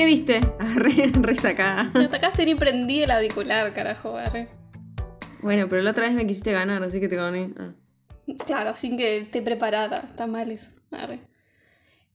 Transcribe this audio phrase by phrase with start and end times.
[0.00, 0.40] ¿Qué viste?
[0.76, 1.92] Re, re sacada.
[1.92, 4.48] Me atacaste ni prendí el auricular, carajo, arre.
[5.42, 7.52] Bueno, pero la otra vez me quisiste ganar, así que te gané.
[7.58, 7.74] Ah.
[8.46, 9.98] Claro, sin que esté preparada.
[9.98, 10.70] Está mal eso.
[10.90, 11.20] Arre.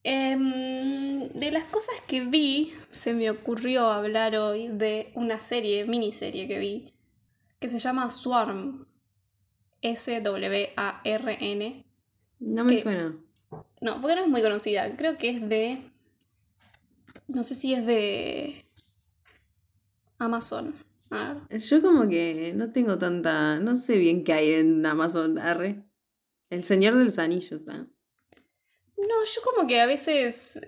[0.01, 6.47] Em, de las cosas que vi, se me ocurrió hablar hoy de una serie, miniserie
[6.47, 6.91] que vi,
[7.59, 8.87] que se llama Swarm.
[9.83, 10.25] S-W-A-R-N.
[12.39, 13.15] No me suena.
[13.79, 14.97] No, porque no es muy conocida.
[14.97, 15.83] Creo que es de.
[17.27, 18.65] No sé si es de.
[20.17, 20.73] Amazon.
[21.09, 21.59] A ver.
[21.59, 23.59] Yo como que no tengo tanta...
[23.59, 25.83] No sé bien qué hay en Amazon, arre.
[26.49, 27.85] El Señor de los Anillos, ¿ah?
[28.97, 30.61] No, yo como que a veces.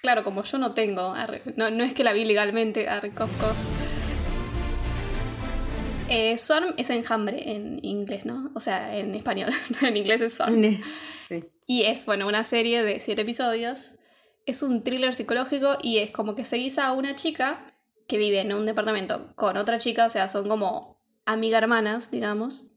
[0.00, 1.00] Claro, como yo no tengo.
[1.14, 2.88] arre, no, no es que la vi legalmente.
[2.88, 3.56] Arre, cof, cof.
[6.08, 8.50] Eh, Swarm es enjambre en inglés, ¿no?
[8.54, 9.50] O sea, en español.
[9.82, 10.60] en inglés es Swarm.
[11.28, 11.44] Sí.
[11.66, 13.92] Y es, bueno, una serie de siete episodios.
[14.46, 17.66] Es un thriller psicológico y es como que seguís a una chica
[18.06, 22.72] que vive en un departamento con otra chica, o sea, son como amiga hermanas, digamos.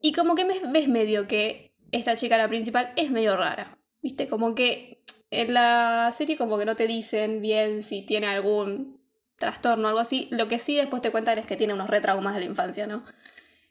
[0.00, 3.78] Y como que ves medio que esta chica, la principal, es medio rara.
[4.02, 4.28] ¿Viste?
[4.28, 9.00] Como que en la serie como que no te dicen bien si tiene algún
[9.36, 10.28] trastorno o algo así.
[10.30, 13.04] Lo que sí después te cuentan es que tiene unos retraumas de la infancia, ¿no?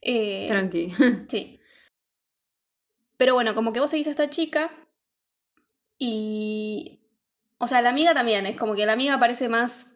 [0.01, 0.93] Eh, Tranqui.
[1.27, 1.59] Sí.
[3.17, 4.71] Pero bueno, como que vos seguís a esta chica
[5.99, 6.95] y...
[7.59, 9.95] O sea, la amiga también, es como que la amiga parece más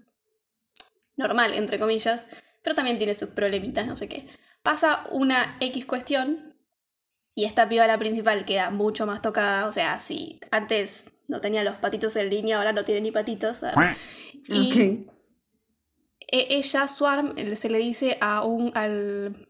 [1.16, 2.28] normal, entre comillas,
[2.62, 4.28] pero también tiene sus problemitas, no sé qué.
[4.64, 6.56] Pasa una X cuestión
[7.36, 11.64] y esta piba, la principal, queda mucho más tocada, o sea, si antes no tenía
[11.64, 13.62] los patitos en línea, ahora no tiene ni patitos.
[14.50, 15.08] Y
[16.20, 18.72] e- ella, Swarm, se le dice a un...
[18.76, 19.48] al...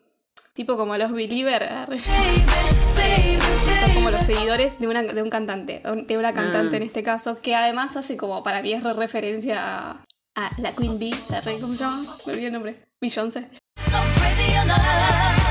[0.53, 1.69] tipo como los believer.
[3.83, 6.77] Son como los seguidores de, una, de un cantante, de una cantante Ah.
[6.77, 10.03] en este caso, que además hace como, para mí es re referencia a,
[10.35, 12.03] a la Queen Bee, la re- ¿cómo se llama?
[12.25, 13.49] Me olvidé el nombre, Beyoncé.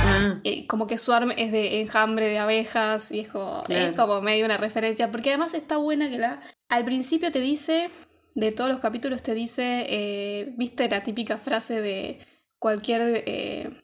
[0.04, 3.84] Ah, Eh, como que Swarm es de enjambre de abejas y es como, Claro.
[3.86, 6.40] es como medio una referencia, porque además está buena que la...
[6.68, 7.90] Al principio te dice,
[8.34, 12.18] de todos los capítulos te dice, eh, viste la típica frase de
[12.58, 13.22] cualquier...
[13.26, 13.81] eh,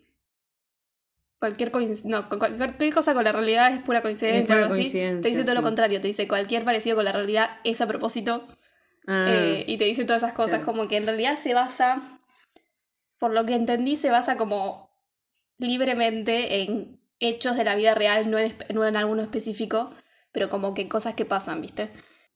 [1.39, 1.71] Cualquier,
[2.07, 4.47] no, cu- cualquier cosa con la realidad es pura coincidencia.
[4.55, 4.83] pura o algo así.
[4.83, 7.87] coincidencia, Te dice todo lo contrario, te dice cualquier parecido con la realidad es a
[7.87, 8.45] propósito.
[9.07, 10.65] ah, Eh, y te dice todas esas cosas, claro.
[10.67, 12.03] como que en realidad se basa,
[13.19, 14.91] por lo que entendí, se basa como
[15.59, 19.91] libremente en hechos de la vida real, no en, no en alguno específico,
[20.33, 21.91] pero como que cosas que pasan, ¿viste?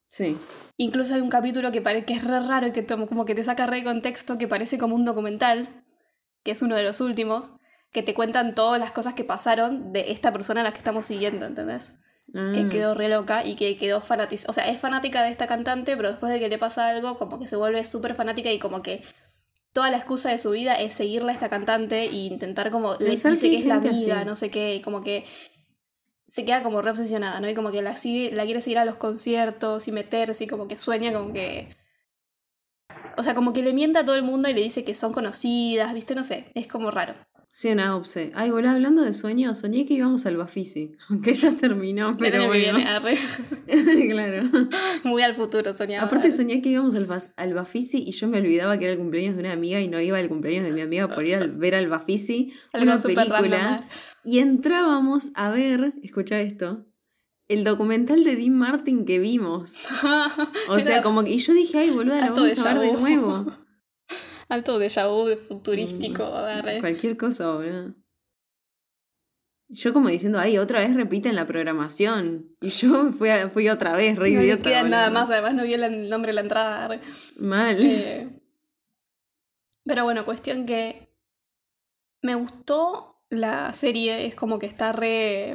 [0.06, 0.36] sí.
[0.76, 3.42] Incluso hay un capítulo que parece que es re raro y que como que te
[3.44, 5.84] saca re contexto, que parece como un documental,
[6.44, 7.52] que es uno de los últimos,
[7.92, 11.06] que te cuentan todas las cosas que pasaron de esta persona a la que estamos
[11.06, 12.00] siguiendo, ¿entendés?
[12.34, 14.44] Ah, que quedó re loca y que quedó fanática.
[14.48, 17.38] O sea, es fanática de esta cantante, pero después de que le pasa algo, como
[17.38, 19.02] que se vuelve súper fanática y como que
[19.74, 22.96] toda la excusa de su vida es seguirle a esta cantante e intentar como.
[22.98, 24.26] Le dice que es la amiga, así.
[24.26, 25.26] no sé qué, y como que
[26.26, 27.48] se queda como re obsesionada, ¿no?
[27.50, 30.66] Y como que la, sigue, la quiere seguir a los conciertos y meterse y como
[30.66, 31.76] que sueña como que.
[33.18, 35.12] O sea, como que le mienta a todo el mundo y le dice que son
[35.12, 36.14] conocidas, ¿viste?
[36.14, 37.14] No sé, es como raro.
[37.54, 38.32] Sí, una obse.
[38.34, 40.96] Ay, boludo, hablando de sueños, soñé que íbamos al Bafisi.
[41.10, 42.78] Aunque ya terminó, pero bueno.
[44.10, 44.48] claro.
[45.04, 46.06] muy al futuro soñaba.
[46.06, 49.34] Aparte soñé que íbamos al, al Bafisi y yo me olvidaba que era el cumpleaños
[49.34, 51.74] de una amiga y no iba al cumpleaños de mi amiga por ir a ver
[51.74, 53.86] al Bafisi, una película.
[54.24, 56.86] Y entrábamos a ver, escucha esto,
[57.48, 59.76] el documental de Dean Martin que vimos.
[60.70, 61.32] O sea, como que...
[61.32, 63.61] Y yo dije, ay, boluda, la vamos a ver de nuevo.
[64.52, 66.80] Alto déjà vu de futurístico, arre.
[66.80, 67.94] Cualquier cosa, boludo.
[69.68, 72.54] Yo como diciendo, ay, otra vez repiten la programación.
[72.60, 75.62] Y yo fui, a- fui otra vez, re No idiota, queda nada más, además no
[75.64, 77.00] vio el nombre de la entrada.
[77.38, 77.76] Mal.
[77.80, 78.28] Eh,
[79.84, 81.08] pero bueno, cuestión que
[82.20, 85.54] me gustó la serie, es como que está re...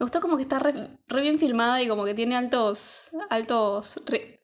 [0.00, 0.72] Me gustó como que está re,
[1.08, 4.37] re bien filmada y como que tiene altos, altos, re-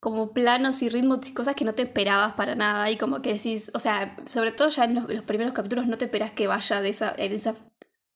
[0.00, 3.34] como planos y ritmos y cosas que no te esperabas para nada y como que
[3.34, 6.46] decís, o sea, sobre todo ya en los, los primeros capítulos no te esperas que
[6.46, 7.54] vaya de esa, en esa,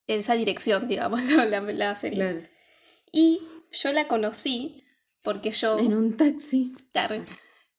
[0.07, 2.19] en esa dirección, digamos, la, la- la serie.
[2.19, 2.41] Claro.
[3.13, 3.41] Y
[3.71, 4.83] yo la conocí
[5.23, 5.79] porque yo...
[5.79, 6.73] En un taxi.
[6.95, 7.23] Arre.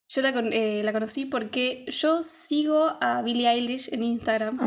[0.07, 4.59] Yo la, eh, la conocí porque yo sigo a Billie Eilish en Instagram.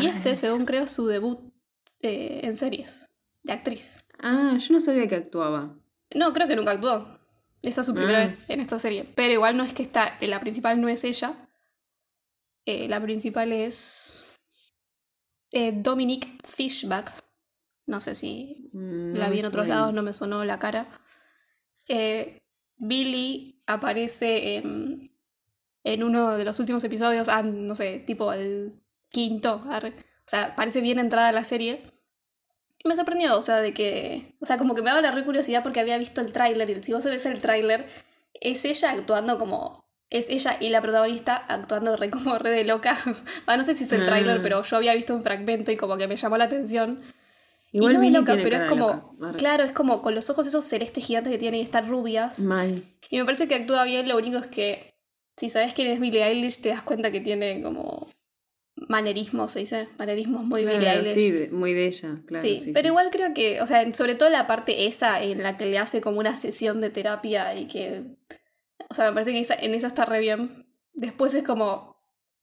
[0.00, 1.38] Y este, según creo, es su debut
[2.00, 3.10] eh, en series
[3.42, 4.04] de actriz.
[4.18, 5.76] Ah, yo no sabía que actuaba.
[6.14, 7.18] No, creo que nunca actuó.
[7.62, 8.24] Esta es su primera Ah.
[8.24, 9.04] vez en esta serie.
[9.14, 10.18] Pero igual no es que está.
[10.20, 11.48] eh, La principal no es ella.
[12.64, 14.32] Eh, la principal es.
[15.52, 17.12] eh, Dominique Fishback.
[17.86, 20.88] No sé si Mm, la vi en otros lados, no me sonó la cara.
[21.88, 22.42] Eh,
[22.76, 25.14] Billy aparece en,
[25.84, 29.90] en uno de los últimos episodios, ah, no sé, tipo el quinto, arre.
[29.90, 31.91] o sea, parece bien entrada la serie.
[32.84, 35.24] Y me sorprendió, o sea, de que, o sea, como que me daba la re
[35.24, 37.86] curiosidad porque había visto el tráiler y si vos ves el tráiler,
[38.40, 42.96] es ella actuando como, es ella y la protagonista actuando re como re de loca.
[43.46, 44.40] Ah, no sé si es el tráiler, Ah.
[44.42, 47.00] pero yo había visto un fragmento y como que me llamó la atención.
[47.74, 50.46] Igual y no de Billy loca, pero es como, claro, es como con los ojos
[50.46, 52.40] esos celestes gigantes que tiene y están rubias.
[52.40, 52.82] Mal.
[53.08, 54.92] Y me parece que actúa bien, lo único es que
[55.38, 58.08] si sabes quién es Billie Eilish te das cuenta que tiene como
[58.88, 61.14] manerismos, se dice, manerismos muy Billie Claro, Eilish.
[61.14, 62.42] sí, muy de ella, claro.
[62.42, 62.88] sí, sí, pero sí.
[62.88, 66.00] igual creo que, o sea, sobre todo la parte esa en la que le hace
[66.00, 68.04] como una sesión de terapia y que,
[68.90, 70.66] o sea, me parece que esa- en esa está re bien.
[70.94, 71.92] Después es como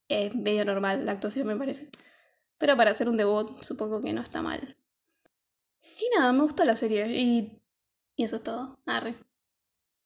[0.08, 1.90] eh, medio normal la actuación, me parece.
[2.58, 4.76] Pero para hacer un debut, supongo que no está mal.
[6.00, 7.62] Y nada, me gustó la serie y,
[8.16, 8.80] y eso es todo.
[8.86, 9.16] Arre.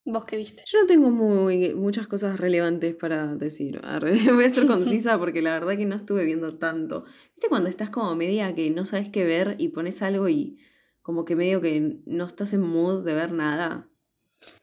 [0.05, 0.63] ¿Vos qué viste?
[0.67, 3.81] Yo no tengo muy, muchas cosas relevantes para decir.
[4.33, 7.05] Voy a ser concisa porque la verdad que no estuve viendo tanto.
[7.35, 10.59] ¿Viste cuando estás como media que no sabes qué ver y pones algo y
[11.01, 13.89] como que medio que no estás en mood de ver nada?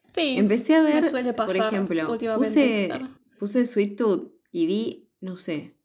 [0.06, 2.88] Sí, Empecé a ver, me suele por pasar ejemplo, últimamente.
[2.90, 3.08] puse,
[3.38, 5.76] puse Sweet Tooth y vi, no sé,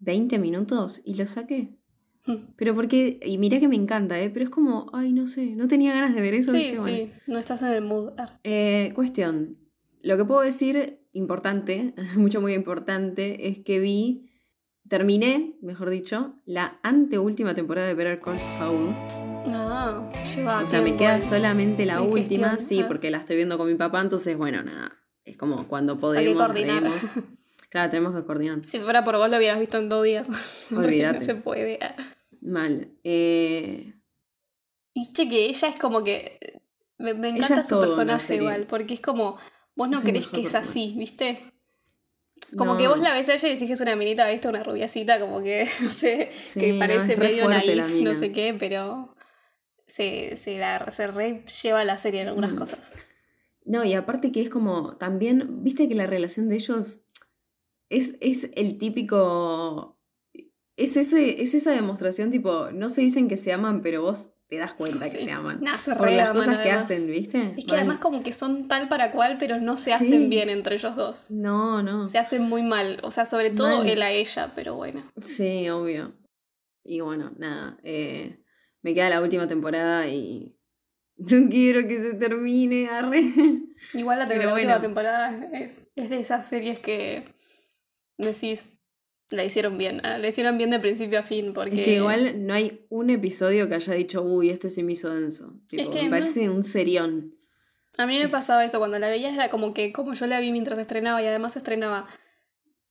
[0.00, 1.79] 20 minutos y lo saqué.
[2.56, 4.30] Pero porque, y mirá que me encanta, ¿eh?
[4.30, 6.52] Pero es como, ay, no sé, no tenía ganas de ver eso.
[6.52, 8.12] Sí, sí, no estás en el mood.
[8.18, 8.34] Arre.
[8.44, 9.58] Eh, cuestión.
[10.02, 14.30] Lo que puedo decir importante, mucho muy importante, es que vi,
[14.88, 18.94] terminé, mejor dicho, la anteúltima temporada de Better Call Saul.
[19.46, 22.88] Ah, lleva o sea, me queda solamente la última, gestión, sí, ah.
[22.88, 24.96] porque la estoy viendo con mi papá, entonces, bueno, nada.
[25.24, 27.10] Es como cuando podemos, vemos.
[27.70, 28.62] Claro, tenemos que coordinar.
[28.64, 30.28] Si fuera por vos lo hubieras visto en dos días.
[30.76, 31.20] Olvídate.
[31.20, 31.78] no se puede.
[32.42, 32.90] Mal.
[33.04, 33.94] Eh,
[34.94, 36.60] Viste que ella es como que.
[36.98, 39.36] Me, encanta su personaje igual, porque es como.
[39.76, 41.38] Vos no Es crees que es así, ¿viste?
[42.56, 44.48] Como no, que vos la ves a ella y decís que es una minita, ¿viste?
[44.48, 49.14] Una rubiacita, como que, no sé, Sí, que parece medio naif, no sé qué, pero
[49.86, 52.56] se, se, la, se re lleva la serie en algunas Mm.
[52.58, 52.94] cosas.
[53.64, 57.02] No, y aparte que es como, también, viste que la relación de ellos
[57.90, 60.00] es, es el típico,
[60.76, 64.56] es, ese, es esa demostración tipo, no se dicen que se aman, pero vos te
[64.56, 65.60] das cuenta que se aman.
[65.60, 66.84] Nah, se Por re las aman, cosas que además.
[66.86, 67.54] hacen, ¿viste?
[67.58, 69.90] Es que además como que son tal para cual, pero no se Sí.
[69.92, 71.30] hacen bien entre ellos dos.
[71.30, 72.06] No, no.
[72.06, 72.98] Se hacen muy mal.
[73.02, 73.88] O sea, sobre todo Mal.
[73.88, 75.02] él a ella, pero bueno.
[75.24, 76.14] Sí, obvio.
[76.84, 77.78] Y bueno, nada.
[77.84, 78.42] eh,
[78.82, 80.56] me queda la última temporada y
[81.18, 83.22] no quiero que se termine, arre.
[83.94, 84.54] Igual la, la bueno.
[84.54, 87.24] última temporada es, es de esas series que
[88.26, 88.80] decís,
[89.30, 90.00] la hicieron bien.
[90.04, 91.78] ah, La hicieron bien de principio a fin, porque...
[91.80, 95.08] Es que igual no hay un episodio que haya dicho, uy, este se me hizo
[95.14, 95.54] denso.
[95.68, 97.36] Tipo, Es que me no- parece un serión.
[97.98, 100.40] A mí me es- pasaba eso, cuando la veías era como que, como yo la
[100.40, 102.06] vi mientras estrenaba y además estrenaba,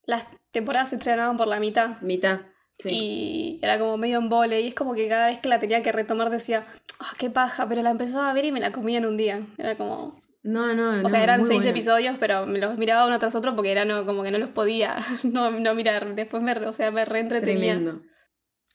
[0.06, 2.02] las temporadas se estrenaban por la mitad.
[2.02, 2.42] Mitad.
[2.80, 2.90] Sí.
[2.92, 5.84] Y era como medio en vole, y es como que cada vez que la tenía
[5.84, 6.66] que retomar decía,
[7.02, 9.42] ah, qué paja, pero la empezaba a ver y me la comía en un día.
[9.58, 13.36] Era como, No, no, O sea, eran seis episodios, pero me los miraba uno tras
[13.36, 16.16] otro porque era no, como que no los podía no, no mirar.
[16.16, 17.76] Después me, o sea, me reentretenía.
[17.76, 18.02] Tremendo.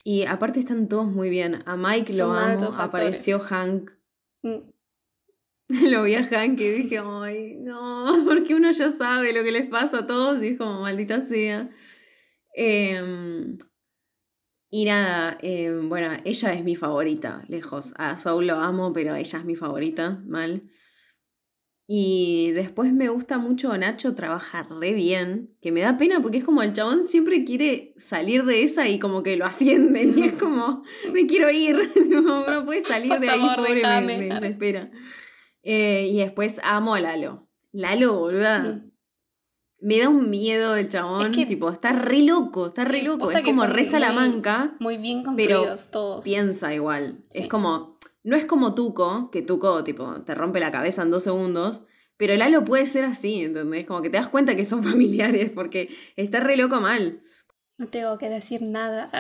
[0.04, 1.62] Y aparte están todos muy bien.
[1.64, 2.46] A Mike lo Son amo.
[2.46, 3.50] altos Apareció actores.
[3.52, 3.90] Hank.
[4.42, 4.74] Mm.
[5.90, 9.68] lo vi a Hank y dije, ay, no, porque uno ya sabe lo que les
[9.68, 11.70] pasa a todos y es como, maldita sea.
[12.54, 13.58] Em,
[14.70, 17.94] y nada, em, bueno, ella es mi favorita, lejos.
[17.96, 20.64] A Saul lo amo, pero ella es mi favorita, mal.
[21.86, 26.44] Y después me gusta mucho Nacho, trabaja re bien, que me da pena porque es
[26.44, 30.32] como el chabón siempre quiere salir de esa y como que lo ascienden y es
[30.34, 31.76] como, me quiero ir,
[32.08, 34.18] no, no puede salir Por de ahí, favor, pobre, me- déjame.
[34.18, 34.90] me, desespera.
[35.62, 37.48] Eh, y después amo a Lalo.
[37.72, 38.82] Lalo, boluda.
[39.80, 43.30] Me da un miedo el chabón, Es que- tipo, está re loco, está re loco.
[43.30, 46.24] Es como re muy- Salamanca, Muy bien Pero construidos todos.
[46.24, 47.18] piensa igual.
[47.28, 47.40] Sí.
[47.42, 47.92] Es como,
[48.24, 51.82] no es como Tuco, que Tuco, tipo, te rompe la cabeza en dos segundos.
[52.16, 53.86] Pero Lalo puede ser así, ¿entendés?
[53.86, 57.22] Como que te das cuenta que son familiares porque está re loco mal.
[57.76, 59.10] No tengo que decir nada.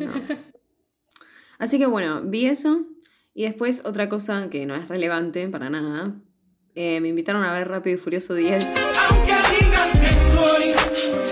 [0.00, 0.12] No.
[1.58, 2.84] Así que bueno, vi eso.
[3.34, 6.14] Y después otra cosa que no es relevante para nada.
[6.74, 8.66] eh, me invitaron a ver Rápido y Furioso 10.
[9.10, 11.23] Aunque digan que soy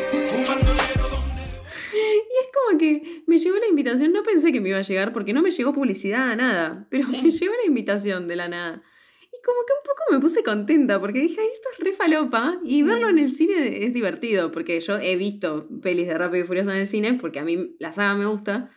[2.73, 5.43] como que me llegó la invitación, no pensé que me iba a llegar porque no
[5.43, 7.21] me llegó publicidad, nada, pero Sí.
[7.23, 8.83] me llegó la invitación de la nada.
[9.35, 12.61] Y como que un poco me puse contenta porque dije, ay, esto es re falopa
[12.65, 16.47] y verlo en el cine es divertido porque yo he visto pelis de Rápido y
[16.47, 18.71] Furioso en el cine porque a mí la saga me gusta.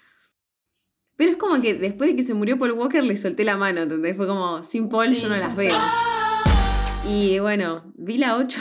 [1.17, 3.81] Pero es como que después de que se murió Paul Walker le solté la mano,
[3.81, 4.15] ¿entendés?
[4.17, 5.75] Fue como, sin Paul Sí, yo no las veo.
[7.09, 8.59] Y bueno, vi la 8.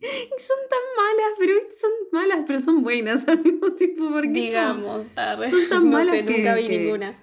[0.38, 4.08] Son tan malas, pero son malas, pero son buenas al mismo tiempo.
[4.12, 5.50] Porque Digamos, tarde.
[5.50, 7.20] Son tan no malas sé, que- nunca vi que- ninguna.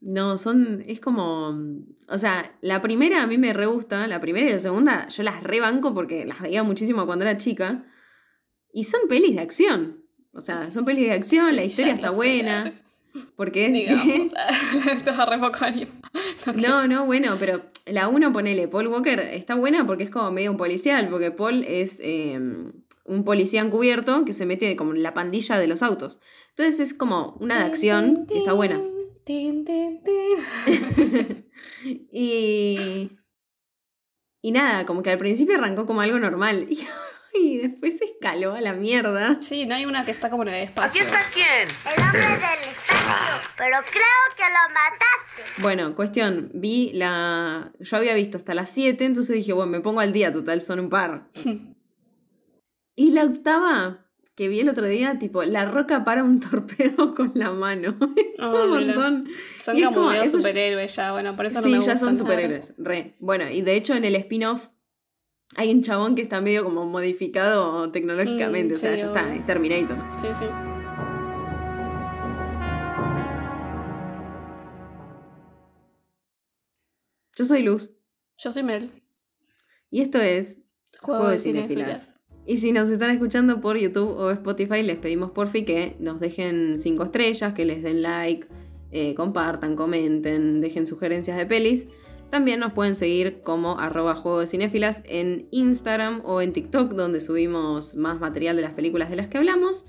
[0.00, 0.82] No, son.
[0.86, 1.56] Es como.
[2.08, 4.06] O sea, la primera a mí me re gusta.
[4.08, 7.84] La primera y la segunda yo las rebanco porque las veía muchísimo cuando era chica.
[8.72, 10.04] Y son pelis de acción.
[10.32, 12.72] O sea, son pelis de acción, la historia está sé, buena.
[13.36, 13.72] Porque es.
[13.72, 14.32] Digamos,
[14.90, 15.92] estaba re poco ánimo.
[16.46, 20.30] No, No, no, bueno, pero la 1, ponele, Paul Walker está buena porque es como
[20.30, 22.38] medio un policial, porque Paul es eh,
[23.04, 26.20] un policía encubierto que se mete como en la pandilla de los autos.
[26.50, 28.80] Entonces es como una de acción y está buena.
[32.12, 33.10] Y.
[34.44, 36.66] Y nada, como que al principio arrancó como algo normal.
[36.70, 36.86] Y,
[37.58, 39.38] después se escaló a la mierda.
[39.40, 41.02] Sí, no hay una que está como en el ¿Aquí espacio.
[41.02, 41.68] está quién?
[41.94, 45.62] El hombre del espacio, pero creo que lo mataste.
[45.62, 47.72] Bueno, cuestión, vi la.
[47.80, 50.80] Yo había visto hasta las 7, entonces dije, bueno, me pongo al día, total, son
[50.80, 51.28] un par.
[52.94, 57.32] y la octava, que vi el otro día, tipo, la roca para un torpedo con
[57.34, 57.96] la mano.
[58.16, 59.28] Es Oh, un montón.
[59.60, 62.74] Son Y como, como- superhéroes ya, bueno, por eso no Sí, me ya son superhéroes,
[62.78, 63.14] re.
[63.20, 64.68] Bueno, y de hecho en el spin-off
[65.56, 69.34] hay un chabón que está medio como modificado tecnológicamente, Mm, o sea, sí, ya está,
[69.34, 69.96] es Terminator.
[70.20, 70.46] Sí, sí.
[77.36, 77.90] Yo soy Luz
[78.38, 78.90] Yo soy Mel.
[79.90, 80.62] y esto es
[81.00, 82.20] Juego, Juego de de cinéfilas.
[82.46, 86.78] Y si nos están escuchando por YouTube o Spotify, les pedimos porfi que nos dejen
[86.80, 88.48] cinco estrellas, que les den like,
[88.90, 91.88] eh, compartan, comenten, dejen sugerencias de pelis.
[92.32, 97.20] También nos pueden seguir como arroba juego de cinéfilas en Instagram o en TikTok, donde
[97.20, 99.84] subimos más material de las películas de las que hablamos.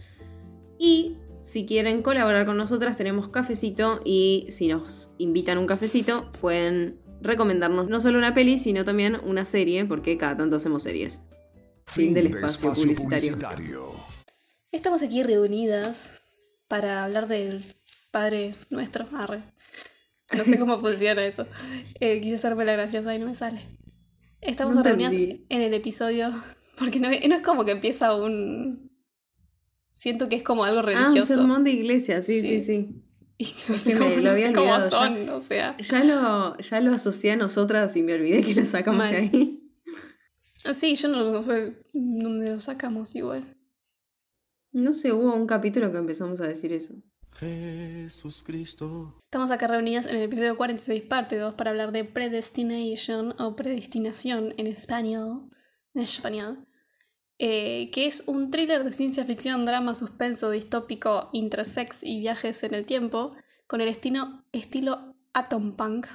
[0.77, 6.99] Y si quieren colaborar con nosotras, tenemos cafecito y si nos invitan un cafecito, pueden
[7.21, 11.21] recomendarnos no solo una peli, sino también una serie, porque cada tanto hacemos series.
[11.85, 13.37] Fin del de espacio publicitario.
[14.69, 16.21] Estamos aquí reunidas
[16.67, 17.63] para hablar del
[18.11, 19.05] Padre Nuestro.
[19.13, 19.52] Arre.
[20.37, 21.45] No sé cómo funciona eso.
[21.99, 23.61] Eh, quise hacerme la graciosa y no me sale.
[24.41, 25.45] Estamos No entendí.
[25.49, 26.31] en el episodio.
[26.77, 28.91] Porque no, no es como que empieza un.
[29.91, 31.35] Siento que es como algo Ah, un religioso.
[31.35, 32.65] sermón de iglesia, sí, sí, Sí.
[32.65, 33.03] sí.
[33.37, 34.89] y no sé cómo, lo no había sé cómo olvidado ya.
[34.89, 35.77] son, o sea.
[35.77, 39.11] Ya lo, ya lo asocié a nosotras y me olvidé que lo sacamos Mal.
[39.11, 39.59] de ahí.
[40.65, 43.43] Ah, Sí, yo no, no sé dónde lo sacamos igual.
[44.71, 46.95] No sé, hubo un capítulo que empezamos a decir eso.
[47.35, 49.19] Jesús Cristo.
[49.25, 54.53] Estamos acá reunidas en el episodio 46, parte 2, para hablar de Predestination o Predestinación
[54.57, 55.49] en español.
[55.93, 56.67] En español.
[57.39, 62.73] eh, que es un thriller de ciencia ficción, drama, suspenso, distópico, intersex y viajes en
[62.73, 63.35] el tiempo,
[63.67, 66.07] con el estilo, estilo Atom Punk.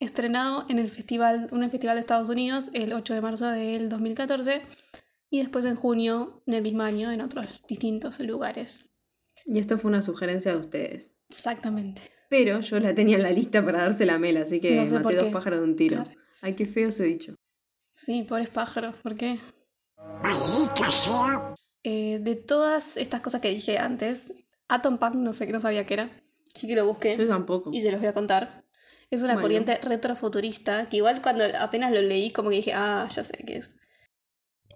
[0.00, 4.62] Estrenado en el festival, un festival de Estados Unidos el 8 de marzo del 2014
[5.30, 8.90] y después en junio del mismo año en otros distintos lugares.
[9.46, 11.14] Y esto fue una sugerencia de ustedes.
[11.28, 12.02] Exactamente.
[12.28, 14.94] Pero yo la tenía en la lista para dársela a Mel, así que No sé
[15.00, 16.02] por maté dos pájaros de un tiro.
[16.04, 16.20] Claro.
[16.42, 17.34] Ay, qué feo ese dicho.
[17.90, 19.38] Sí, pobres pájaros, ¿por qué?
[21.84, 24.32] Eh, de todas estas cosas que dije antes,
[24.68, 26.10] Atom Punk no sé que no sabía qué era.
[26.54, 27.70] Sí que lo busqué Yo tampoco.
[27.72, 28.64] y se los voy a contar.
[29.10, 29.42] Es una Bueno.
[29.44, 33.56] corriente retrofuturista que igual cuando apenas lo leí como que dije, ah, ya sé qué
[33.56, 33.78] es.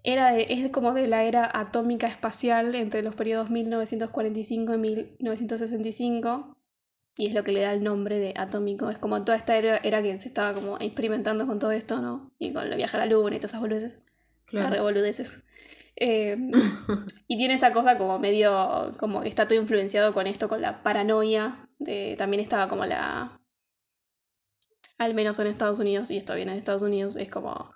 [0.05, 6.57] Era de- es como de la era atómica espacial entre los periodos 1945 y 1965
[7.17, 8.91] y es lo que le da el nombre de atómico.
[8.91, 12.33] Es como toda esta era, era que se estaba como experimentando con todo esto, ¿no?
[12.39, 13.99] Y con el viaje a la luna y todas esas boludeces.
[14.51, 15.45] Las revoludeces.
[15.97, 16.37] Eh,
[17.29, 21.69] y tiene esa cosa como medio, como está todo influenciado con esto, con la paranoia.
[21.79, 23.41] De, también estaba como la...
[24.99, 27.73] Al menos en Estados Unidos, y esto viene de Estados Unidos, es como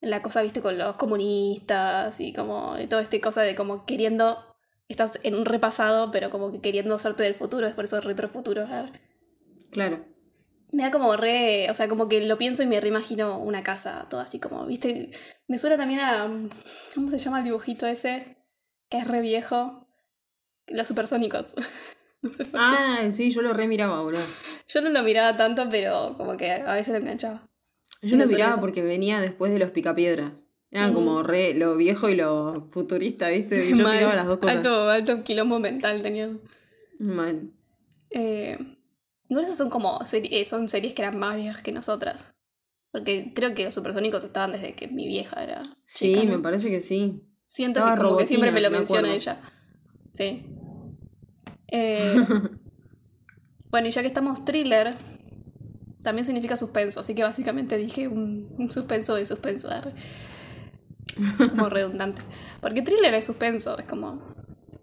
[0.00, 4.42] la cosa, viste, con los comunistas y como de toda esta cosa de como queriendo...
[4.88, 8.68] Estás en un repasado, pero como que queriendo hacerte del futuro, es por eso retrofuturo.
[8.68, 9.00] ver.
[9.72, 10.06] Claro.
[10.72, 11.70] Me da como re.
[11.70, 15.10] O sea, como que lo pienso y me reimagino una casa, todo así como, ¿viste?
[15.48, 16.28] Me suena también a.
[16.94, 18.36] ¿Cómo se llama el dibujito ese?
[18.88, 19.88] Que es re viejo.
[20.66, 21.54] Los supersónicos.
[22.22, 22.66] no sé por qué.
[22.68, 24.24] Ah, sí, yo lo remiraba, boludo.
[24.68, 27.48] Yo no lo miraba tanto, pero como que a veces lo enganchaba.
[28.02, 30.32] Yo lo miraba porque venía después de los picapiedras.
[30.70, 30.94] Eran Mm.
[30.94, 33.64] como re lo viejo y lo futurista, ¿viste?
[33.66, 33.94] Y yo Mal.
[33.96, 34.56] miraba las dos cosas.
[34.56, 36.28] Alto, alto quilombo mental tenía.
[36.98, 37.50] Mal.
[38.10, 38.58] Eh,
[39.28, 39.98] igual esas son como.
[40.00, 42.34] seri- eh, son series que eran más viejas que nosotras.
[42.92, 45.60] Porque creo que los supersónicos estaban desde que mi vieja era.
[45.84, 46.36] Sí, chica, ¿no?
[46.36, 47.22] me parece que sí.
[47.46, 49.40] Siento Estaba que como que siempre me lo me menciona ella.
[50.12, 50.46] Sí.
[51.68, 52.14] Eh,
[53.70, 54.94] bueno, y ya que estamos thriller,
[56.06, 59.68] también significa suspenso, así que básicamente dije un, un suspenso de suspenso.
[61.50, 62.22] Como redundante.
[62.60, 64.22] Porque thriller es suspenso, es como.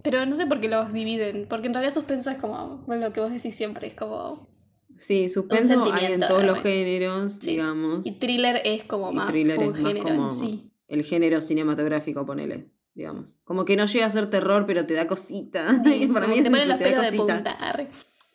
[0.02, 3.14] Pero no sé por qué los dividen, porque en realidad suspenso es como, bueno, lo
[3.14, 4.50] que vos decís siempre, es como...
[4.98, 7.52] Sí, suspenso hay en todos los géneros, Sí.
[7.52, 8.06] digamos.
[8.06, 10.74] Y thriller es como más un es más género como en sí.
[10.90, 13.38] el género cinematográfico, ponele, digamos.
[13.46, 15.82] Como que no llega a ser terror, pero te da cosita.
[15.86, 17.58] Sí, Para mí te ponen los pelos de punta.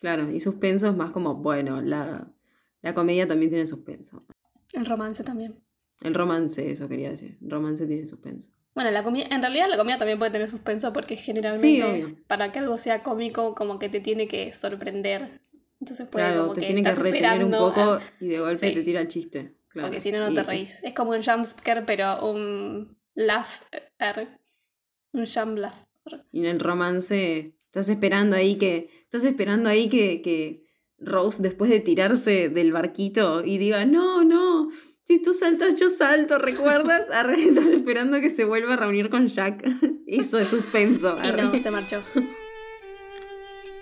[0.00, 2.32] Claro, y suspenso es más como, bueno, la,
[2.88, 4.22] la comedia también tiene suspenso.
[4.72, 5.60] El romance también.
[6.00, 7.38] El romance, eso quería decir.
[7.42, 8.50] El romance tiene suspenso.
[8.74, 12.52] Bueno, la comida, en realidad la comida también puede tener suspenso porque generalmente Sí, para
[12.52, 15.28] que algo sea cómico como que te tiene que sorprender.
[15.80, 18.68] Entonces puede Claro, como te que tiene que retener un poco a- y de golpe
[18.68, 18.74] Sí.
[18.74, 19.54] te tira el chiste.
[19.70, 19.88] Claro.
[19.88, 20.82] porque si no no Y- te reís.
[20.82, 23.62] Es como un jumpscare pero un laugh.
[25.12, 25.74] Un jump laugh.
[26.32, 28.90] Y en el romance estás esperando ahí que.
[29.04, 30.66] Estás esperando ahí que, que
[31.00, 34.68] Rose, después de tirarse del barquito y diga, no, no.
[35.04, 37.02] Si tú saltas, yo salto, ¿recuerdas?
[37.12, 39.64] Arre, estás esperando que se vuelva a reunir con Jack.
[40.06, 41.16] Eso es suspenso.
[41.22, 41.42] Y arre.
[41.42, 42.02] no, se marchó.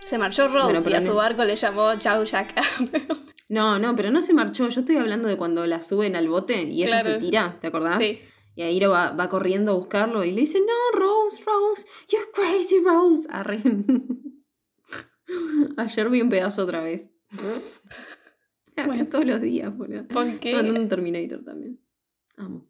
[0.05, 2.55] Se marchó Rose Bueno, y a su no- barco le llamó Chau Jack.
[3.49, 4.69] No, no, pero no se marchó.
[4.69, 7.21] Yo estoy hablando de cuando la suben al bote y ella Claro.
[7.21, 7.97] se tira, ¿te acordás?
[7.97, 8.19] sí.
[8.57, 12.81] Y lo va, va corriendo a buscarlo y le dice, no, Rose, Rose, you're crazy,
[12.81, 13.29] Rose.
[13.31, 13.61] Arre.
[15.77, 17.11] Ayer vi un pedazo otra vez.
[18.87, 19.07] Bueno.
[19.09, 20.07] Todos los días, boludo.
[20.07, 20.55] ¿Por Estoy qué?
[20.55, 21.81] mandando un Terminator también.
[22.37, 22.69] Amo.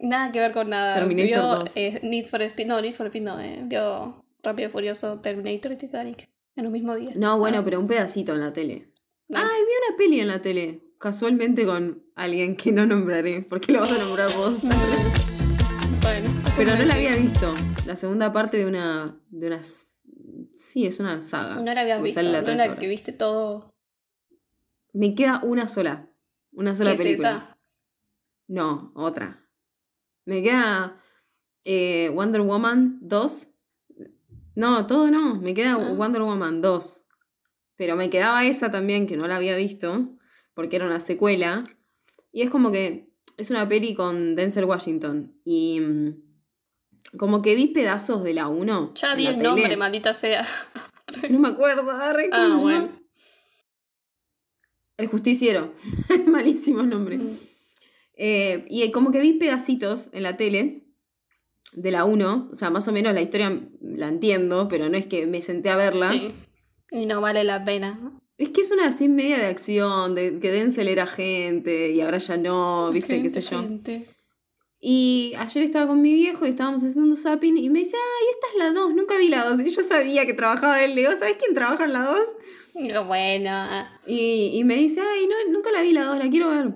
[0.00, 0.94] Nada que ver con nada.
[0.96, 1.76] Terminator vio 2.
[1.76, 2.66] eh, Need for Speed.
[2.66, 3.38] No, Need for Speed no.
[3.40, 6.28] Eh, vio Rápido y Furioso, Terminator y Titanic.
[6.56, 7.12] En un mismo día.
[7.14, 8.90] No, bueno, Ah, pero un pedacito en la tele.
[9.28, 9.46] Bueno.
[9.48, 10.82] Ay, vi una peli en la tele.
[10.98, 14.58] Casualmente con alguien que no nombraré, porque lo vas a nombrar vos.
[16.02, 17.54] Bueno, Pero no la había visto.
[17.86, 19.20] La segunda parte de una.
[19.30, 19.93] de unas.
[20.54, 21.56] Sí, es una saga.
[21.56, 22.22] No la habías visto.
[22.22, 23.74] la No que viste todo.
[24.92, 26.08] Me queda una sola.
[26.52, 27.28] Una sola ¿Qué es película.
[27.30, 27.58] esa?
[28.46, 29.48] No, otra.
[30.24, 31.00] Me queda
[31.64, 33.48] eh, Wonder Woman 2.
[34.56, 35.36] No, todo no.
[35.36, 35.94] Me queda Ah.
[35.94, 37.04] Wonder Woman 2.
[37.76, 40.16] Pero me quedaba esa también, que no la había visto,
[40.54, 41.64] porque era una secuela.
[42.30, 45.36] Y es como que es una peli con Denzel Washington.
[45.44, 46.22] Y mm,
[47.18, 48.92] como que vi pedazos de la 1.
[48.94, 49.48] Ya di el tele.
[49.48, 50.44] nombre, maldita sea.
[51.30, 51.88] No me acuerdo.
[51.92, 53.00] arre, ¿cómo Ah, se llama?
[54.96, 55.72] El justiciero.
[56.26, 57.18] Malísimo nombre.
[57.18, 57.38] Mm.
[58.16, 60.84] Eh, y como que vi pedacitos en la tele
[61.72, 65.06] de la 1, o sea, más o menos la historia la entiendo, pero no es
[65.06, 66.08] que me senté a verla.
[66.08, 66.32] Sí.
[66.90, 67.98] Y no vale la pena.
[68.38, 72.18] Es que es una así media de acción, de que Denzel era gente y ahora
[72.18, 73.60] ya no, viste, qué sé yo.
[73.60, 74.06] Gente.
[74.86, 78.46] Y ayer estaba con mi viejo y estábamos haciendo zapping y me dice, ay, esta
[78.48, 79.60] es la 2, nunca vi la 2.
[79.60, 82.18] Y yo sabía que trabajaba él, le digo, ¿sabes quién trabaja en la 2?
[82.92, 83.50] No, Bueno.
[84.06, 86.74] Y, y me dice, ay, no, nunca la vi la 2, la quiero ver.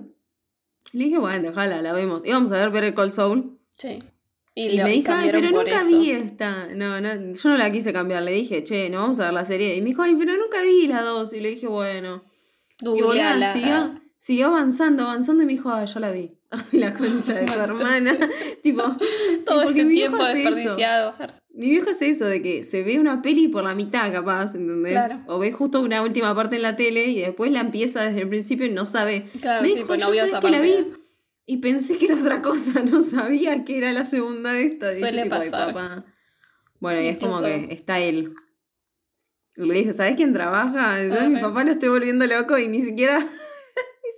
[0.91, 2.25] Le dije, bueno, déjala, la vemos.
[2.25, 3.59] Íbamos a ver Better Call Soul.
[3.77, 3.99] Sí.
[4.55, 5.99] Y, me dice, ay, pero nunca eso.
[5.99, 6.67] vi esta.
[6.73, 8.23] No, no, yo no la quise cambiar.
[8.23, 9.75] Le dije, che, no vamos a ver la serie.
[9.75, 11.31] Y me dijo, ay, pero nunca vi la 2.
[11.33, 12.23] Y le dije, bueno.
[12.81, 14.01] Y Googleala.
[14.19, 16.35] Siguió, avanzando, avanzando y me dijo, ay, yo la vi.
[16.51, 18.17] Ay, la concha de tu hermana.
[18.63, 18.83] tipo,
[19.45, 21.15] Todo este tiempo desperdiciado.
[21.51, 24.93] Mi viejo hace eso de que se ve una peli por la mitad, capaz, ¿entendés?
[24.93, 25.23] Claro.
[25.27, 28.29] O ve justo una última parte en la tele y después la empieza desde el
[28.29, 29.25] principio y no sabe.
[29.41, 30.87] Claro, Me sí, dijo, pues no "Yo vio esa la vi
[31.45, 34.91] y pensé que era otra cosa, no sabía que era la segunda de esta.
[34.91, 35.73] Suele tipo, "Ay, pasar.
[35.73, 36.05] papá".
[36.79, 38.33] Bueno, y es como que está él.
[39.55, 41.03] Le dije, ¿sabes quién trabaja?
[41.03, 43.27] Yo, Ah, mi papá lo estoy volviendo loco y ni siquiera,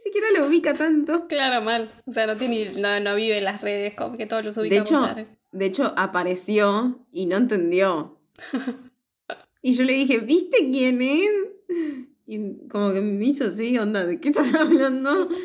[0.04, 1.28] siquiera lo ubica tanto.
[1.28, 1.92] Claro, mal.
[2.06, 4.62] O sea, no tiene, no, no vive en las redes, como que todos los De
[4.62, 4.90] ubicamos.
[5.18, 8.20] hecho, de hecho, apareció y no entendió.
[9.64, 11.30] Y yo le dije, ¿viste quién es?
[12.26, 15.30] Y como que me hizo así, onda, ¿de qué estás hablando?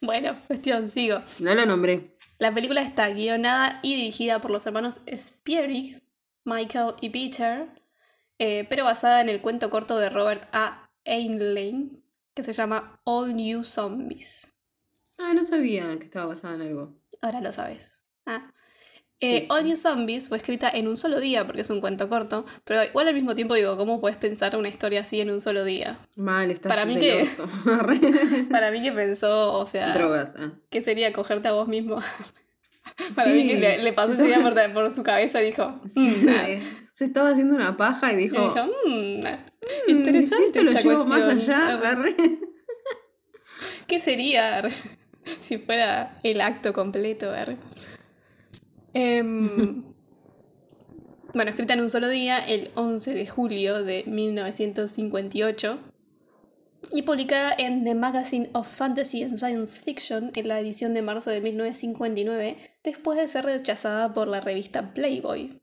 [0.00, 1.20] Bueno, cuestión, sigo.
[1.38, 2.16] No lo nombré.
[2.38, 6.02] La película está guionada y dirigida por los hermanos Spierig,
[6.44, 7.68] Michael y Peter,
[8.40, 10.90] eh, pero basada en el cuento corto de Robert A.
[11.04, 12.02] Heinlein,
[12.34, 14.48] que se llama All New Zombies.
[15.18, 16.94] Ah, no sabía que estaba basada en algo.
[17.20, 18.06] Ahora lo sabes.
[18.26, 18.50] Ah.
[19.22, 19.46] Eh, Sí.
[19.50, 22.82] All New Zombies fue escrita en un solo día porque es un cuento corto, pero
[22.82, 25.98] igual al mismo tiempo digo, ¿cómo puedes pensar una historia así en un solo día?
[26.16, 27.28] Mal, está Para mí que-.
[28.50, 30.34] Para mí que pensó, o sea, Drogas.
[30.38, 30.52] ah.
[30.70, 31.98] ¿qué sería cogerte a vos mismo?
[33.14, 33.36] Para Sí.
[33.36, 36.28] mí que le, le pasó esa idea por, por su cabeza y dijo, Sí, "Mm,
[36.30, 38.38] eh, se estaba haciendo una paja y Y dijo,
[38.86, 41.60] "Mm, "Mm, interesante esto lo llevo más cuestión".
[41.60, 41.74] allá.
[41.74, 41.88] Arre.
[41.88, 42.16] arre".
[43.86, 44.62] ¿Qué sería
[45.40, 47.32] si fuera el acto completo?
[48.92, 49.84] Em,
[51.34, 55.78] bueno, escrita en un solo día, el 11 de julio de 1958,
[56.92, 61.30] y publicada en The Magazine of Fantasy and Science Fiction en la edición de marzo
[61.30, 65.59] de 1959, después de ser rechazada por la revista Playboy.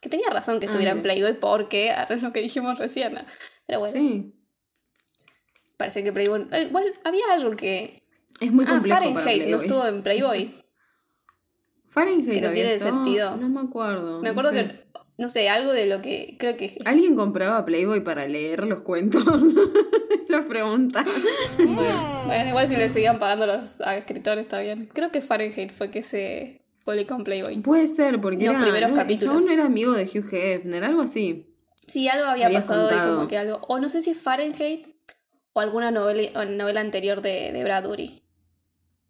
[0.00, 3.18] Que tenía razón que estuviera en Ah, Playboy porque es lo que dijimos recién.
[3.66, 4.32] Pero bueno, Sí.
[5.76, 6.48] parece que Playboy.
[6.52, 8.02] eh, Igual había algo que.
[8.40, 10.54] Es muy Ah, complejo para Fahrenheit no estuvo en Playboy.
[11.88, 13.36] Fahrenheit que no tiene sentido.
[13.36, 14.20] No me acuerdo.
[14.20, 14.56] Me no acuerdo sé.
[14.66, 14.90] que.
[15.18, 16.36] No sé, algo de lo que.
[16.38, 16.78] Creo que.
[16.86, 19.22] ¿Alguien compraba Playboy para leer los cuentos?
[20.28, 21.04] la pregunta.
[21.58, 24.88] Bueno, igual si le seguían pagando los a escritores está bien.
[24.94, 27.58] Creo que Fahrenheit fue que se Playboy.
[27.60, 29.22] Puede ser, porque Los era, primeros no, capítulos.
[29.36, 31.46] El chabón no era amigo de Hugh Hefner, algo así.
[31.86, 33.60] Sí, algo había, Había pasado y como que algo.
[33.68, 34.86] O no sé si Fahrenheit
[35.52, 38.22] o alguna novela, o novela anterior de, de Bradbury.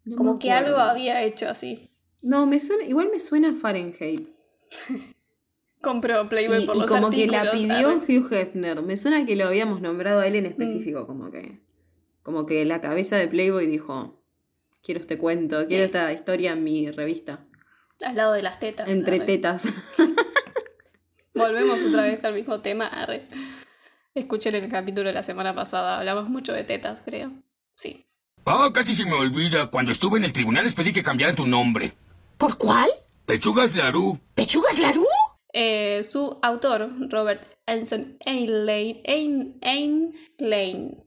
[0.05, 1.89] No Como que algo había hecho así.
[2.21, 4.27] No, me suena, igual me suena Fahrenheit.
[5.81, 7.97] Compró Playboy Y, por y los como que la pidió.
[7.97, 8.81] Hugh Hefner.
[8.83, 10.37] Me suena que lo habíamos nombrado a él Mm.
[10.37, 11.59] en específico, como que.
[12.23, 14.17] Como que la cabeza de Playboy dijo.
[14.83, 15.85] Quiero este cuento, quiero Sí.
[15.85, 17.45] esta historia en mi revista.
[18.05, 18.87] Al lado de las tetas.
[18.87, 19.25] Entre arre.
[19.25, 19.67] tetas.
[21.33, 22.87] Volvemos otra vez al mismo tema.
[22.87, 23.27] Arre.
[24.13, 25.99] Escuchen el capítulo de la semana pasada.
[25.99, 27.31] Hablamos mucho de tetas, creo.
[27.75, 28.05] Sí.
[28.43, 29.67] Oh, casi se me olvida.
[29.67, 31.93] Cuando estuve en el tribunal les pedí que cambiaran tu nombre.
[32.37, 32.89] ¿Por cuál?
[33.25, 34.19] Pechugas Larú.
[34.35, 35.05] ¿Pechugas Larú?
[35.53, 41.03] Eh, su autor, Robert Anson Ainlane, Ain, Ainlane,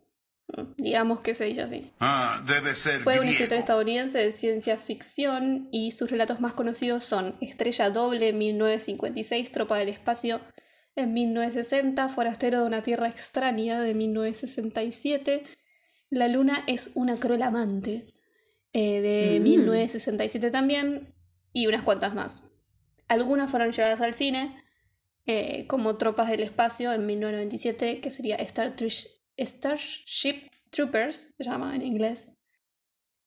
[0.76, 5.68] digamos que se dice así, Ah, debe ser fue un escritor estadounidense de ciencia ficción
[5.72, 10.40] y sus relatos más conocidos son Estrella Doble, 1956, Tropa del Espacio,
[10.96, 15.42] en 1960, Forastero de una Tierra Extraña, de 1967,
[16.10, 18.06] La Luna es una cruel amante,
[18.72, 19.42] eh, de Mm.
[19.42, 21.14] 1967 también,
[21.52, 22.52] y unas cuantas más.
[23.08, 24.62] Algunas fueron llevadas al cine,
[25.26, 31.74] eh, como Tropas del Espacio en 1997, que sería Star Trish- Starship Troopers, se llama
[31.74, 32.38] en inglés.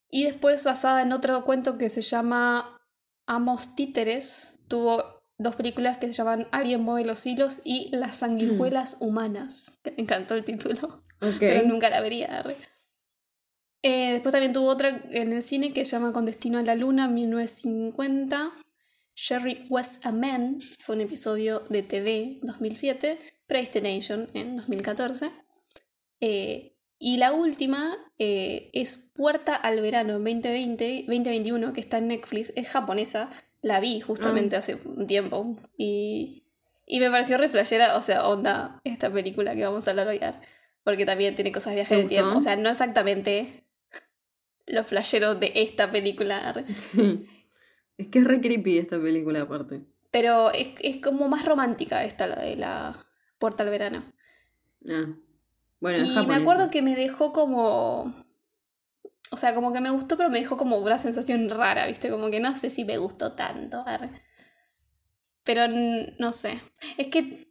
[0.09, 2.81] Y después basada en otro cuento que se llama
[3.25, 8.97] Amos Títeres, tuvo dos películas que se llaman Alguien mueve los hilos y Las sanguijuelas
[8.99, 11.01] humanas, que me encantó el título,
[11.39, 12.43] pero nunca la vería.
[13.83, 16.75] Eh, después también tuvo otra en el cine que se llama Con Destino a la
[16.75, 18.51] Luna, 1950.
[19.15, 23.19] Sherry Was a Man fue un episodio de TV 2007.
[23.47, 25.31] Predestination en 2014.
[26.19, 32.53] Eh, y la última eh, es Puerta al Verano 2020, 2021, que está en Netflix.
[32.55, 33.29] Es japonesa.
[33.61, 35.57] La vi justamente hace un tiempo.
[35.77, 36.45] Y,
[36.85, 40.19] y me pareció re flashera, o sea, onda esta película que vamos a hablar hoy.
[40.83, 42.37] Porque también tiene cosas de viaje ¿Te del tiempo.
[42.37, 43.65] O sea, no exactamente
[44.65, 46.53] lo flashero de esta película.
[46.75, 47.25] Sí.
[47.97, 49.81] Es que es re creepy esta película aparte.
[50.11, 52.95] Pero es, es como más romántica esta, la de la
[53.39, 54.03] Puerta al Verano.
[54.89, 55.15] Ah.
[55.79, 58.13] Bueno, Y me acuerdo que me dejó como.
[59.29, 62.09] O sea, como que me gustó, pero me dejó como una sensación rara, ¿viste?
[62.09, 63.83] Como que no sé si me gustó tanto.
[65.43, 65.63] Pero
[66.19, 66.61] no sé.
[66.97, 67.47] Es que,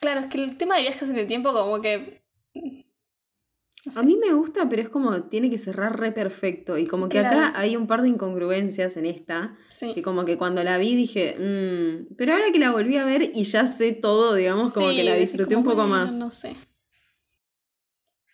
[0.00, 2.22] claro, es que el tema de viajes en el tiempo, como que.
[2.54, 3.98] no sé.
[3.98, 6.76] A mí me gusta, pero es como tiene que cerrar re perfecto.
[6.78, 9.56] Y como que acá hay un par de incongruencias en esta.
[9.70, 9.94] Sí.
[9.94, 13.30] Que como que cuando la vi dije, "Mm", pero ahora que la volví a ver
[13.34, 16.14] y ya sé todo, digamos, como Sí, que la disfruté como, un poco "Bueno, más.
[16.14, 16.54] No sé.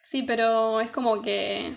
[0.06, 1.74] Sí, pero es como que.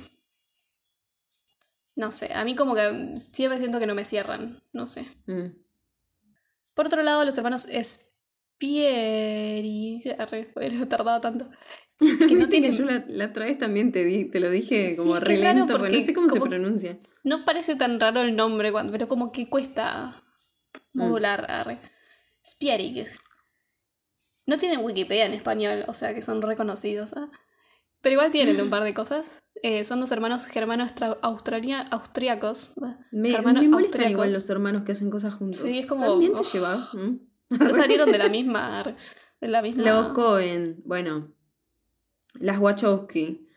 [1.96, 5.08] No sé, a mí como que siempre siento que no me cierran, no sé.
[5.26, 5.48] Mm.
[6.76, 7.68] Por otro lado, los hermanos
[8.62, 10.04] Spieri.
[10.56, 11.50] Hubiera tardado tanto.
[11.98, 12.72] Que no tienen.
[12.74, 15.38] yo la, la otra vez también te, di, te lo dije Sí, como que re
[15.38, 17.00] lento, porque no sé cómo se pronuncia.
[17.24, 20.16] No parece tan raro el nombre, cuando, pero como que cuesta
[20.94, 21.50] modular.
[21.50, 21.80] Arre.
[22.46, 23.08] Spierig.
[24.46, 27.14] No tienen Wikipedia en español, o sea que son reconocidos.
[27.14, 27.32] ¿ah?
[28.02, 29.40] Pero igual tienen un par de cosas.
[29.62, 32.72] Eh, son dos hermanos germanos austriacos.
[33.12, 35.60] Me, germanos me molestan los hermanos que hacen cosas juntos.
[35.62, 36.54] Sí, es como- ¿También te uf.
[36.54, 36.94] llevas?
[36.94, 37.18] ¿Mm?
[37.60, 38.84] Ya salieron de la misma.
[39.42, 39.84] De la misma.
[39.84, 41.34] Los Cohen, bueno,
[42.36, 43.48] las Wachowski,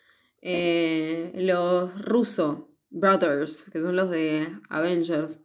[0.40, 5.40] eh, los Russo Brothers, que son los de Avengers,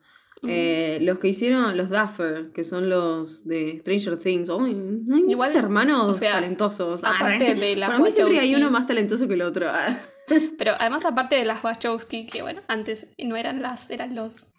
[0.48, 4.50] eh, los que hicieron los Duffer, que son los de Stranger Things.
[4.50, 7.04] Hay muchos Igual, hermanos o sea, talentosos.
[7.04, 9.68] aparte de las Para mí siempre hay uno más talentoso que el otro.
[9.70, 9.98] Ah.
[10.58, 14.54] Pero además, aparte de las Wachowski, que bueno, antes no eran las, eran los.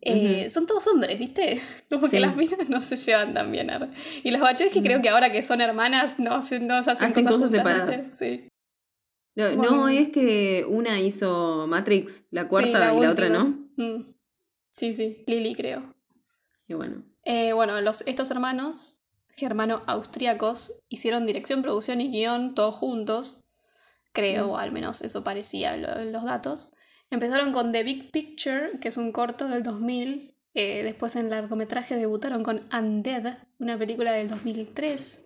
[0.00, 1.62] eh, Son todos hombres, ¿viste?
[1.90, 2.16] Como Sí.
[2.16, 3.70] que las minas no se llevan tan bien.
[4.24, 7.24] Y las Wachowski creo que ahora que son hermanas no, se- no se hacen, Hacen
[7.24, 8.08] cosas juntas, separadas.
[8.18, 8.48] Sí.
[9.34, 13.44] No, es que una hizo Matrix, la cuarta, Sí, y la otra no.
[13.76, 14.04] Mm.
[14.76, 15.94] Sí, sí, Lily creo.
[16.66, 17.04] Y bueno.
[17.24, 18.98] Eh, bueno, los, estos hermanos
[19.36, 23.44] germano-austriacos hicieron dirección, producción y guion todos juntos.
[24.12, 26.72] Creo, o al menos eso parecía lo- los datos.
[27.10, 30.30] Empezaron con The Big Picture, que es un corto del 2000.
[30.54, 35.24] eh, después en largometraje debutaron con Undead, una película del 2003.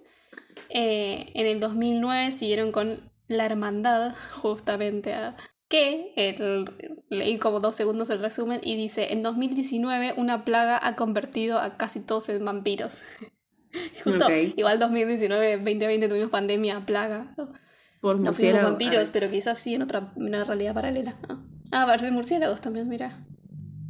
[0.69, 5.37] Eh, en el 2009 siguieron con La Hermandad, justamente a...
[5.69, 10.95] Que el- leí como dos segundos el resumen y dice, en 2019 una plaga ha
[10.97, 13.03] convertido a casi todos en vampiros.
[14.05, 14.33] Justo, Ok.
[14.57, 17.35] igual 2019, 2020 tuvimos pandemia, plaga.
[17.37, 17.53] ¿no?
[18.01, 21.19] Por No fuimos vampiros, Ah, pero quizás sí en otra en una realidad paralela.
[21.29, 23.27] Ah, ah parecen murciélagos también, mira.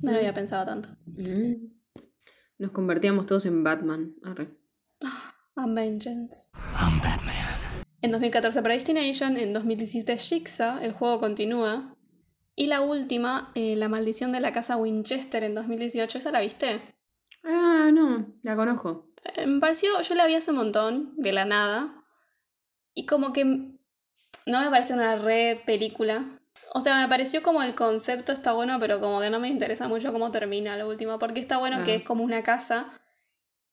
[0.03, 0.89] No lo había pensado tanto.
[1.07, 1.77] mm.
[2.59, 4.15] Nos convertíamos todos en Batman.
[4.25, 4.49] Arre.
[5.57, 6.53] A Vengeance.
[8.03, 11.95] En 2014 Predestination, en 2017 Jigsaw, el juego continúa.
[12.55, 16.81] Y la última, eh, La maldición de la casa Winchester en 2018, ¿esa la viste?
[17.45, 19.13] Ah, no, la conozco.
[19.35, 22.05] Eh, Me pareció, yo la vi hace un montón, de la nada.
[22.95, 26.25] Y como que no me parece una re película.
[26.75, 29.89] O sea, me pareció como el concepto está bueno, pero como que no me interesa
[29.89, 31.19] mucho cómo termina lo último.
[31.19, 31.97] Porque está bueno que Ah.
[31.97, 32.91] es como una casa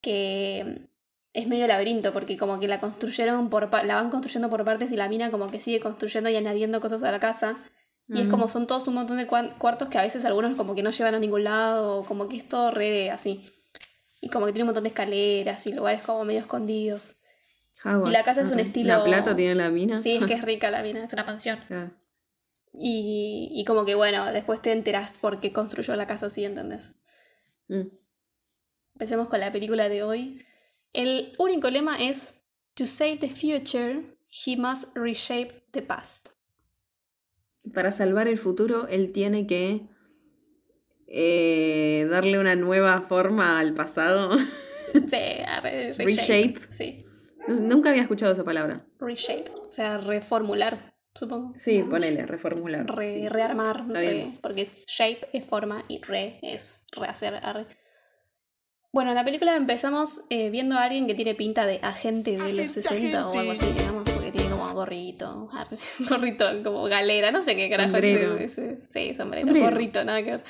[0.01, 0.89] que
[1.33, 4.95] es medio laberinto, porque como que la construyeron por la van construyendo por partes y
[4.95, 7.57] la mina como que sigue construyendo y añadiendo cosas a la casa.
[8.09, 8.31] Y es Mm.
[8.31, 11.15] como son todos un montón de cuartos que a veces algunos como que no llevan
[11.15, 13.45] a ningún lado, como que es todo re así.
[14.21, 17.15] Y como que tiene un montón de escaleras y lugares como medio escondidos.
[17.83, 18.09] Howard.
[18.09, 19.97] Y la casa es un estilo- La plata tiene la mina.
[19.97, 21.59] Sí, es que es rica la mina, es una mansión.
[21.69, 21.89] Ah,
[22.73, 26.95] Y, y como que bueno, después te enteras por qué construyó la casa así, ¿entendés?
[27.69, 27.81] mm.
[28.95, 30.41] Empecemos con la película de hoy.
[30.93, 32.43] El único lema es
[32.75, 36.29] To save the future, he must reshape the past.
[37.73, 39.87] Para salvar el futuro, él tiene que
[41.07, 44.37] eh, darle una nueva forma al pasado.
[45.07, 46.55] Sí, a re- Reshape.
[46.69, 47.03] Sí,
[47.47, 48.85] Nunca había escuchado esa palabra.
[48.99, 49.49] reshape.
[49.67, 51.53] O sea, reformular, supongo.
[51.57, 52.85] Sí, ponele, reformular.
[52.85, 57.39] Re- rearmar, re- porque es shape es forma y re es rehacer.
[57.41, 57.65] arre.
[58.93, 62.37] Bueno, en la película empezamos eh, viendo a alguien que tiene pinta de agente de
[62.37, 65.49] los Agente, 60 o algo así, digamos, porque tiene como gorrito,
[66.09, 68.03] gorrito como galera, no sé qué carajo es
[68.57, 69.65] ese- Sí, sombrero, Sombrero.
[69.71, 70.43] gorrito, nada que ver.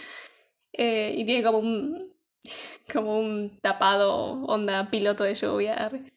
[0.73, 2.13] Eh, y tiene como un
[2.93, 5.75] como un tapado onda piloto de lluvia.
[5.75, 6.12] arre.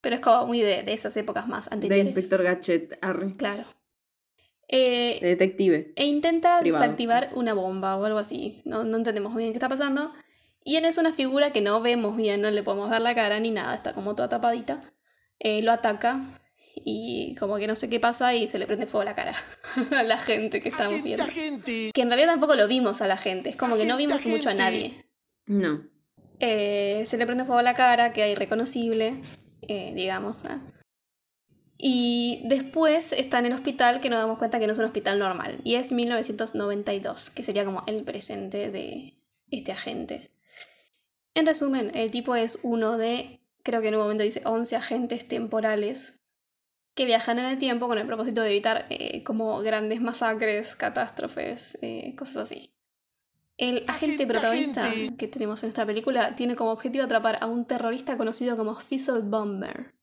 [0.00, 2.06] Pero es como muy de, de esas épocas más De anteriores.
[2.06, 3.34] inspector Gadget, arre.
[3.36, 3.64] Claro.
[4.68, 5.92] Eh, De detective.
[5.96, 6.82] e intenta Privado.
[6.84, 8.62] desactivar una bomba o algo así.
[8.64, 10.12] No, no entendemos muy bien qué está pasando.
[10.64, 13.40] Y en eso una figura que no vemos bien, no le podemos ver la cara
[13.40, 14.82] ni nada, está como toda tapadita.
[15.38, 16.20] eh, lo ataca
[16.84, 19.34] y como que no sé qué pasa y se le prende fuego a la cara
[19.96, 21.26] a la gente que estamos viendo.
[21.26, 21.90] gente.
[21.94, 24.50] Que en realidad tampoco lo vimos a la gente, es como que no vimos mucho
[24.50, 24.94] a nadie.
[25.46, 25.82] No.
[26.38, 29.20] Eh, se le prende fuego a la cara, queda irreconocible,
[29.62, 30.38] eh, digamos.
[31.76, 35.18] Y después está en el hospital que nos damos cuenta que no es un hospital
[35.18, 35.58] normal.
[35.64, 39.14] Y es 1992, que sería como el presente de
[39.50, 40.30] este agente.
[41.34, 45.28] En resumen, el tipo es uno de, creo que en un momento dice 11 agentes
[45.28, 46.20] temporales
[46.96, 51.78] que viajan en el tiempo con el propósito de evitar eh, como grandes masacres, catástrofes,
[51.82, 52.74] eh, cosas así.
[53.56, 58.16] El agente protagonista que tenemos en esta película tiene como objetivo atrapar a un terrorista
[58.16, 59.94] conocido como Fizzle Bomber,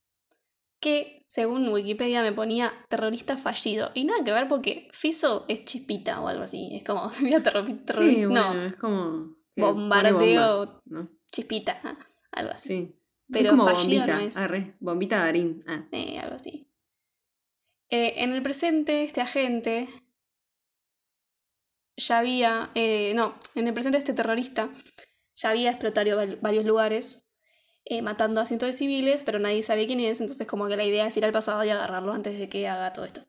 [0.79, 3.91] que según Wikipedia me ponía terrorista fallido.
[3.95, 6.69] Y nada que ver porque Fizzle es chispita o algo así.
[6.73, 8.21] Es como, mira, terror- terrorista.
[8.21, 9.35] Sí, no, bueno, es como.
[9.55, 10.19] Bombardeo.
[10.67, 11.09] bombas, ¿no?
[11.31, 11.79] Chispita,
[12.31, 12.67] algo así.
[12.67, 12.93] Sí.
[13.29, 14.19] Pero es como fallido bombita.
[14.19, 14.37] no es.
[14.37, 14.75] Arre.
[14.79, 15.63] Bombita Darín.
[15.67, 15.85] Ah.
[15.91, 16.71] Eh, algo así.
[17.89, 19.87] Eh, en el presente, este agente
[21.97, 22.69] ya había.
[22.75, 24.69] eh, no, en el presente, este terrorista
[25.35, 27.27] ya había explotado varios lugares,
[27.85, 30.83] eh, matando a cientos de civiles, pero nadie sabía quién es, entonces, como que la
[30.83, 33.21] idea es ir al pasado y agarrarlo antes de que haga todo esto.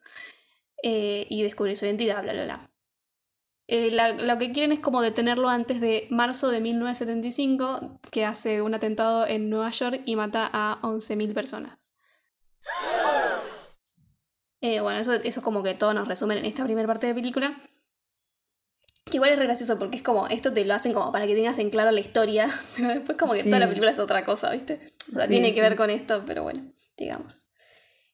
[0.83, 2.68] Eh, y descubrir su identidad, bla, bla, bla.
[3.71, 8.63] Eh, la- lo que quieren es como detenerlo antes de marzo de 1975, que hace
[8.63, 11.77] un atentado en Nueva York y mata a 11.000 personas.
[14.61, 17.13] Eh, bueno, eso, eso es como que todo nos resumen en esta primera parte de
[17.13, 17.55] película.
[19.05, 21.33] Que igual es re gracioso porque es como, esto te lo hacen como para que
[21.35, 23.49] tengas en claro la historia, pero después como que Sí.
[23.49, 24.81] toda la película es otra cosa, ¿viste?
[25.09, 25.61] O sea, Sí, tiene que sí.
[25.61, 27.45] ver con esto, pero bueno, digamos.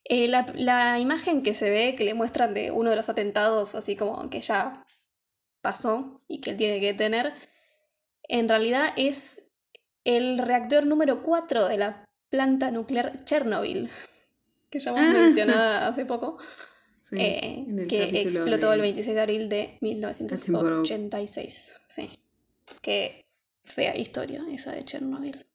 [0.04, 3.74] Eh, la, la imagen que se ve, que le muestran de uno de los atentados,
[3.74, 4.85] así como que ya
[5.66, 7.32] pasó y que él tiene que tener,
[8.28, 9.42] en realidad es
[10.04, 13.90] el reactor número 4 de la planta nuclear Chernobyl,
[14.70, 15.12] que ya hemos Ah.
[15.12, 16.38] mencionado hace poco,
[16.98, 21.80] Sí, eh, que explotó de- el 26 de abril de 1986.
[21.88, 22.20] Sí.
[22.82, 23.26] Qué
[23.64, 25.46] fea historia esa de Chernobyl.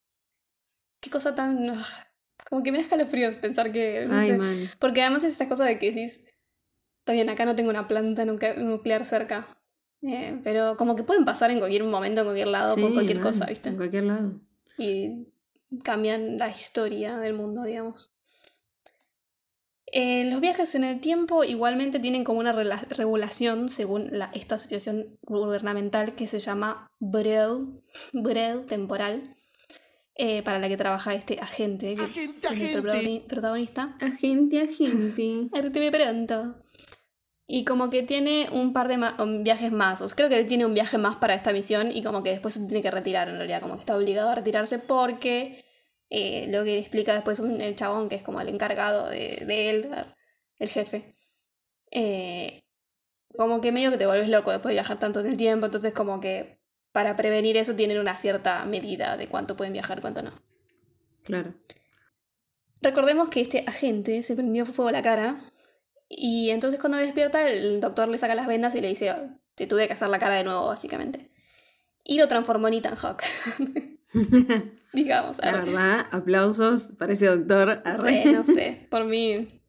[1.00, 1.69] qué cosa tan...
[1.69, 1.80] ugh,
[2.50, 4.06] como que me da escalofríos pensar que...
[4.08, 4.69] No Ay, sé, man.
[4.80, 6.30] porque además es esa cosa de que decís,
[7.00, 9.47] está bien, acá no tengo una planta nuclear cerca.
[10.04, 13.46] Eh, pero como que pueden pasar en cualquier momento, en cualquier lado, por cualquier cosa,
[13.46, 13.70] ¿viste?
[13.70, 14.40] En cualquier lado.
[14.78, 15.28] y
[15.84, 18.12] cambian la historia del mundo, digamos.
[19.94, 25.18] Eh, los viajes en el tiempo igualmente tienen como una regulación según la, esta asociación
[25.24, 27.82] gubernamental que se llama BREU,
[28.14, 29.36] BREU temporal,
[30.16, 32.82] eh, para la que trabaja este agente, que Agente, es nuestro agente.
[32.82, 33.98] protagoni- protagonista.
[34.00, 35.50] Agente, agente.
[35.62, 36.56] RTV pronto.
[37.54, 40.00] Y como que tiene un par de ma- um, viajes más.
[40.02, 42.30] O sea, creo que él tiene un viaje más para esta misión y como que
[42.30, 43.62] después se tiene que retirar en realidad.
[43.62, 45.64] Como que está obligado a retirarse porque
[46.10, 49.70] eh, lo que explica después un- el chabón, que es como el encargado de, de
[49.70, 49.90] él,
[50.60, 51.16] el jefe.
[51.92, 52.64] eh,
[53.38, 55.66] como que medio que te vuelves loco después de viajar tanto en el tiempo.
[55.66, 56.62] Entonces como que
[56.94, 60.32] para prevenir eso tienen una cierta medida de cuánto pueden viajar, cuánto no.
[61.24, 61.54] Claro.
[62.82, 65.51] Recordemos que este agente se prendió fuego a la cara
[66.17, 69.67] y entonces cuando despierta el doctor le saca las vendas y le dice, "Oh, te
[69.67, 71.30] tuve que hacer la cara de nuevo, básicamente.
[72.04, 73.24] Y lo transformó en Ethan Hawke.
[74.93, 75.38] Digamos.
[75.39, 75.60] La arre.
[75.65, 77.82] verdad, aplausos para ese doctor.
[77.86, 78.24] Arre.
[78.24, 79.62] Sí, no sé, por mí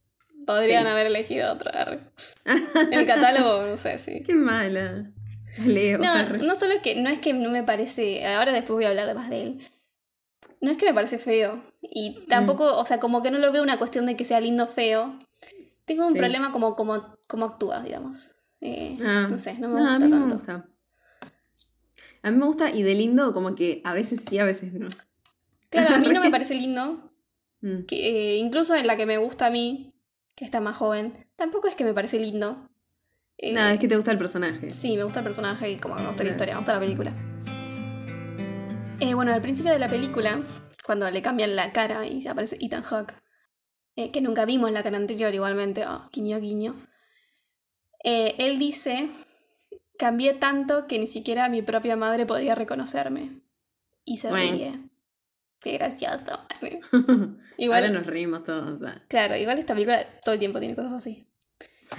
[0.46, 0.88] podrían Sí.
[0.90, 1.70] haber elegido otro.
[1.72, 2.00] arre.
[2.90, 4.22] El catálogo, no sé, sí.
[4.26, 5.10] Qué mala.
[5.64, 5.98] Leo.
[5.98, 6.38] No, arre.
[6.38, 9.14] no solo es que no es que no me parece, ahora después voy a hablar
[9.14, 9.58] más de él.
[10.60, 13.62] No es que me parece feo y tampoco, o sea, como que no lo veo
[13.62, 15.12] una cuestión de que sea lindo o feo.
[15.84, 16.18] Tengo un Sí.
[16.18, 18.30] problema como como como actúa, digamos.
[18.60, 19.26] Eh, Ah.
[19.30, 20.26] no sé, no me gusta a mí tanto.
[20.26, 20.68] me gusta.
[22.22, 24.88] A mí me gusta y de lindo como que a veces sí, a veces no.
[25.70, 27.10] Claro, a mí no me parece lindo,
[27.62, 27.82] Mm.
[27.86, 29.94] que eh, incluso en la que me gusta a mí,
[30.36, 32.68] que está más joven, tampoco es que me parece lindo.
[33.38, 34.70] Eh, Nada, es que te gusta el personaje.
[34.70, 37.12] Sí, me gusta el personaje y como me gusta la historia, me gusta la película.
[39.00, 40.42] Eh, bueno, al principio de la película,
[40.84, 43.14] cuando le cambian la cara y aparece Ethan Hawke,
[43.96, 46.74] eh, que nunca vimos en la cara anterior igualmente, oh, guiño guiño,
[48.04, 49.10] eh, él dice,
[49.98, 53.42] cambié tanto que ni siquiera mi propia madre podía reconocerme.
[54.04, 54.52] Y se Bueno.
[54.52, 54.80] ríe.
[55.60, 56.40] Qué gracioso.
[57.56, 58.68] Igual Ahora nos reímos todos.
[58.68, 59.04] O sea.
[59.08, 61.28] claro, igual esta película todo el tiempo tiene cosas así.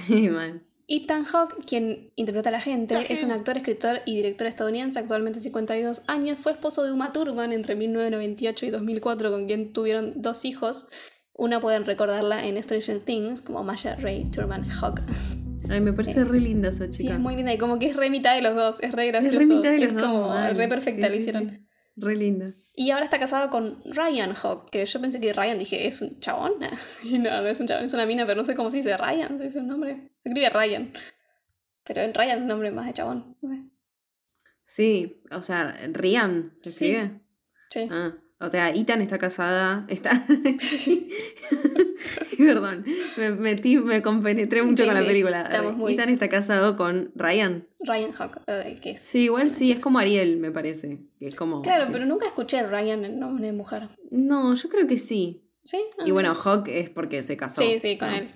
[0.07, 0.65] Sí, mal.
[0.87, 5.39] Ethan Hawke, quien interpreta a la gente, es un actor, escritor y director estadounidense, actualmente
[5.39, 6.37] 52 años.
[6.39, 10.87] Fue esposo de Uma Thurman entre 1998 y 2004, con quien tuvieron dos hijos.
[11.35, 15.01] Una pueden recordarla en Stranger Things como Masha Ray Thurman Hawke.
[15.69, 17.13] Ay, me parece re linda esa Sí, chica.
[17.13, 19.11] es muy linda y como que es re mitad de los dos, es re Es
[19.13, 19.39] gracioso.
[19.39, 20.55] re mitad de los Es dos, como mal.
[20.55, 21.49] re perfecta Sí, lo sí, hicieron.
[21.49, 21.67] sí.
[21.95, 22.53] Re linda.
[22.75, 26.19] Y ahora está casado con Ryan Hawke, que yo pensé que Ryan dije, ¿es un
[26.19, 26.53] chabón?
[27.03, 28.97] Y no, no es un chabón, es una mina, pero no sé cómo se dice
[28.97, 30.11] Ryan, se dice un nombre.
[30.21, 30.91] Se escribe Ryan.
[31.85, 33.37] Pero en Ryan es un nombre más de chabón.
[34.65, 36.85] Sí, o sea, Rian, ¿se Sí.
[36.91, 37.21] escribe?
[37.69, 37.87] Sí.
[37.91, 38.13] Ah,
[38.45, 40.25] o sea, Ethan está casada, está...
[42.37, 42.85] Perdón,
[43.17, 45.41] me metí, me compenetré mucho Sí, con la película.
[45.43, 47.67] estamos muy- Ethan está casado con Ryan.
[47.79, 48.99] Ryan Hawke, eh, que es.
[48.99, 50.99] Sí, igual sí, es como Ariel, me parece.
[51.19, 51.61] que es como...
[51.61, 53.89] Claro, pero nunca escuché Ryan en nombre de mujer.
[54.11, 55.49] No, yo creo que sí.
[55.63, 55.77] ¿Sí?
[56.05, 56.13] Y Ah.
[56.13, 57.61] bueno, Hawk es porque se casó.
[57.61, 58.15] Sí, sí, con ¿no?
[58.17, 58.27] él.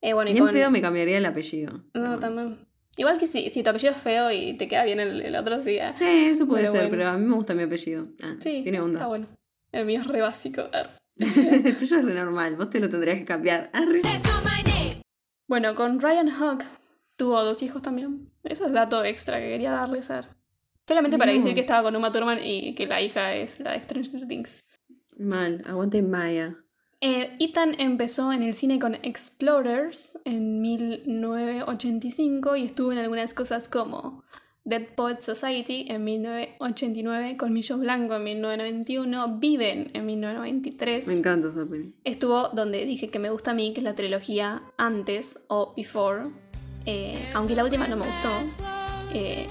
[0.00, 0.52] Eh, bueno, y Ni con.
[0.52, 1.84] pedo me cambiaría el apellido.
[1.92, 2.66] No, también.
[2.96, 5.60] Igual que si, si tu apellido es feo y te queda bien el, el otro,
[5.60, 5.78] sí.
[5.78, 5.94] ah.
[5.94, 6.96] Sí, eso puede Pero ser, bueno.
[6.98, 8.08] pero a mí me gusta mi apellido.
[8.22, 9.06] Ah, Sí, tiene está onda.
[9.06, 9.26] bueno.
[9.72, 10.62] El mío es re básico.
[11.16, 13.70] El tuyo es re normal, vos te lo tendrías que cambiar.
[13.72, 14.00] Arre.
[15.46, 16.64] Bueno, con Ryan Hawke
[17.16, 18.30] tuvo dos hijos también.
[18.44, 20.22] Eso es dato extra que quería darles a
[20.86, 23.82] Solamente para decir que estaba con Uma Thurman y que la hija es la de
[23.82, 24.64] Stranger Things.
[25.18, 26.56] Mal, aguante Maya.
[27.02, 33.70] Eh, Ethan empezó en el cine con Explorers en 1985 y estuvo en algunas cosas
[33.70, 34.22] como
[34.64, 41.08] Dead Poets Society en 1989, Colmillo Blanco en 1991, Viven en 1993.
[41.08, 41.94] Me encanta esa peli.
[42.04, 46.28] Estuvo donde dije que me gusta a mí, que es la trilogía Antes o Before.
[46.84, 48.28] Eh, aunque la última no me gustó.
[49.14, 49.46] eh,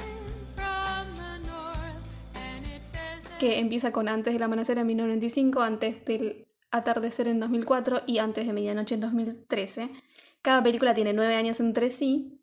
[3.40, 8.46] que empieza con Antes del amanecer en 1995, Antes del atardecer en 2004 y Antes
[8.48, 9.90] de medianoche en 2013.
[10.42, 12.36] Cada película tiene nueve años entre sí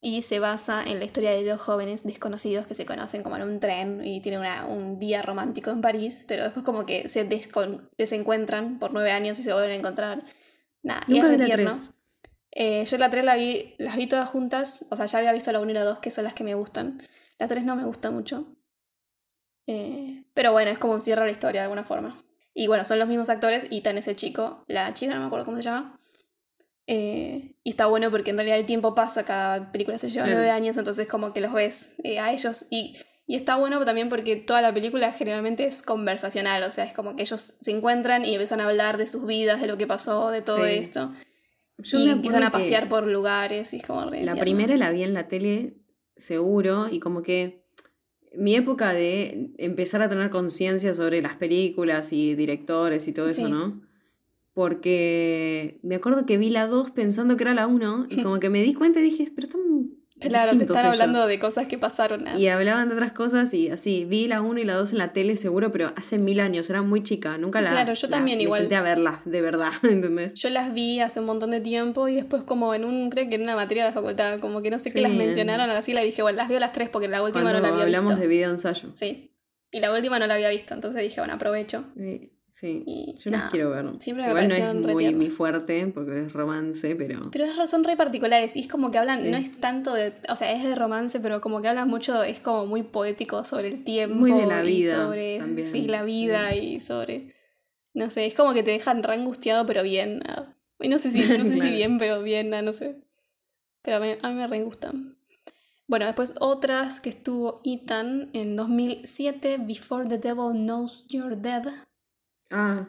[0.00, 3.42] y se basa en la historia de dos jóvenes desconocidos que se conocen como en
[3.42, 7.24] un tren y tienen una- un día romántico en París, pero después como que se
[7.98, 10.24] desencuentran por nueve años y se vuelven a encontrar.
[10.82, 11.70] Nada, y es la tierno.
[11.70, 11.90] 3.
[12.52, 15.52] Eh, yo la 3 la vi, las vi todas juntas, o sea, ya había visto
[15.52, 17.00] la 1 y la 2, que son las que me gustan.
[17.38, 18.56] La 3 no me gusta mucho.
[19.66, 22.22] Eh, pero bueno, es como un cierre a la historia de alguna forma.
[22.62, 25.46] Y bueno, son los mismos actores, y tan ese chico, la chica, no me acuerdo
[25.46, 25.98] cómo se llama.
[26.86, 30.50] Eh, y está bueno porque en realidad el tiempo pasa, cada película se lleva nueve
[30.50, 32.66] años, entonces como que los ves eh, a ellos.
[32.70, 32.96] Y,
[33.26, 37.14] Y está bueno también porque toda la película generalmente es conversacional, o sea, es como
[37.16, 40.30] que ellos se encuentran y empiezan a hablar de sus vidas, de lo que pasó,
[40.30, 40.72] de todo Sí.
[40.72, 41.12] esto.
[41.78, 44.40] Yo y empiezan a pasear por lugares y es como re La tierno.
[44.42, 45.76] primera la vi en la tele,
[46.16, 47.59] seguro, y como que
[48.36, 53.46] mi época de empezar a tener conciencia sobre las películas y directores y todo eso,
[53.46, 53.50] Sí.
[53.50, 53.80] ¿no?
[54.52, 58.50] Porque me acuerdo que vi la 2 pensando que era la 1 y como que
[58.50, 59.89] me di cuenta y dije, pero están
[60.20, 61.28] Claro, te están hablando ellos".
[61.28, 62.28] de cosas que pasaron.
[62.28, 62.38] ah.
[62.38, 65.12] Y hablaban de otras cosas y así, vi la 1 y la 2 en la
[65.12, 68.38] tele seguro, pero hace mil años, era muy chica, nunca la Claro, yo la- también
[68.38, 68.60] me igual.
[68.60, 70.34] senté a verlas, de verdad, ¿entendés?
[70.34, 73.36] Yo las vi hace un montón de tiempo y después como en un, creo que
[73.36, 75.92] en una materia de la facultad, como que no sé qué las en- mencionaron, así
[75.92, 78.10] la dije, bueno, las veo las tres porque la última Cuando no la había hablamos
[78.12, 78.20] visto.
[78.20, 78.90] de video ensayo.
[78.94, 79.34] Sí.
[79.72, 81.84] Y la última no la había visto, entonces dije, bueno, aprovecho.
[81.96, 82.82] Sí, sí.
[82.86, 83.86] Y yo las nada, quiero ver.
[84.00, 84.54] siempre me Igual no
[84.88, 87.30] es muy mi fuerte porque es romance, pero...
[87.30, 89.30] Pero son re particulares y es como que hablan, Sí.
[89.30, 92.40] no es tanto de, o sea, es de romance, pero como que hablan mucho, es
[92.40, 94.16] como muy poético sobre el tiempo.
[94.16, 95.66] Muy de la vida sobre, también.
[95.66, 97.32] Sí, la vida y sobre,
[97.94, 100.22] no sé, es como que te dejan re angustiado, pero bien.
[100.28, 100.54] ah.
[100.80, 103.00] Y no sé si, no sé si bien, pero bien, ah, no sé.
[103.82, 105.16] Pero a mí, a mí me re gustan.
[105.86, 111.64] Bueno, después otras que estuvo Ethan en 2007, Before the Devil Knows You're Dead.
[112.50, 112.88] Ah,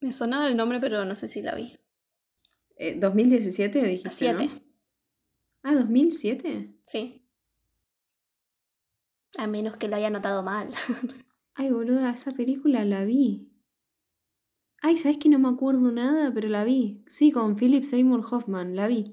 [0.00, 1.78] Me sonaba el nombre, pero no sé si la vi.
[2.76, 4.60] eh, 2017 dijiste, La 7, ¿no?
[5.62, 6.74] Ah, 2007.
[6.86, 7.22] sí.
[9.38, 10.70] A menos que lo haya notado mal.
[11.54, 13.50] Ay, boluda, esa película la vi.
[14.80, 16.32] Ay, ¿sabes que no me acuerdo nada?
[16.32, 17.02] Pero la vi.
[17.06, 19.12] Sí, con Philip Seymour Hoffman, la vi.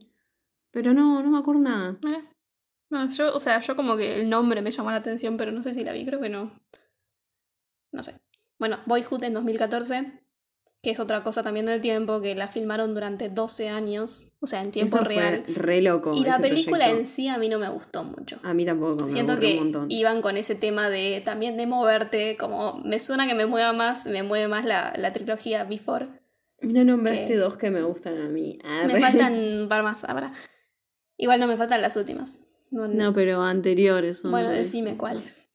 [0.71, 1.99] Pero no, no me acuerdo nada.
[2.09, 2.23] Eh,
[2.89, 5.61] No, yo, o sea, yo como que el nombre me llamó la atención, pero no
[5.63, 6.51] sé si la vi, creo que no.
[7.91, 8.21] No sé.
[8.63, 10.21] Bueno, Boyhood en 2014,
[10.81, 14.61] que es otra cosa también del tiempo, que la filmaron durante 12 años, o sea,
[14.61, 15.43] en tiempo Eso real.
[15.45, 16.13] fue re loco.
[16.15, 16.99] Y la película proyecto.
[17.01, 18.39] en sí a mí no me gustó mucho.
[18.41, 22.37] A mí tampoco, me Siento que un iban con ese tema de también de moverte,
[22.37, 26.07] como me suena que me mueva más, me mueve más la, la trilogía Before.
[26.61, 28.59] No nombraste que- dos que me gustan a mí.
[28.87, 29.33] Me faltan
[29.63, 30.31] un par más ahora.
[31.17, 32.47] Igual no me faltan las últimas.
[32.71, 34.19] No, No, pero anteriores.
[34.19, 35.49] son bueno, decime cuáles.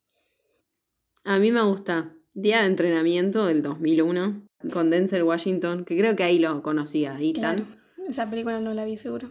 [1.25, 6.23] A mí me gusta Día de Entrenamiento del 2001 con Denzel Washington, que creo que
[6.23, 7.57] ahí lo conocía, Ethan.
[7.57, 7.65] Claro.
[8.07, 9.29] Esa película no la vi seguro.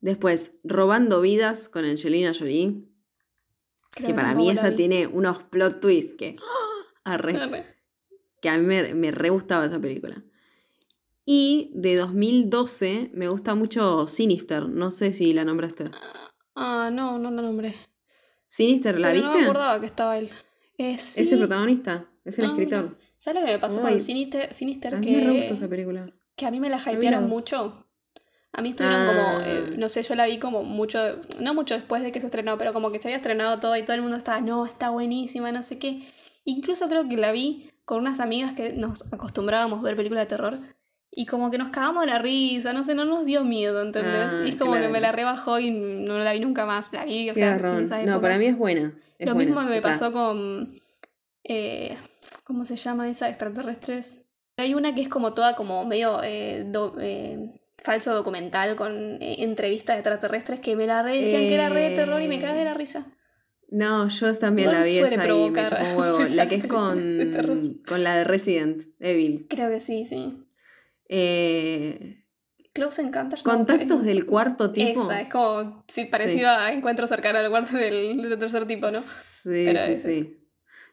[0.00, 2.84] Después, Robando Vidas con Angelina Jolie,
[3.90, 4.76] Creo que para mí esa vi.
[4.76, 7.12] tiene unos plot twists que, ¡ah!
[7.12, 7.66] Arre, Arre.
[8.40, 10.24] que a mí me, me re gustaba esa película.
[11.26, 15.90] Y de 2012 me gusta mucho Sinister, no sé si la nombraste.
[16.54, 17.74] Ah, no, no la nombré.
[18.46, 19.34] ¿Sinister la Pero viste?
[19.34, 20.30] No me acordaba que estaba él.
[20.78, 22.82] Es Ese protagonista, es el Ah, escritor.
[22.84, 22.96] mira.
[23.18, 23.92] ¿Sabes lo que me pasó Ay.
[23.92, 24.54] con Sinister?
[24.54, 26.12] Sinister A mí me re gustó que, esa película.
[26.36, 27.84] que a mí me la hypearon mucho.
[28.52, 29.06] A mí estuvieron Ah.
[29.06, 30.98] como, eh, no sé, yo la vi como mucho,
[31.40, 33.82] no mucho después de que se estrenó, pero como que se había estrenado todo y
[33.82, 36.00] todo el mundo estaba, no, está buenísima, no sé qué.
[36.44, 40.28] Incluso creo que la vi con unas amigas que nos acostumbrábamos a ver películas de
[40.28, 40.58] terror
[41.10, 44.32] y como que nos cagamos la risa, no sé, no nos dio miedo, ¿entendés?
[44.32, 47.04] Ah, y es como que me la rebajó y no la vi nunca más, la
[47.04, 47.56] vi, o Qué sea,
[48.00, 48.94] en No, para mí es buena.
[49.18, 49.50] es Lo buena.
[49.50, 50.80] mismo me O sea, pasó con.
[51.44, 51.96] eh,
[52.48, 53.28] ¿Cómo se llama esa?
[53.28, 54.26] Extraterrestres.
[54.56, 59.36] Hay una que es como toda como medio eh, do- eh, falso documental con eh,
[59.44, 62.40] entrevistas de extraterrestres que me la re decían que era re de terror y me
[62.40, 63.06] cagué de la risa.
[63.70, 66.18] No, yo también la vi esa y me chupó huevo.
[66.34, 69.46] La que es con, con la de Resident Evil.
[69.50, 70.42] Creo que sí, sí.
[71.10, 72.24] Eh,
[72.72, 73.42] Close Encounters.
[73.42, 75.02] contactos del cuarto tipo.
[75.04, 79.00] Esa, es como sí, parecido a Encuentro cercano al cuarto del, del tercer tipo, ¿no?
[79.00, 80.37] Sí, Pero sí, es sí.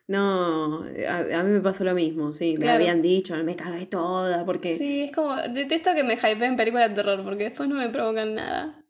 [0.07, 2.51] No, a, a mí me pasó lo mismo, sí.
[2.53, 2.75] Me Claro.
[2.75, 5.35] habían dicho, me cagué toda porque Sí, es como.
[5.35, 8.83] Detesto que me hypeen películas de terror porque después no me provocan nada.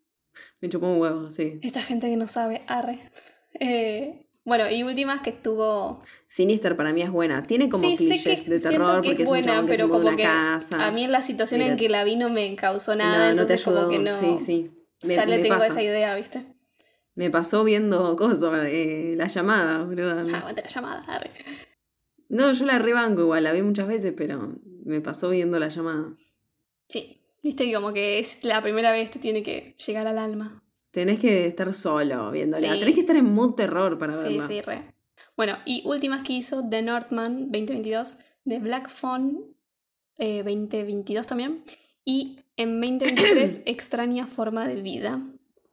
[0.60, 1.58] me chupó un huevo, sí.
[1.62, 2.98] Esta gente que no sabe, arre.
[3.58, 6.02] Eh, bueno, y últimas que estuvo.
[6.26, 7.42] Sinister para mí es buena.
[7.42, 9.66] Tiene como sí, sé que clichés de terror que porque es es un buena, que
[9.68, 10.86] pero como que casa.
[10.86, 13.64] a mí en la situación en que la vi no me causó nada, no entonces
[13.64, 14.14] como que no.
[14.20, 14.70] Sí, sí.
[15.02, 15.68] Me, ya le tengo pasa.
[15.68, 16.44] esa idea, ¿viste?
[17.16, 20.10] Me pasó viendo cosas, eh, la llamada, boludo.
[20.32, 21.30] Ah, aguante la llamada, arre.
[22.28, 24.54] No, yo la rebanco igual, la vi muchas veces, pero
[24.84, 26.14] me pasó viendo la llamada.
[26.88, 30.62] Sí, viste que como que es la primera vez te tiene que llegar al alma.
[30.90, 32.72] Tenés que estar solo viéndola.
[32.74, 32.78] Sí.
[32.80, 34.42] Tenés que estar en mood terror para Sí, verla.
[34.46, 34.94] sí, re.
[35.36, 39.54] Bueno, y últimas que hizo The Northman 2022, The Black Phone
[40.18, 41.64] eh, 2022 también,
[42.04, 45.20] y en 2023 Extraña Forma de Vida,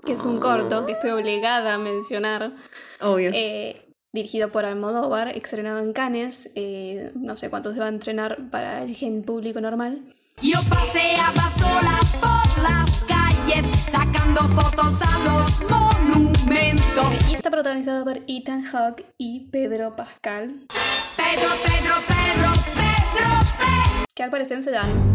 [0.05, 2.53] que es un corto que estoy obligada a mencionar,
[3.01, 3.31] Obvio.
[3.33, 8.49] eh, dirigido por Almodóvar, estrenado en Cannes, eh, no sé cuánto se va a entrenar
[8.51, 10.13] para el gen público normal.
[10.41, 17.29] Yo paseaba sola por las calles, sacando fotos a los monumentos.
[17.31, 20.65] Y está protagonizado por Ethan Hawke y Pedro Pascal,
[21.15, 24.05] Pedro, Pedro, Pedro, Pedro, Pedro.
[24.13, 25.12] que al parecer se dan.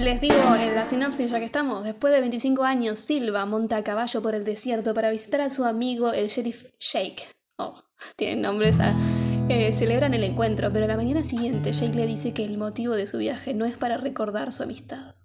[0.00, 3.84] Les digo en la sinopsis ya que estamos, después de 25 años, Silva monta a
[3.84, 7.28] caballo por el desierto para visitar a su amigo el sheriff Shake.
[7.56, 7.82] Oh,
[8.16, 8.94] tienen nombres a...
[9.50, 13.06] eh, celebran el encuentro, pero la mañana siguiente Jake le dice que el motivo de
[13.06, 15.16] su viaje no es para recordar su amistad.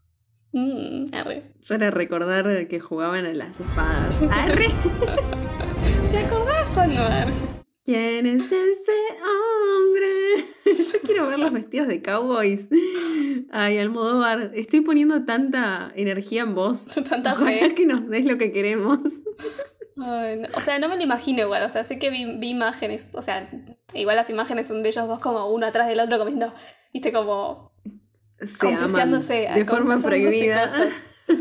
[0.52, 1.54] Mm, arre.
[1.68, 4.22] Para recordar que jugaban a las espadas.
[4.32, 4.68] Arre.
[6.12, 7.34] ¿Te acordás cuando arre?
[7.86, 10.46] ¿Quién es ese hombre?
[10.66, 12.68] Yo quiero ver los vestidos de cowboys.
[13.52, 16.86] Ay, Almodóvar, estoy poniendo tanta energía en vos.
[17.10, 17.76] Tanta Ojalá fe.
[17.76, 19.00] que nos des lo que queremos.
[19.98, 20.48] Ay, no.
[20.58, 21.62] O sea, no me lo imagino igual.
[21.64, 23.10] O sea, sé que vi, vi imágenes.
[23.14, 23.50] O sea,
[23.94, 26.52] igual las imágenes son de ellos dos como uno atrás del otro comiendo.
[26.92, 27.72] Viste, como
[28.42, 30.64] Se aman de forma prohibida.
[30.64, 30.94] cosas.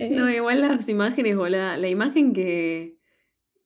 [0.00, 1.76] Eh, No, igual las imágenes, boluda.
[1.76, 2.98] La imagen que,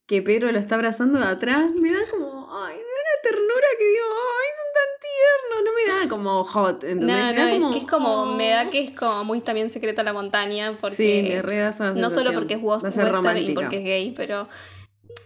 [0.07, 2.49] que Pedro lo está abrazando de atrás me da como.
[2.53, 4.05] Ay, me da una ternura que digo,
[4.39, 5.65] ay, son tan tiernos.
[5.65, 7.17] No me da como hot, ¿entendés?
[7.17, 8.27] no, no, da es que es como.
[8.27, 8.71] Me da oh.
[8.71, 10.77] que es como muy también secreta la montaña.
[10.81, 14.15] Porque Sí, me re da esa No solo porque es western y porque es gay,
[14.17, 14.49] pero.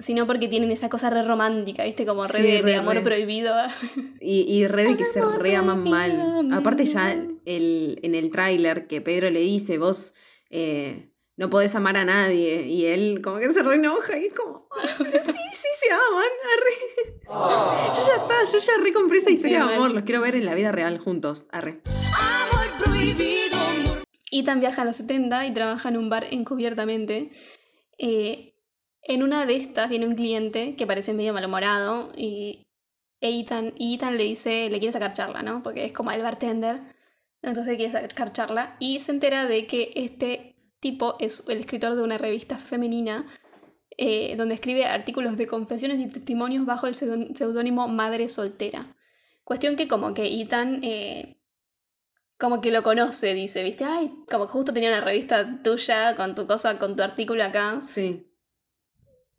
[0.01, 2.07] Sino porque tienen esa cosa re romántica, ¿viste?
[2.07, 3.01] Como re Sí, de, amor re.
[3.01, 3.53] prohibido.
[4.21, 6.53] Y, y re de que se re aman mal.
[6.53, 10.15] Aparte ya el, en el tráiler que Pedro le dice, vos
[10.51, 12.67] eh, no podés amar a nadie.
[12.67, 15.93] Y él como que se re enoja y es como, "Ay, pero sí, sí se
[15.93, 16.33] aman.
[16.55, 17.95] arre".
[17.95, 19.93] Yo ya está, yo ya re compré esa historia de amor.
[19.93, 21.47] Los quiero ver en la vida real juntos.
[21.53, 21.81] Arre.
[21.87, 27.31] Amor prohibido, amor Ethan viaja a los 70 y trabaja en un bar encubiertamente.
[27.99, 28.55] Eh,
[29.03, 32.67] en una de estas viene un cliente que parece medio malhumorado y
[33.21, 35.63] Ethan, y Ethan le dice, le quiere sacar charla, ¿no?
[35.63, 36.81] Porque es como el bartender,
[37.43, 41.95] entonces le quiere sacar charla y se entera de que este tipo es el escritor
[41.97, 43.27] de una revista femenina
[43.97, 48.97] eh, donde escribe artículos de confesiones y testimonios bajo el seudónimo Madre Soltera.
[49.43, 51.39] Cuestión que como que Ethan eh,
[52.39, 53.85] como que lo conoce, dice, ¿viste?
[53.85, 57.81] Ay, como que justo tenía una revista tuya con tu cosa, con tu artículo acá.
[57.81, 58.33] Sí.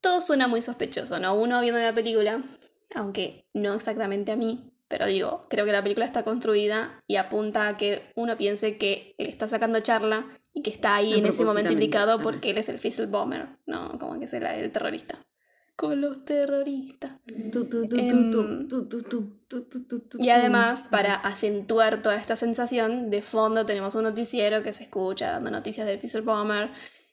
[0.02, 1.36] Todo suena muy sospechoso, ¿no?
[1.36, 2.44] Uno viendo la película,
[2.96, 7.70] aunque no exactamente a mí, pero digo, creo que la película está construida y apunta
[7.70, 11.46] a que uno piense que le está sacando charla y que está ahí en ese
[11.46, 13.98] momento indicado porque él es el Fisselbomber, ¿no?
[14.00, 15.20] Como que es el, terrorista.
[15.76, 17.14] Con los terroristas.
[20.20, 25.32] Y además, para acentuar toda esta sensación, de fondo tenemos un noticiero que se escucha
[25.32, 26.72] dando noticias del Fisselbomber.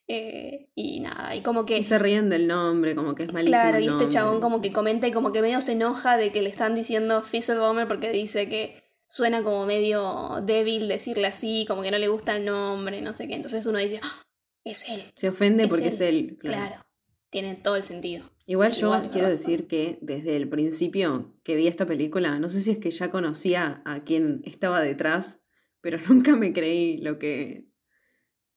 [0.09, 1.79] Eh, y nada, y como que...
[1.79, 3.61] Y se ríen del nombre, como que es malísimo.
[3.61, 6.31] Claro, y este nombre, chabón como que comenta y como que medio se enoja de
[6.31, 11.83] que le están diciendo Fisselbomber porque dice que suena como medio débil decirle así, como
[11.83, 13.35] que no le gusta el nombre, no sé qué.
[13.35, 14.23] Entonces uno dice, "Ah,
[14.65, 15.03] es él.
[15.17, 15.89] Se ofende Es porque él.
[15.89, 16.37] es él.
[16.41, 16.67] Claro.
[16.69, 16.87] Claro.
[17.31, 18.31] Tiene todo el sentido.
[18.47, 22.61] Igual yo Igual, quiero decir que desde el principio que vi esta película, no sé
[22.61, 25.41] si es que ya conocía a quien estaba detrás,
[25.81, 27.67] pero nunca me creí lo que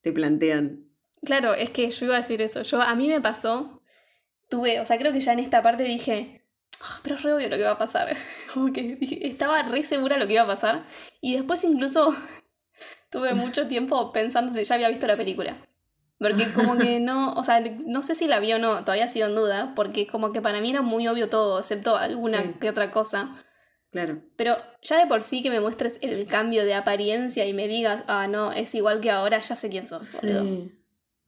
[0.02, 0.86] te plantean.
[1.24, 2.62] Claro, es que yo iba a decir eso.
[2.62, 3.82] Yo, a mí me pasó,
[4.48, 6.46] tuve, o sea, creo que ya en esta parte dije,
[6.82, 8.16] "Ah, pero es re obvio lo que va a pasar.
[8.54, 10.86] Como que estaba re segura lo que iba a pasar.
[11.22, 12.16] Y después incluso
[13.12, 15.58] tuve mucho tiempo pensando si ya había visto la película.
[16.20, 19.28] Porque como que no, o sea, no sé si la vi o no, todavía sigo
[19.28, 22.54] en duda, porque como que para mí era muy obvio todo, excepto alguna Sí.
[22.60, 23.36] que otra cosa.
[23.92, 24.22] Claro.
[24.36, 28.04] Pero ya de por sí que me muestres el cambio de apariencia y me digas,
[28.08, 30.44] ah, no, es igual que ahora, ya sé quién sos, boludo.
[30.44, 30.76] Sí.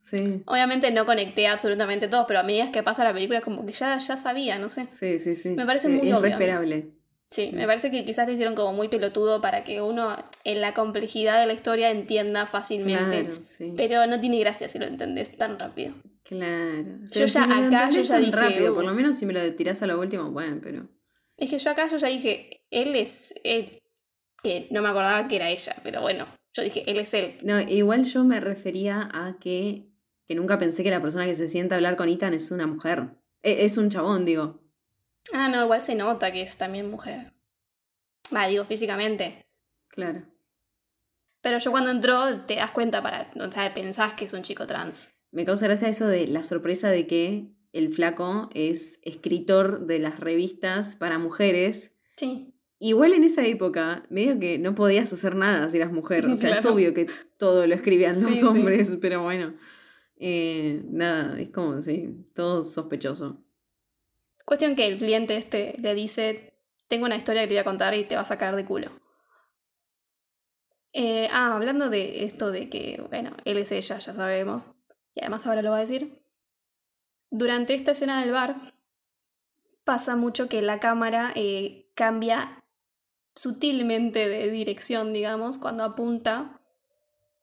[0.03, 0.43] Sí.
[0.47, 3.97] Obviamente no conecté absolutamente todos, pero a medida que pasa la película como que ya,
[3.97, 4.87] ya sabía, no sé.
[4.89, 5.49] Sí, sí, sí.
[5.49, 6.21] Me parece Sí, muy Es obvio.
[6.23, 6.91] re esperable.
[7.31, 10.73] Sí, me parece que quizás lo hicieron como muy pelotudo para que uno en la
[10.73, 13.23] complejidad de la historia entienda fácilmente.
[13.23, 13.73] Claro, sí.
[13.77, 15.93] Pero no tiene gracia si lo entendés tan rápido.
[16.23, 16.99] Claro.
[17.09, 18.75] Yo ya me lo acá, yo ya dije, rápido, uh.
[18.75, 20.89] por lo menos si me lo tirás a lo último, bueno, pero.
[21.37, 23.81] Es que yo acá yo ya dije, él es él.
[24.43, 27.37] Que no me acordaba que era ella, pero bueno, yo dije, él es él.
[27.43, 29.87] No, igual yo me refería a que,
[30.27, 32.67] que nunca pensé que la persona que se sienta a hablar con Ethan es una
[32.67, 33.11] mujer.
[33.41, 34.60] E- es un chabón, digo.
[35.33, 37.33] Ah, no, igual se nota que es también mujer.
[38.35, 39.45] Va, digo, físicamente.
[39.89, 40.23] Claro.
[41.41, 44.67] Pero yo cuando entró te das cuenta para, o sea, pensás que es un chico
[44.67, 45.13] trans.
[45.31, 50.19] Me causa gracia eso de la sorpresa de que el flaco es escritor de las
[50.19, 51.95] revistas para mujeres.
[52.15, 52.53] Sí.
[52.79, 56.25] Igual en esa época, medio que no podías hacer nada si eras mujer.
[56.25, 57.07] O sea, es obvio que
[57.37, 58.45] todo lo escribían los Sí, sí.
[58.45, 59.53] hombres, pero bueno.
[60.17, 63.43] Eh, nada, es como, sí, todo sospechoso.
[64.45, 66.53] Cuestión que el cliente este le dice,
[66.87, 68.91] tengo una historia que te voy a contar y te va a sacar de culo.
[70.93, 74.71] Eh, ah, hablando de esto de que, bueno, él es ella, ya sabemos.
[75.13, 76.21] Y además ahora lo va a decir.
[77.29, 78.55] Durante esta escena del bar,
[79.85, 82.61] pasa mucho que la cámara eh, cambia
[83.35, 86.61] sutilmente de dirección, digamos, cuando apunta.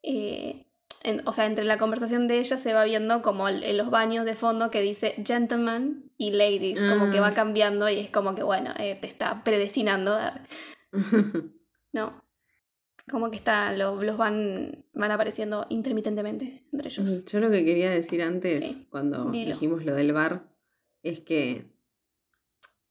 [0.02, 0.67] eh,
[1.04, 4.24] en- o sea, entre la conversación de ella se va viendo como en los baños
[4.24, 7.22] de fondo que dice gentlemen y ladies, como que Ah.
[7.22, 10.18] va cambiando y es como que, bueno, eh, te está predestinando.
[11.92, 12.22] No.
[13.10, 17.24] Como que está, lo- los van, van apareciendo intermitentemente entre ellos.
[17.24, 19.54] Yo lo que quería decir antes, Sí, cuando dilo.
[19.54, 20.46] dijimos lo del bar,
[21.02, 21.64] es que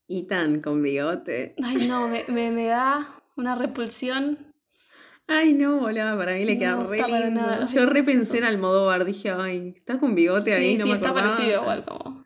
[0.08, 1.54] Ethan con bigote.
[1.62, 3.06] Ay, no, me, me, me da
[3.36, 4.47] una repulsión.
[5.30, 7.40] Ay, no, boludo, para mí le No queda re lindo.
[7.42, 8.44] nada Yo repensé en.
[8.44, 11.30] Almodóvar, dije, ay, está con bigote ahí, sí, no sí, me está acordaba.
[11.36, 12.24] parecido igual como.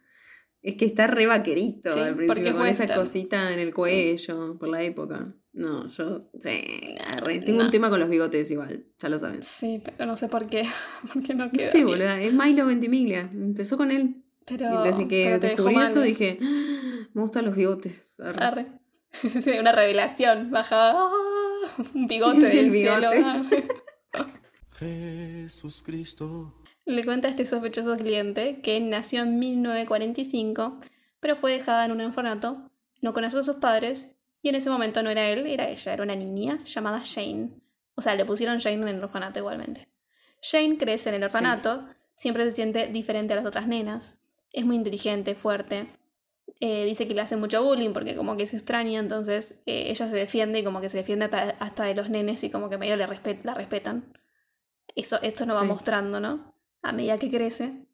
[0.62, 4.68] Es que está re vaquerito Sí, al principio, con esa cosita en el cuello, por
[4.68, 5.34] la época.
[5.52, 6.62] No, yo, sí.
[7.20, 7.44] No.
[7.44, 9.42] tengo un tema con los bigotes igual, ya lo saben.
[9.42, 10.62] Sí, pero no sé por qué.
[11.12, 11.86] Porque no queda bien.
[11.86, 14.22] boluda, es Milo Ventimiglia, empezó con él.
[14.46, 18.14] Pero, y desde que pero te descubrí eso dije, "Ah, me gustan los bigotes.
[18.20, 18.40] arre".
[18.44, 18.66] Arre.
[19.42, 20.50] Sí, una revelación.
[20.52, 21.10] Baja ¡ah!
[21.94, 23.10] un bigote del El cielo.
[23.10, 23.24] bigote.
[23.24, 23.68] arre.
[24.78, 26.54] Jesús Cristo.
[26.84, 30.80] Le cuenta a este sospechoso cliente que nació en 1945,
[31.20, 32.70] pero fue dejada en un orfanato,
[33.00, 36.02] no conoció a sus padres, y en ese momento no era él, era ella, era
[36.02, 37.50] una niña llamada Jane.
[37.94, 39.88] O sea, le pusieron Jane en el orfanato igualmente.
[40.40, 41.26] Jane crece en el Sí.
[41.26, 44.20] orfanato, siempre se siente diferente a las otras nenas,
[44.52, 45.86] es muy inteligente, fuerte.
[46.60, 50.06] Eh, dice que le hace mucho bullying porque como que se extraña, entonces eh, ella
[50.06, 52.78] se defiende y como que se defiende hasta, hasta de los nenes y como que
[52.78, 54.16] medio le respet- la respetan.
[54.94, 55.66] Eso, esto nos va Sí.
[55.68, 56.54] mostrando, ¿no?
[56.82, 57.86] A medida que crece.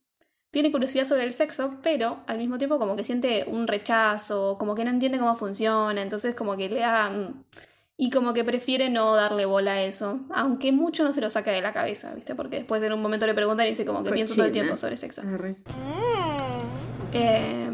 [0.51, 4.75] Tiene curiosidad sobre el sexo, pero al mismo tiempo como que siente un rechazo, como
[4.75, 7.11] que no entiende cómo funciona, entonces como que le da...
[7.11, 7.45] mm,
[8.01, 11.51] Y como que prefiere no darle bola a eso, aunque mucho no se lo saca
[11.51, 12.35] de la cabeza, ¿viste?
[12.37, 14.77] Porque después en un momento le preguntan y dice como que pienso todo el tiempo
[14.77, 15.23] sobre sexo.
[15.23, 15.57] Arre.
[17.13, 17.68] Eh,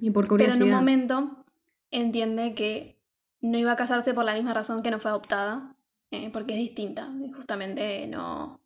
[0.00, 1.44] Y por pero en un momento
[1.90, 3.00] entiende que
[3.40, 5.76] no iba a casarse por la misma razón que no fue adoptada,
[6.10, 8.60] eh, porque es distinta, justamente no...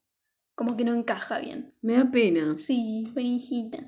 [0.55, 1.74] como que no encaja bien.
[1.83, 2.57] Me da pena.
[2.57, 3.78] Sí, buenita.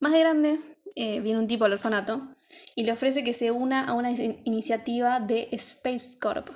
[0.00, 0.60] Más de grande,
[0.96, 2.28] eh, viene un tipo al orfanato
[2.74, 6.50] y le ofrece que se una a una in- iniciativa de Space Corp,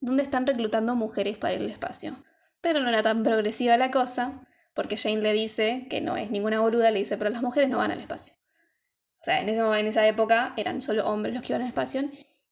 [0.00, 2.16] donde están reclutando mujeres para ir al espacio.
[2.60, 6.60] Pero no era tan progresiva la cosa, porque Jane le dice que no es ninguna
[6.60, 8.34] boluda, le dice, pero las mujeres no van al espacio.
[9.22, 12.02] O sea, en, ese, en esa época eran solo hombres los que iban al espacio,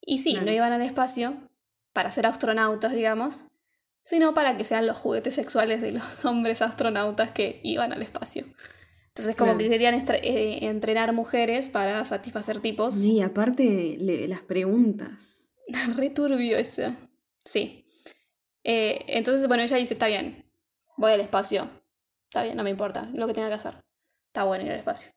[0.01, 1.37] y sí, no iban al espacio
[1.93, 3.45] para ser astronautas, digamos,
[4.03, 8.45] sino para que sean los juguetes sexuales de los hombres astronautas que iban al espacio.
[9.09, 9.59] Entonces como Claro.
[9.59, 13.03] que querían eh, entrenar mujeres para satisfacer tipos.
[13.03, 15.53] Y aparte, le- las preguntas.
[15.97, 16.95] Re turbio eso.
[17.45, 17.85] Sí.
[18.63, 20.45] Eh, entonces, bueno, ella dice, está bien,
[20.97, 21.69] voy al espacio.
[22.29, 23.75] Está bien, no me importa, lo que tenga que hacer.
[24.29, 25.11] Está bueno ir al espacio.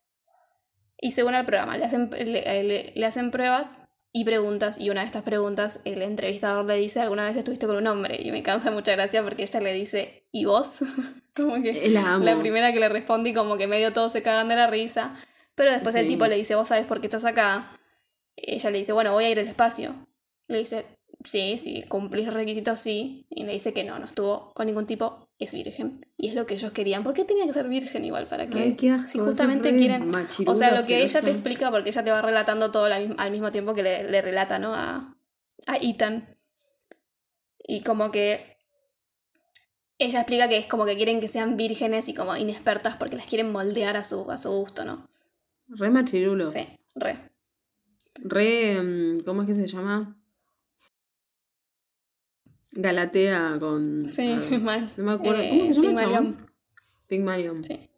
[1.06, 3.80] Y según el programa, le hacen, le, le- le hacen pruebas
[4.14, 7.76] y preguntas, y una de estas preguntas el entrevistador le dice, ¿alguna vez estuviste con
[7.76, 8.22] un hombre?
[8.24, 10.80] Y me causa mucha gracia porque ella le dice, ¿y vos?
[11.36, 11.90] como que Eh,
[12.36, 15.16] La primera que le responde y como que medio todos se cagan de la risa.
[15.56, 17.72] Pero después el tipo le dice, ¿vos sabés por qué estás acá?
[18.36, 19.94] Ella le dice, bueno, voy a ir al espacio.
[20.48, 20.86] Le dice,
[21.24, 23.26] sí, sí, cumplís requisitos, sí.
[23.30, 26.06] Y le dice que no, no estuvo con ningún tipo, es virgen.
[26.18, 27.04] Y es lo que ellos querían.
[27.04, 28.28] ¿Por qué tenía que ser virgen igual?
[28.28, 28.60] ¿Para qué?
[28.60, 30.12] Ay, qué asco, si justamente quieren...
[30.46, 33.52] O sea, lo que ella te explica, porque ella te va relatando todo al mismo
[33.52, 34.74] tiempo que le, le relata, ¿no?
[34.74, 35.18] A,
[35.68, 36.38] a Ethan.
[37.66, 38.58] Y como que
[39.98, 43.26] ella explica que es como que quieren que sean vírgenes y como inexpertas porque las
[43.26, 45.10] quieren moldear a su, a su gusto, ¿no?
[45.68, 46.50] Re machirulo.
[46.50, 47.32] Sí, re.
[48.16, 48.82] Re.
[48.82, 50.18] mm, ¿Cómo es que se llama?
[52.76, 54.08] Galatea con.
[54.08, 54.92] Sí, ah, mal.
[54.98, 55.42] No me acuerdo.
[55.42, 56.52] Eh, ¿Cómo se llama Pygmalion.
[57.08, 57.64] Pygmalion.
[57.64, 57.90] Sí.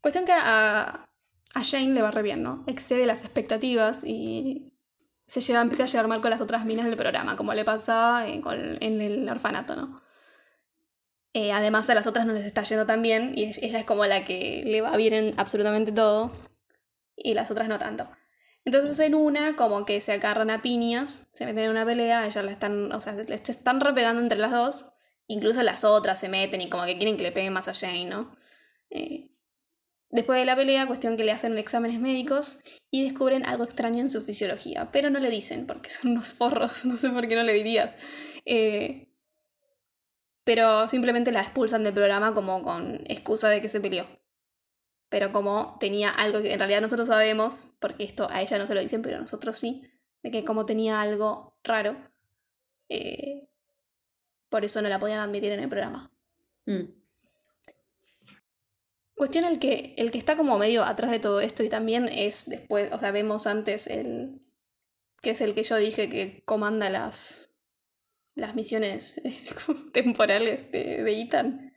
[0.00, 1.08] Cuestión que a,
[1.54, 2.64] a Jane le va re bien, ¿no?
[2.66, 4.72] Excede las expectativas y
[5.26, 8.26] se lleva, empieza a llevar mal con las otras minas del programa, como le pasa
[8.28, 10.00] en, con- en el orfanato, ¿no?
[11.34, 13.84] Eh, además a las otras no les está yendo tan bien y ella ella es
[13.84, 16.32] como la que le va bien en absolutamente todo
[17.14, 18.08] y las otras no tanto.
[18.68, 22.42] Entonces en una como que se agarran a piñas, se meten en una pelea, ella
[22.42, 24.84] la están, o sea, se están repegando entre las dos,
[25.26, 28.04] incluso las otras se meten y como que quieren que le peguen más a Jane,
[28.04, 28.36] ¿no?
[28.90, 29.30] Eh,
[30.10, 32.58] después de la pelea, cuestión que le hacen exámenes médicos
[32.90, 36.84] y descubren algo extraño en su fisiología, pero no le dicen porque son unos forros,
[36.84, 37.96] no sé por qué no le dirías.
[38.44, 39.14] Eh,
[40.44, 44.06] pero simplemente la expulsan del programa como con excusa de que se peleó.
[45.08, 48.74] Pero como tenía algo que en realidad nosotros sabemos, porque esto a ella no se
[48.74, 49.82] lo dicen, pero nosotros sí,
[50.22, 51.96] de que como tenía algo raro,
[52.88, 53.48] eh,
[54.48, 56.12] por eso no la podían admitir en el programa.
[56.66, 56.98] Mm.
[59.14, 62.48] Cuestión el que, el que está como medio atrás de todo esto y también es
[62.48, 64.42] después, o sea, vemos antes el.
[65.22, 67.50] que es el que yo dije que comanda las.
[68.34, 69.20] las misiones
[69.92, 71.74] temporales de, de Ethan.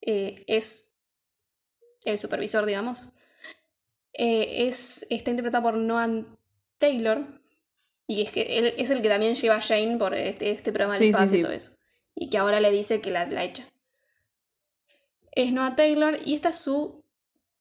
[0.00, 0.91] eh, es
[2.04, 3.10] el supervisor, digamos.
[4.12, 6.24] Eh, es, está interpretado por Noah
[6.78, 7.40] Taylor.
[8.06, 10.98] Y es que él es el que también lleva a Jane por este, este programa
[10.98, 11.38] Sí, del sí, espacio sí.
[11.38, 11.70] y todo eso.
[12.14, 13.64] Y que ahora le dice que la, la echa.
[15.30, 17.02] Es Noah Taylor y esta es su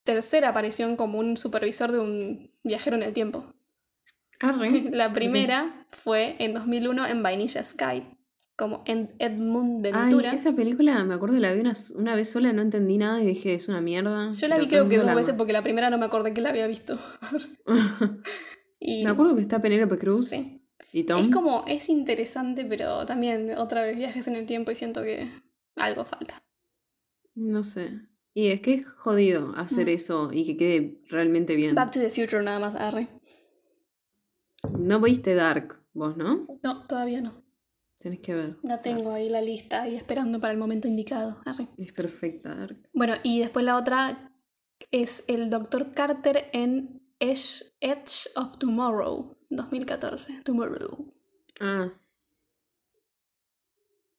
[0.03, 3.53] tercera aparición como un supervisor de un viajero en el tiempo.
[4.39, 4.69] Arre.
[4.91, 8.03] La primera fue en 2001 en Vainilla Sky,
[8.61, 10.33] como Edmund Ay, Ventura.
[10.33, 13.25] esa película, me acuerdo que la vi una, una vez sola, no entendí nada y
[13.25, 14.29] dije, es una mierda.
[14.29, 16.41] Yo la vi creo que dos la veces porque la primera no me acordé que
[16.41, 16.95] la había visto.
[18.79, 20.61] y me acuerdo que está Penélope Cruz sí.
[20.93, 21.19] y Tom.
[21.19, 25.27] Es como, es interesante, pero también otra vez viajes en el tiempo y siento que
[25.75, 26.43] algo falta.
[27.33, 27.89] No sé.
[28.35, 29.89] Y es que es jodido hacer Mm.
[29.89, 31.73] eso y que quede realmente bien.
[31.73, 33.07] Back to the Future nada más, Arre.
[34.77, 36.45] No viste Dark, vos, ¿no?
[36.61, 37.40] No, todavía no.
[38.01, 38.57] Tenés que ver.
[38.63, 41.39] La tengo ahí la lista y esperando para el momento indicado.
[41.45, 41.67] Arre.
[41.77, 42.67] Es perfecta.
[42.93, 44.33] Bueno, y después la otra
[44.89, 45.93] es el Dr.
[45.93, 50.41] Carter en Edge, Edge of Tomorrow, 2014.
[50.41, 51.13] Tomorrow.
[51.59, 51.93] Ah,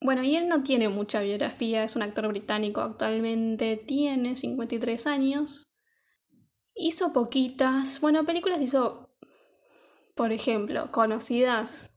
[0.01, 5.65] Bueno, y él no tiene mucha biografía, es un actor británico actualmente, tiene 53 años.
[6.77, 9.11] Hizo poquitas, bueno, películas hizo,
[10.15, 11.92] por ejemplo, conocidas.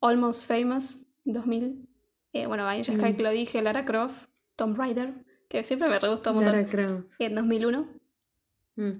[0.00, 1.88] Almost Famous, 2000.
[2.32, 3.16] Eh, bueno, Vanilla Sky Mm.
[3.16, 6.44] que lo dije, Lara Croft, Tomb Raider, que siempre me re gustó un.
[6.44, 7.14] Lara Croft.
[7.20, 7.88] En 2001.
[8.76, 8.92] Mm.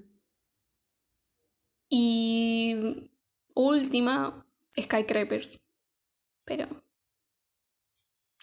[1.89, 3.09] Y
[3.55, 4.45] última,
[4.79, 5.59] Skycrapers.
[6.45, 6.67] Pero.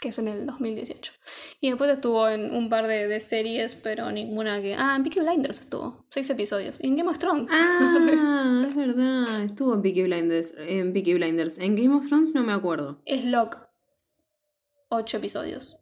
[0.00, 1.12] Que es en el 2018.
[1.60, 4.74] Y después estuvo en un par de, de series, pero ninguna que.
[4.74, 6.04] Ah, en Peaky Blinders estuvo.
[6.10, 6.78] Seis episodios.
[6.82, 7.48] Y en Game of Thrones.
[7.50, 9.42] Ah, es verdad.
[9.42, 10.54] Estuvo en Peaky Blinders.
[10.58, 11.58] En Peaky Blinders.
[11.58, 13.00] En Game of Thrones no me acuerdo.
[13.06, 13.58] Es Locke.
[14.90, 15.80] Ocho episodios.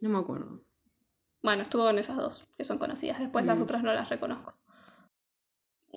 [0.00, 0.62] No me acuerdo.
[1.42, 3.18] Bueno, estuvo en esas dos, que son conocidas.
[3.18, 3.62] Después las Mm.
[3.62, 4.54] otras no las reconozco.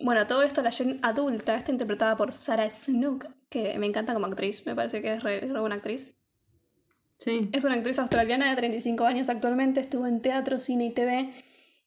[0.01, 4.25] Bueno, todo esto la Jen adulta está interpretada por Sarah Snook, que me encanta como
[4.25, 6.15] actriz, me parece que es re, re buena actriz.
[7.17, 7.49] Sí.
[7.53, 11.29] Es una actriz australiana de 35 años actualmente, estuvo en teatro, cine y TV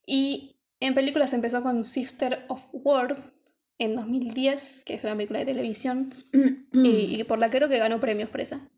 [0.06, 3.32] y en películas empezó con Sister of War
[3.78, 6.12] en 2010, que es una película de televisión
[6.72, 8.68] y, y por la que creo que ganó premios por esa.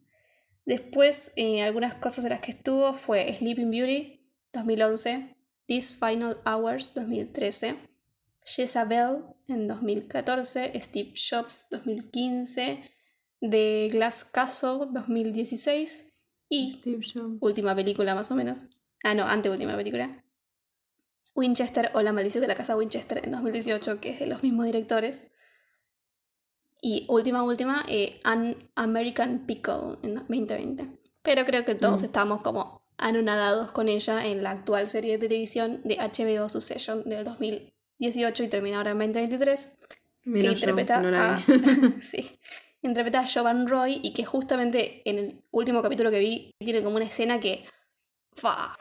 [0.66, 4.20] Después, eh, algunas cosas de las que estuvo fue Sleeping Beauty
[4.52, 7.76] 2011, These Final Hours 2013,
[8.54, 12.82] Jezabel en 2014, Steve Jobs 2015,
[13.40, 16.14] The Glass Castle 2016
[16.48, 17.38] y Steve Jobs.
[17.40, 18.66] última película más o menos.
[19.04, 20.24] Ah, no, anteúltima película.
[21.34, 24.66] Winchester o La maldición de la casa Winchester en 2018, que es de los mismos
[24.66, 25.30] directores.
[26.82, 30.98] Y última, última, eh, An American Pickle en 2020.
[31.22, 32.04] Pero creo que todos Mm.
[32.04, 37.24] estamos como anonadados con ella en la actual serie de televisión de HBO Succession del
[38.00, 39.78] 2018 y termina ahora en 2023
[40.24, 41.40] Menos que interpreta no a,
[42.00, 42.38] sí,
[42.82, 46.96] interpreta a Jovan Roy y que justamente en el último capítulo que vi tiene como
[46.96, 47.64] una escena que
[48.34, 48.76] fa.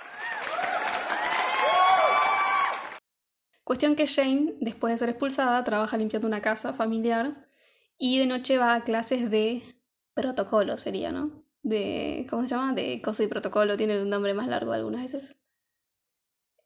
[3.64, 7.46] Cuestión que Jane, después de ser expulsada, trabaja limpiando una casa familiar
[7.98, 9.62] y de noche va a clases de
[10.16, 11.44] protocolo, sería, ¿no?
[11.62, 12.74] De, ¿cómo se llama?
[12.74, 15.36] De cosa y protocolo, tiene un nombre más largo algunas veces.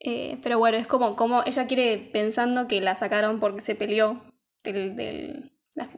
[0.05, 4.21] Eh, pero bueno, es como, como ella quiere, pensando que la sacaron porque se peleó
[4.61, 4.97] del,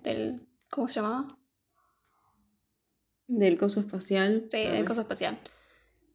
[0.03, 1.39] del, ¿cómo se llamaba?
[3.27, 4.47] Del coso espacial.
[4.51, 5.39] Sí, del coso espacial.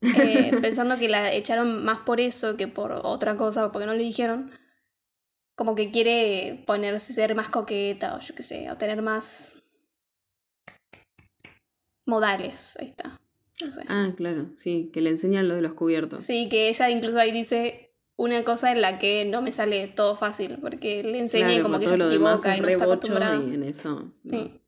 [0.03, 4.05] Eh, pensando que la echaron más por eso que por otra cosa, porque no le
[4.05, 4.53] dijeron.
[5.57, 9.63] Como que quiere ponerse, ser más coqueta, o yo qué sé, o tener más
[12.07, 12.77] modales.
[12.79, 13.20] Ahí está.
[13.65, 13.83] No sé.
[13.89, 16.25] Ah, claro, sí, que le enseñan lo de los cubiertos.
[16.25, 20.15] Sí, que ella incluso ahí dice una cosa en la que no me sale todo
[20.17, 23.43] fácil, porque le enseñé Claro, como que ella se equivoca y no está acostumbrada.
[23.43, 24.11] Y en eso.
[24.25, 24.39] no.
[24.39, 24.61] Sí.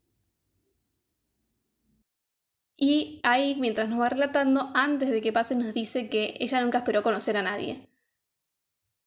[2.76, 6.78] Y ahí, mientras nos va relatando, antes de que pase, nos dice que ella nunca
[6.78, 7.88] esperó conocer a nadie.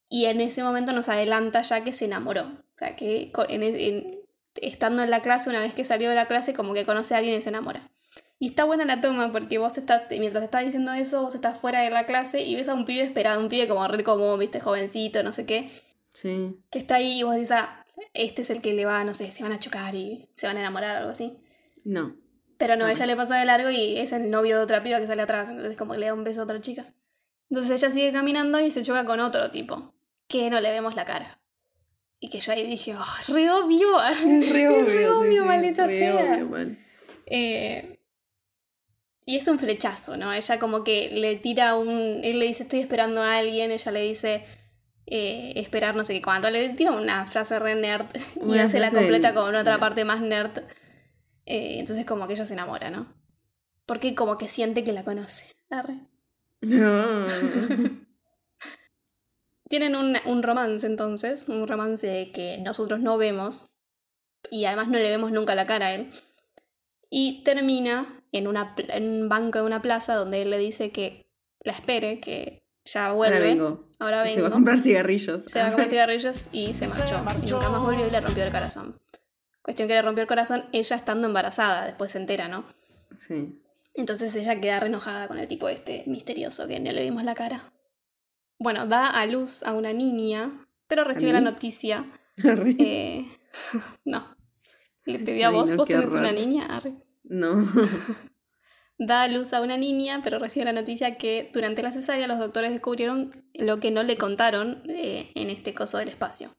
[0.08, 2.44] Y en ese momento nos adelanta ya que se enamoró.
[2.44, 4.20] O sea, que en e- en-
[4.62, 7.18] estando en la clase, una vez que salió de la clase, como que conoce a
[7.18, 7.92] alguien y se enamora.
[8.38, 11.82] Y está buena la toma porque vos estás, mientras estás diciendo eso, vos estás fuera
[11.82, 14.60] de la clase y ves a un pibe esperado, un pibe como re como, viste,
[14.60, 15.70] jovencito, no sé qué,
[16.14, 16.58] Sí.
[16.70, 19.32] que está ahí y vos dices, ah, este es el que le va, no sé,
[19.32, 21.38] se van a chocar y se van a enamorar o algo así.
[21.86, 22.16] No.
[22.58, 25.08] Pero no, ella le pasa de largo y es el novio de otra piba que
[25.08, 26.86] sale atrás, entonces como que le da un beso a otra chica.
[27.50, 29.94] Entonces ella sigue caminando y se choca con otro tipo,
[30.28, 31.40] que no le vemos la cara.
[32.20, 33.98] Y que yo ahí dije, oh, re obvio,
[34.52, 36.16] Re obvio, sí, sí, maldita re sea.
[36.44, 36.76] obvio.
[37.28, 37.95] Eh,
[39.26, 40.32] y es un flechazo, ¿no?
[40.34, 42.22] Ella como que le tira un...
[42.24, 44.46] Él le dice, estoy esperando a alguien, ella le dice,
[45.08, 46.50] eh, esperar no sé qué cuánto.
[46.50, 48.06] Le tira una frase re nerd
[48.48, 50.60] y se la completa del- con otra parte más nerd.
[51.48, 53.14] Eh, entonces como que ella se enamora, ¿no?
[53.86, 55.48] Porque como que siente que la conoce.
[55.70, 56.00] Arre.
[56.62, 57.26] No.
[59.70, 63.66] Tienen un, un romance entonces, un romance que nosotros no vemos
[64.52, 66.12] y además no le vemos nunca la cara a él.
[67.10, 70.92] Y termina en, una, pl- en un banco de una plaza donde él le dice
[70.92, 71.26] que
[71.64, 73.38] la espere, que ya vuelve.
[73.38, 73.90] Ahora vengo.
[74.00, 74.54] Ahora Se va a vengo.
[74.56, 75.44] comprar cigarrillos.
[75.46, 77.16] Se va a comprar cigarrillos y se marchó.
[77.44, 79.00] Y nunca más volvió y le rompió el corazón.
[79.62, 82.66] Cuestión que le rompió el corazón ella estando embarazada, después se entera, ¿no?
[83.18, 83.62] Sí.
[83.96, 87.34] Entonces ella queda re enojada con el tipo este misterioso que no le vimos la
[87.34, 87.74] cara.
[88.60, 92.06] Bueno, da a luz a una niña, pero recibe la noticia.
[92.44, 93.26] Eh,
[94.06, 94.36] no.
[95.06, 96.66] Le te dio a Ay, vos, no, vos tenés una niña.
[96.66, 96.94] Arre.
[97.28, 97.66] No.
[98.98, 102.40] Da a luz a una niña, pero recibe la noticia que durante la cesárea los
[102.40, 106.52] doctores descubrieron lo que no le contaron eh, en este coso del espacio.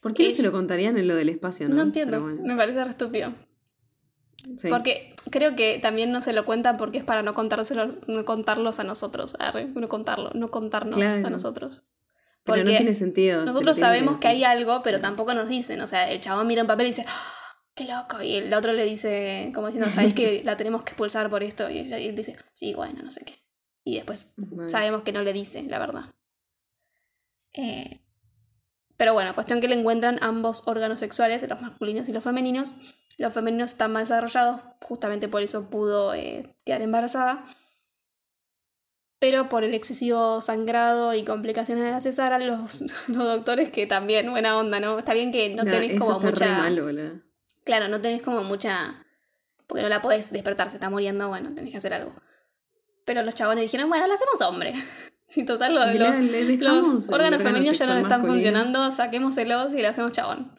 [0.00, 1.74] ¿Por qué no Ella- se lo contarían en lo del espacio, no?
[1.74, 3.34] No, entiendo, bueno, me parece re estúpido.
[4.58, 4.68] sí.
[4.68, 8.78] Porque creo que también no se lo cuentan porque es para no contárselos, no contarlos
[8.78, 11.26] a nosotros, arre, no contarlo, no contarnos Claro.
[11.26, 11.82] a nosotros.
[12.44, 13.44] Pero no tiene sentido.
[13.44, 15.80] Nosotros sabemos que hay algo, pero tampoco nos dicen.
[15.80, 17.32] O sea, el chabón mira un papel y dice, "Ah,
[17.74, 18.22] ¡qué loco!
[18.22, 21.70] Y el otro le dice, como diciendo, ¿sabéis que la tenemos que expulsar por esto?
[21.70, 23.34] Y él dice, sí, bueno, no sé qué.
[23.84, 24.34] Y después
[24.68, 26.04] sabemos que no le dice, la verdad.
[27.54, 28.00] Eh,
[28.96, 32.74] pero bueno, cuestión que le encuentran ambos órganos sexuales, los masculinos y los femeninos.
[33.18, 37.44] Los femeninos están más desarrollados, justamente por eso pudo eh, quedar embarazada.
[39.18, 44.30] Pero por el excesivo sangrado y complicaciones de la cesárea, los, los doctores que también,
[44.30, 44.98] buena onda, ¿no?
[44.98, 46.68] Está bien que no, tenés eso como mucha...
[46.68, 47.31] re.
[47.64, 49.04] Claro, no tenés como mucha.
[49.66, 52.14] Porque no la podés despertar, se está muriendo, bueno, tenés que hacer algo.
[53.04, 54.74] Pero los chabones dijeron, bueno, la hacemos hombre.
[55.24, 58.34] Sí, total, lo Y los, órganos órgano femeninos ya no le están masculino.
[58.34, 60.52] funcionando, saquémoselos y le hacemos chabón.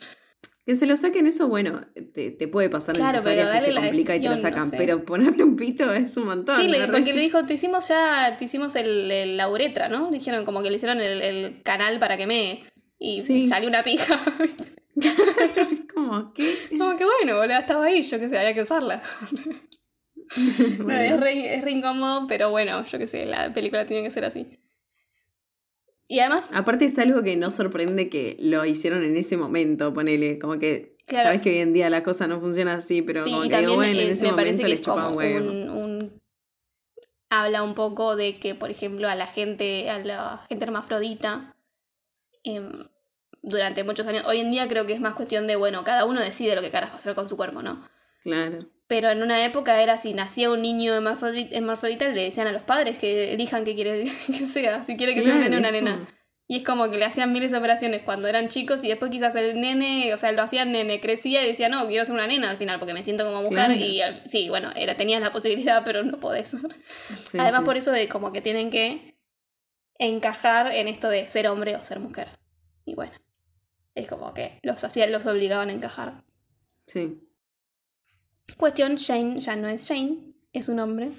[0.66, 1.82] Que se lo saquen eso, bueno,
[2.16, 4.70] te, te puede pasar Claro, pero que se complica y te lo decisión, no sacan.
[4.72, 4.78] sé.
[4.78, 6.56] Pero ponerte un pito es un montón.
[6.60, 6.91] Sí, le- ¿no?
[6.93, 10.10] porque le dijo, te hicimos ya, te hicimos el, el- la uretra, ¿no?
[10.10, 12.64] Le dijeron como que le hicieron el, el canal para que me.
[12.97, 13.45] Y Sí.
[13.45, 14.18] salió una pija.
[15.94, 16.56] como, ¿qué?
[16.78, 19.02] como que bueno, boludo, estaba ahí, yo qué sé, había que usarla.
[20.80, 24.10] No, es, re, es re incómodo, pero bueno, yo qué sé, la película tiene que
[24.10, 24.60] ser así.
[26.08, 30.39] Y además, Aparte es algo que no sorprende que lo hicieron en ese momento, ponele,
[30.39, 31.24] como que Claro.
[31.26, 33.60] sabes que hoy en día la cosa no funciona así, pero sí, como que digo,
[33.60, 35.52] también bueno, en eh, ese me momento parece que les es chupaba como un huevo.
[35.52, 36.22] un, un-
[37.30, 41.56] Habla un poco de que, por ejemplo, a la gente, a la gente hermafrodita,
[42.44, 42.88] em,
[43.44, 46.22] durante muchos años, hoy en día creo que es más cuestión de, bueno, cada uno
[46.22, 47.84] decide lo que carajo hacer con su cuerpo, ¿no?
[48.24, 48.66] Claro.
[48.88, 52.98] Pero en una época era si nacía un niño hermafrodita, le decían a los padres
[52.98, 56.08] que elijan qué quiere que sea, si quiere que sea un nene o una nena.
[56.48, 59.36] Y es como que le hacían miles de operaciones cuando eran chicos y después quizás
[59.36, 62.50] el nene, o sea, lo hacían nene, crecía y decía, no, quiero ser una nena
[62.50, 63.74] al final porque me siento como mujer Claro.
[63.74, 66.50] y sí, bueno, era, tenías la posibilidad pero no podés.
[66.50, 66.58] Sí,
[67.39, 67.66] Además sí.
[67.66, 69.18] por eso de como que tienen que
[69.98, 72.28] encajar en esto de ser hombre o ser mujer.
[72.86, 73.14] Y bueno,
[73.96, 76.24] es como que los hacían, los obligaban a encajar.
[76.88, 77.20] Sí.
[78.58, 81.12] Cuestión, Shane ya no es Shane, es un hombre,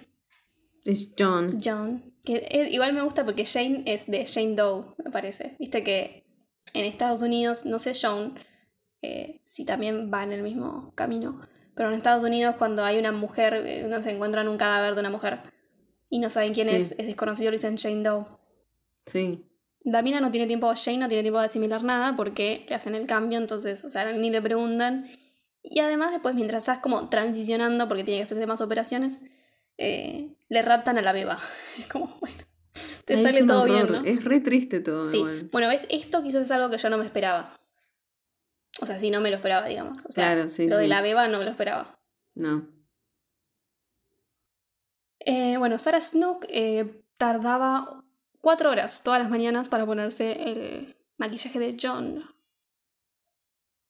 [0.85, 1.59] Es John.
[1.65, 2.13] John.
[2.23, 5.57] Que es- igual me gusta porque Shane es de Shane Doe, me parece.
[5.59, 6.27] Viste que
[6.75, 8.39] en Estados Unidos, no sé John,
[9.03, 11.41] eh, si también va en el mismo camino,
[11.75, 15.01] pero en Estados Unidos cuando hay una mujer, eh, no se encuentran un cadáver de
[15.01, 15.41] una mujer
[16.11, 16.75] y no saben quién Sí.
[16.75, 18.27] es, es desconocido, le dicen Shane Doe.
[19.07, 19.47] Sí.
[19.85, 23.07] Damina no tiene tiempo, Shane no tiene tiempo de asimilar nada porque le hacen el
[23.07, 25.07] cambio, entonces, o sea, ni le preguntan.
[25.63, 29.21] Y además después, mientras estás como transicionando, porque tiene que hacerse más operaciones,
[29.77, 31.39] eh, le raptan a la beba.
[31.79, 32.37] Es como, bueno,
[33.05, 33.93] te Ay, sale todo bien.
[33.93, 34.05] ¿no?
[34.05, 35.05] Es re triste todo.
[35.05, 35.49] Sí, igual.
[35.53, 37.61] bueno, ves, esto quizás es algo que yo no me esperaba.
[38.81, 40.05] O sea, sí, no me lo esperaba, digamos.
[40.07, 41.99] O sea, Claro, sí, lo de la beba no me lo esperaba.
[42.35, 42.69] No.
[45.21, 48.04] Eh, bueno, Sarah Snook eh, tardaba
[48.45, 52.23] cuatro horas todas las mañanas para ponerse el maquillaje de John.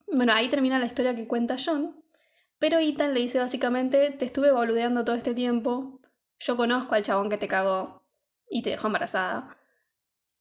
[0.07, 2.01] Bueno, ahí termina la historia que cuenta John.
[2.61, 6.01] Pero Ethan le dice básicamente, te estuve boludeando todo este tiempo.
[6.39, 8.07] Yo conozco al chabón que te cagó
[8.49, 9.59] y te dejó embarazada.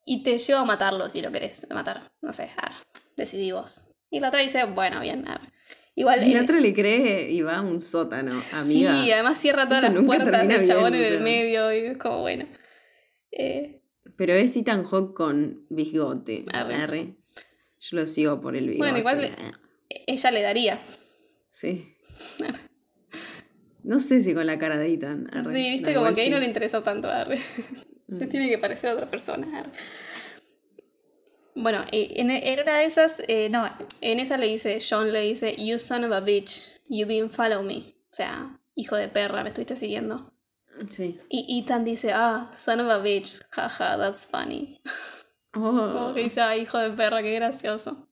[0.05, 2.13] Y te llevo a matarlo si lo querés matar.
[2.21, 2.71] No sé, ah,
[3.17, 3.95] decidí vos.
[4.11, 5.25] Y la otra dice, bueno, bien.
[5.27, 5.41] ah.
[5.95, 6.27] Igual...
[6.27, 8.93] Y el otro le cree y va a un sótano, amiga.
[8.93, 12.21] Sí, además cierra todas Eso las puertas del chabón en el medio y es como
[12.21, 12.45] bueno.
[13.31, 13.82] Eh,
[14.15, 16.45] Pero es Ethan Hawke con bigote.
[16.53, 16.75] Arre.
[16.75, 17.15] Arre.
[17.79, 18.79] Yo lo sigo por el bigote.
[18.79, 19.35] Bueno, igual
[20.07, 20.79] ella le daría.
[21.49, 21.95] Sí.
[23.83, 25.29] No sé si con la cara de Ethan.
[25.33, 25.53] arre.
[25.53, 26.31] Sí, viste, como que ahí sí.
[26.31, 26.33] Mm.
[26.33, 27.37] no le interesó tanto arre.
[28.07, 29.59] Se tiene que parecer a otra persona.
[29.59, 29.71] arre.
[31.55, 33.69] Bueno, eh, en, en una de esas, eh, no,
[34.01, 37.61] en esa le dice, John le dice, You son of a bitch, you been follow
[37.61, 37.95] me.
[38.09, 40.32] O sea, hijo de perra, me estuviste siguiendo.
[40.89, 41.19] Sí.
[41.29, 44.79] Y Ethan dice, ah, son of a bitch, jaja, that's funny.
[45.51, 45.69] Como
[46.09, 48.07] Oh, que dice, ah, hijo de perra, qué gracioso.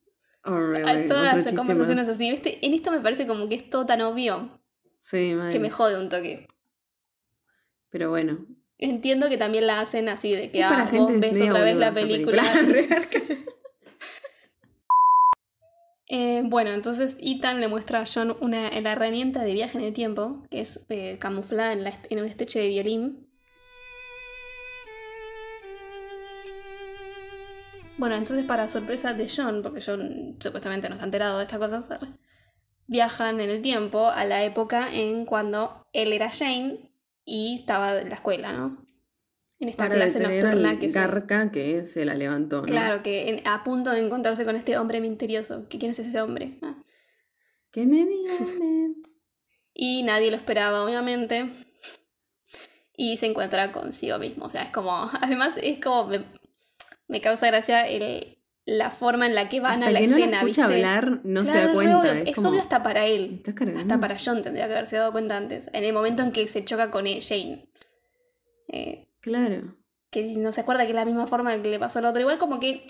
[0.45, 0.71] oh,
[1.07, 2.15] todas las conversaciones más.
[2.15, 2.65] así, ¿viste?
[2.65, 4.59] En esto me parece como que es todo tan obvio
[4.97, 5.49] Sí, mal.
[5.49, 6.47] que me jode un toque.
[7.89, 8.45] Pero bueno.
[8.77, 12.43] Entiendo que también la hacen así de que ah, vos ves otra vez la película.
[16.13, 19.93] Eh, bueno, entonces Ethan le muestra a John una, la herramienta de viaje en el
[19.93, 23.29] tiempo, que es eh, camuflada en, en un estuche de violín.
[27.97, 31.87] Bueno, entonces para sorpresa de John, porque John supuestamente no está enterado de estas cosas,
[32.87, 36.75] viajan en el tiempo a la época en cuando él era Jane
[37.23, 38.85] y estaba en la escuela, ¿no?
[39.61, 40.99] En esta Para clase nocturna que se...
[40.99, 42.65] Garca que se la levantó, ¿no?
[42.65, 45.67] Claro, que en- a punto de encontrarse con este hombre misterioso.
[45.69, 46.57] ¿Que ¿Quién es ese hombre?
[46.63, 46.75] Ah.
[47.71, 48.05] Que me.
[49.73, 51.49] Y nadie lo esperaba, obviamente.
[52.97, 54.45] Y se encuentra consigo mismo.
[54.45, 54.91] O sea, es como.
[55.21, 56.05] Además, es como.
[56.07, 56.23] Me,
[57.07, 60.15] me causa gracia el, la forma en la que van Hasta a la que no
[60.17, 60.73] escena, escucha ¿viste?
[60.85, 61.99] hablar, no se da cuenta.
[61.99, 62.11] obvio.
[62.13, 63.33] Es, Es, como, obvio hasta para "Me él.
[63.37, 63.79] estás cargando".
[63.81, 65.69] Hasta para John tendría que haberse dado cuenta antes.
[65.73, 67.69] En el momento en que se choca con él, Jane.
[68.69, 69.75] Eh, Claro.
[70.11, 72.21] que no se acuerda que es la misma forma que le pasó al otro.
[72.21, 72.83] Igual como que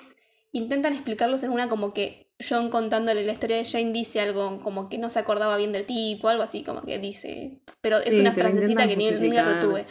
[0.51, 4.89] intentan explicarlos en una como que John contándole la historia de Jane dice algo como
[4.89, 7.61] que no se acordaba bien del tipo, algo así como que dice.
[7.81, 9.85] Pero es Sí, una frasecita que ni, ni la retuve.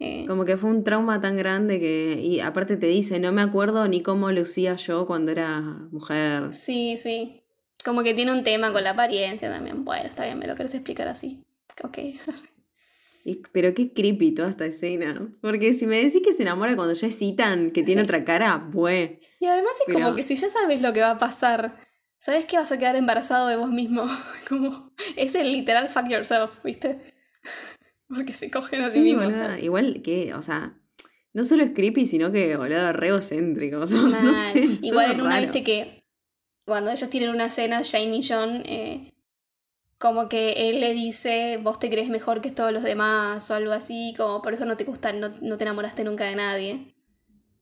[0.00, 2.18] Eh, Como que fue un trauma tan grande que.
[2.22, 5.60] Y aparte te dice, no me acuerdo ni cómo lucía yo cuando era
[5.90, 6.52] mujer.
[6.52, 7.38] sí, sí.
[7.84, 9.84] Como que tiene un tema con la apariencia también.
[9.84, 11.42] Bueno, está bien, me lo querés explicar así.
[11.82, 11.98] Ok.
[13.24, 15.32] Y- pero qué creepy toda esta escena.
[15.40, 18.04] Porque si me decís que se enamora cuando ya es Ethan, que tiene Sí.
[18.04, 19.20] otra cara, bue.
[19.40, 21.76] Y además es como que si ya sabes lo que va a pasar,
[22.18, 24.04] sabes que vas a quedar embarazado de vos mismo.
[24.48, 26.98] como es el literal fuck yourself, ¿viste?
[28.08, 29.34] Porque se cogen a sí, Sí, mismos.
[29.62, 30.78] Igual que, o sea,
[31.32, 33.78] no solo es creepy, sino que, boludo, re egocéntrico.
[33.82, 34.36] o sea, no Mal.
[34.36, 35.42] sé, Igual en una, raro.
[35.42, 36.02] viste que
[36.66, 39.12] cuando ellos tienen una cena, Shane y John, eh,
[40.02, 43.70] como que él le dice, vos te crees mejor que todos los demás o algo
[43.70, 46.92] así, como por eso no te gusta, no, no te enamoraste nunca de nadie.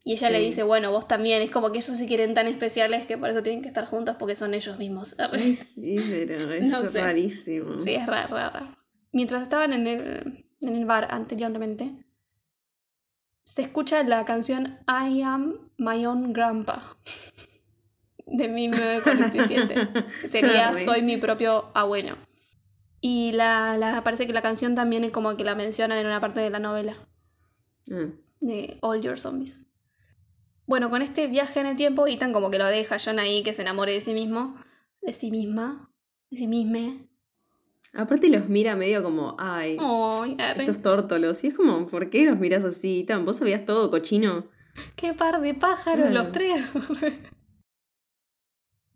[0.05, 3.07] Y ella le dice, bueno, vos también, es como que ellos se quieren tan especiales
[3.07, 5.15] que por eso tienen que estar juntos porque son ellos mismos.
[5.55, 7.03] Sí, pero es No sé.
[7.03, 7.79] rarísimo.
[7.79, 8.75] Sí, es raro, raro.
[9.13, 11.93] Mientras estaban en el, en el bar anteriormente,
[13.45, 16.97] se escucha la canción I Am My Own Grandpa
[18.27, 19.89] de 1947.
[20.27, 20.75] Sería.
[20.75, 22.17] Soy mi propio abuelo.
[23.01, 26.21] Y la, la, parece que la canción también es como que la mencionan en una
[26.21, 26.97] parte de la novela
[27.91, 28.09] Ah,
[28.41, 29.67] de All Your Zombies.
[30.67, 33.43] Bueno, con este viaje en el tiempo, Ethan como que lo deja a John ahí
[33.43, 34.55] que se enamore de sí mismo,
[35.03, 35.91] de sí misma,
[36.31, 37.07] de sí misma.
[37.93, 39.77] Aparte los mira medio como, ay,
[40.59, 41.43] estos tórtolos.
[41.43, 43.03] Y es como, ¿por qué los miras así?
[43.03, 44.45] Tan, vos sabías todo, cochino.
[44.97, 46.15] ¡Qué par de pájaros Claro.
[46.15, 46.71] los tres!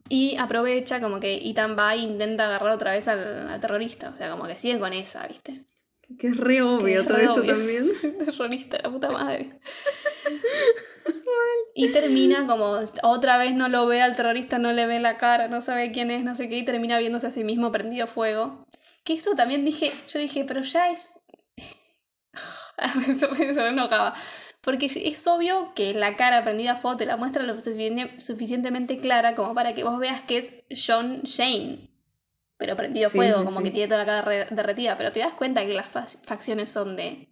[0.09, 4.11] y aprovecha como que Ethan va e intenta agarrar otra vez al, al terrorista.
[4.11, 5.65] O sea, como que siguen con esa, ¿viste?
[6.19, 7.55] Que es re obvio es todo re eso obvio.
[7.55, 7.87] también.
[8.19, 9.59] terrorista, la puta madre.
[11.75, 15.49] y termina como otra vez no lo ve al terrorista, no le ve la cara,
[15.49, 18.65] no sabe quién es, no sé qué, y termina viéndose a sí mismo prendido fuego.
[19.05, 21.21] Que eso también dije, yo dije, pero ya es.
[23.15, 24.15] se re- se enojaba.
[24.65, 28.99] Porque es obvio que la cara prendida a fuego te la muestra lo sufici- suficientemente
[28.99, 31.91] clara como para que vos veas que es John Shane.
[32.57, 33.65] Pero prendido a Sí, fuego, sí, como sí.
[33.65, 34.97] que tiene toda la cara re- derretida.
[34.97, 37.29] Pero te das cuenta que las fac- facciones son de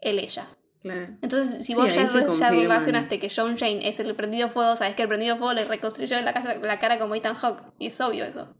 [0.00, 0.46] él, ella.
[0.82, 1.16] Claro.
[1.22, 5.02] Entonces, si vos ya, ya relacionaste que John Shane es el prendido fuego, sabes que
[5.02, 7.62] el prendido fuego le reconstruyó la, casa- la cara como Ethan Hawke.
[7.78, 8.54] Y es obvio eso.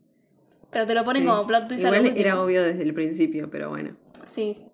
[0.70, 2.26] Pero te lo ponen como plot twist a lo Igual último.
[2.26, 3.96] era obvio desde el principio, pero bueno.
[4.24, 4.64] Sí.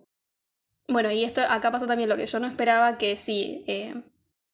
[0.90, 3.94] Bueno, y esto acá pasa también lo que yo no esperaba, que sí, eh,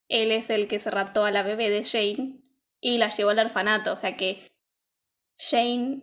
[0.09, 2.41] él es el que se raptó a la bebé de Jane
[2.80, 3.93] y la llevó al orfanato.
[3.93, 4.41] O sea que
[5.39, 6.03] Jane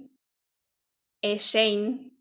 [1.21, 2.11] es Jane,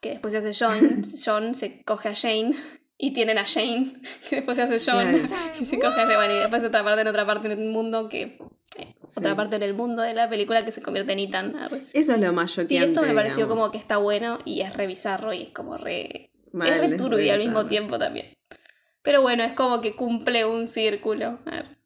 [0.00, 2.54] que después se hace John, John se coge a Jane
[2.96, 3.92] y tienen a Jane,
[4.28, 5.06] que después se hace John
[5.60, 6.06] y se coge a.
[6.06, 8.38] Bueno, y después otra parte en otra parte del mundo que...
[8.78, 9.36] eh, Otra Sí.
[9.36, 11.54] parte en el mundo de la película que se convierte en Ethan.
[11.92, 12.92] Eso es lo más Sí, choqueante.
[12.92, 13.60] esto me pareció digamos.
[13.60, 16.86] como que está bueno y es re bizarro y es como re Mal, es re
[16.86, 18.34] es turbio re al mismo tiempo también.
[19.02, 21.38] Pero bueno, es como que cumple un círculo.
[21.46, 21.78] A ver.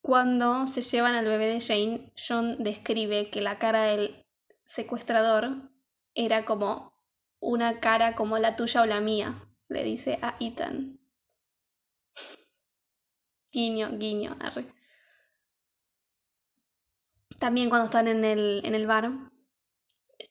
[0.00, 4.26] Cuando se llevan al bebé de Jane, John describe que la cara del
[4.64, 5.70] secuestrador
[6.14, 6.92] era como
[7.40, 11.00] una cara como la tuya o la mía, le dice a Ethan.
[13.52, 14.72] Guiño, guiño, arre.
[17.38, 19.10] También cuando están en el, en el bar,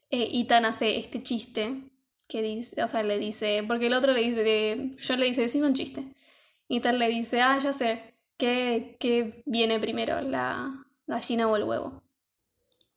[0.10, 1.91] eh, Ethan hace este chiste
[2.32, 5.68] que dice, o sea, le dice, porque el otro le dice, John le dice, decime
[5.68, 6.14] un chiste.
[6.70, 12.02] Ethan le dice, ah, ya sé, ¿qué, qué viene primero, la gallina o el huevo?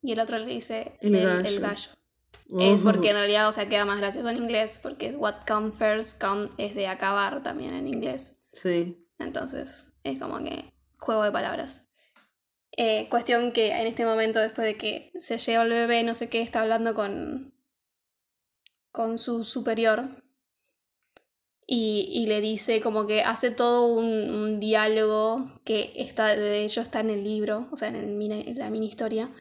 [0.02, 1.90] Y el otro le dice, El el, el gallo.
[2.48, 2.70] gallo.
[2.74, 6.22] Es porque en realidad, o sea, queda más gracioso en inglés, porque what come first
[6.22, 8.36] come es de acabar también en inglés.
[8.52, 9.04] Sí.
[9.18, 11.88] Entonces, es como que juego de palabras.
[12.76, 16.28] Eh, cuestión que en este momento, después de que se lleva el bebé, no sé
[16.28, 17.53] qué, está hablando con,
[18.94, 20.22] con su superior.
[21.66, 26.80] Y, y le dice como que hace todo un, un diálogo que está, de hecho
[26.80, 29.34] está en el libro, o sea, en, el en la mini historia.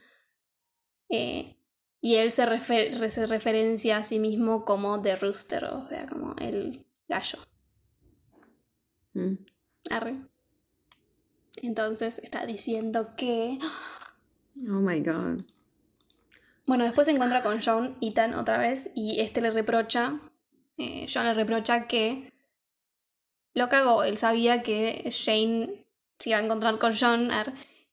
[1.10, 1.56] Eh,
[2.02, 6.36] y él se, refer- se referencia a sí mismo como The Rooster, o sea, como
[6.42, 7.38] el gallo.
[9.14, 9.36] Mm.
[9.92, 10.16] Arre.
[11.58, 13.60] Entonces está diciendo que.
[14.68, 15.42] Oh my god.
[16.66, 20.20] Bueno, después se encuentra con John Ethan otra vez y este le reprocha.
[20.78, 22.32] eh, John le reprocha que.
[23.54, 24.04] Lo cagó.
[24.04, 25.86] Él sabía que Shane
[26.20, 27.30] se iba a encontrar con John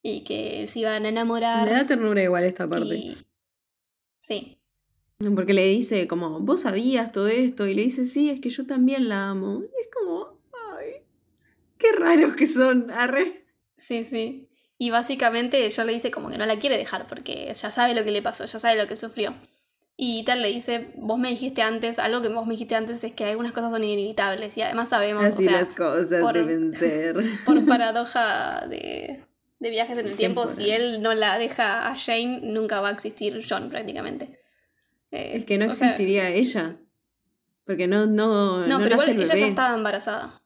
[0.02, 1.66] y que se iban a enamorar.
[1.68, 2.96] Me da ternura igual esta parte.
[2.96, 3.18] y-
[4.18, 4.56] Sí.
[5.34, 7.66] Porque le dice como, vos sabías todo esto.
[7.66, 9.60] Y le dice, sí, es que yo también la amo.
[9.62, 10.38] Y es como,
[10.78, 11.02] ay,
[11.76, 12.90] qué raros que son.
[12.90, 13.44] Arre.
[13.76, 14.48] Sí, sí.
[14.82, 18.02] Y básicamente yo le dice como que no la quiere dejar porque ya sabe lo
[18.02, 19.34] que le pasó, ya sabe lo que sufrió.
[19.94, 23.12] Y tal le dice, vos me dijiste antes, algo que vos me dijiste antes es
[23.12, 26.72] que algunas cosas son inevitables y además sabemos, Así o sea, las cosas por- deben
[26.82, 27.14] ser.
[27.44, 29.22] por paradoja de,
[29.58, 32.92] de viajes en el tiempo, si él no la deja a Jane, nunca va a
[32.92, 34.40] existir John prácticamente.
[35.10, 36.76] Eh, Es que no o sea, existiría ella.
[37.66, 40.40] Porque no, no, No, no pero nace igual el ella ya estaba embarazada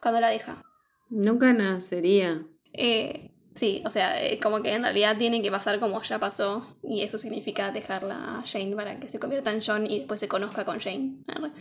[0.00, 0.64] cuando la deja.
[1.10, 2.46] Nunca nacería.
[2.72, 6.76] Eh, sí, o sea, eh, como que en realidad tiene que pasar como ya pasó
[6.82, 10.28] y eso significa dejarla a Jane para que se convierta en John y después se
[10.28, 11.22] conozca con Jane.
[11.28, 11.52] Arre.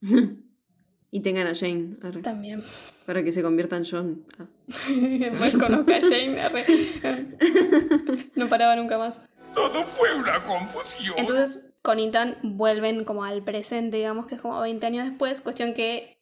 [1.10, 1.96] y tengan a Jane.
[2.02, 2.22] arre.
[2.22, 2.62] También.
[3.06, 4.26] Para que se convierta en John.
[4.38, 4.46] Ah.
[4.88, 6.40] después conozca a Jane.
[6.40, 6.64] arre.
[8.34, 9.20] no paraba nunca más.
[9.54, 11.14] Todo fue una confusión.
[11.16, 15.74] Entonces, con Ethan vuelven como al presente, digamos que es como 20 años después, cuestión
[15.74, 16.18] que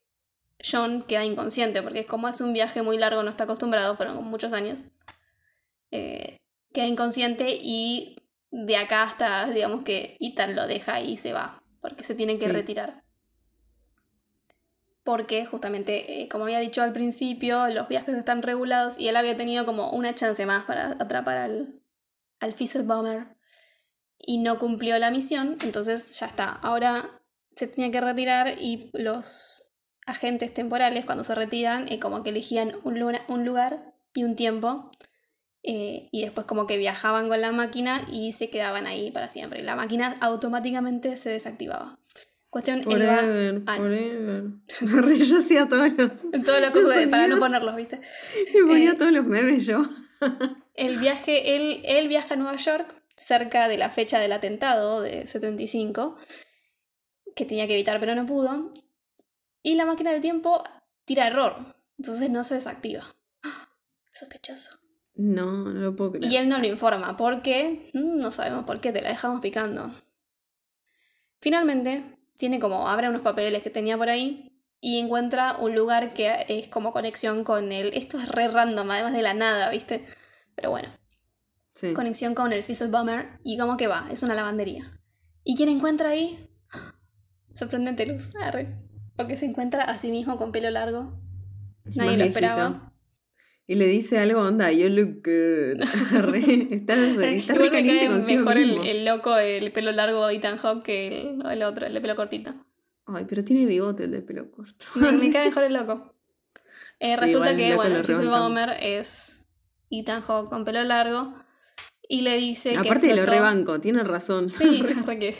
[0.64, 4.52] John queda inconsciente, porque como es un viaje muy largo, no está acostumbrado, fueron muchos
[4.52, 4.80] años,
[5.90, 6.36] eh,
[6.72, 8.16] queda inconsciente y
[8.50, 12.46] de acá hasta, digamos que Ethan lo deja y se va, porque se tiene que
[12.46, 12.52] Sí.
[12.52, 13.02] retirar.
[15.04, 19.36] Porque justamente, eh, como había dicho al principio, los viajes están regulados y él había
[19.36, 21.82] tenido como una chance más para atrapar al,
[22.38, 23.36] al Fizzlebummer
[24.16, 26.44] y no cumplió la misión, entonces ya está.
[26.62, 27.20] Ahora
[27.56, 29.71] se tenía que retirar y los
[30.06, 34.36] agentes temporales cuando se retiran eh, como que elegían un, luna- un lugar y un
[34.36, 34.90] tiempo
[35.62, 39.62] eh, y después como que viajaban con la máquina y se quedaban ahí para siempre.
[39.62, 41.98] La máquina automáticamente se desactivaba.
[42.50, 44.44] Cuestión, él va Forever, forever.
[45.26, 46.10] Yo hacía todos los.
[46.44, 48.00] toda la cosa de- para no ponerlos, ¿viste?
[48.54, 49.88] Y ponía Eh, todos los memes yo.
[50.74, 55.26] El viaje, él, él viaja a Nueva York cerca de la fecha del atentado de
[55.26, 56.16] 75,
[57.36, 58.72] que tenía que evitar pero no pudo,
[59.62, 60.62] y la máquina del tiempo
[61.04, 63.04] tira error, entonces no se desactiva.
[63.44, 63.68] ¡Ah!
[64.10, 64.78] Sospechoso.
[65.14, 66.32] No, no lo puedo creer.
[66.32, 67.90] Y él no lo informa, ¿por qué?
[67.94, 69.90] Mm, No sabemos por qué, te la dejamos picando.
[71.40, 74.48] Finalmente, tiene como, abre unos papeles que tenía por ahí
[74.80, 77.90] y encuentra un lugar que es como conexión con él.
[77.94, 80.04] Esto es re random, además de la nada, ¿viste?
[80.54, 80.88] Pero bueno
[81.74, 81.94] Sí.
[81.94, 84.90] conexión con el Fizzlebummer y como que va, es una lavandería.
[85.42, 86.48] ¿Y quién encuentra ahí?
[87.54, 88.76] Sorprendente luz, arre.
[89.16, 91.18] Porque se encuentra a sí mismo con pelo largo.
[91.94, 92.92] Nadie lo esperaba.
[93.66, 95.80] Y le dice algo, onda, you look good.
[96.72, 96.94] Está,
[97.24, 101.46] está re me cae mejor el, loco del pelo largo de Ethan Hawke que el,
[101.50, 102.52] el otro, el de pelo cortito.
[103.06, 104.84] Ay, pero tiene bigote el de pelo corto.
[104.96, 106.14] Me, me cae mejor el loco.
[106.98, 108.16] Eh, Sí, resulta que, bueno, lo el rebancamos.
[108.56, 109.48] Fizzlebummer es
[109.90, 111.32] Ethan Hawke con pelo largo.
[112.08, 114.48] Y le dice Aparte que lo explotó- rebanco, tiene razón.
[114.48, 115.34] Sí, porque-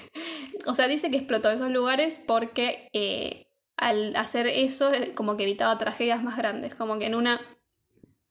[0.66, 3.46] O sea, dice que explotó esos lugares porque eh,
[3.82, 6.74] al hacer eso, eh, como que evitaba tragedias más grandes.
[6.74, 7.40] Como que en una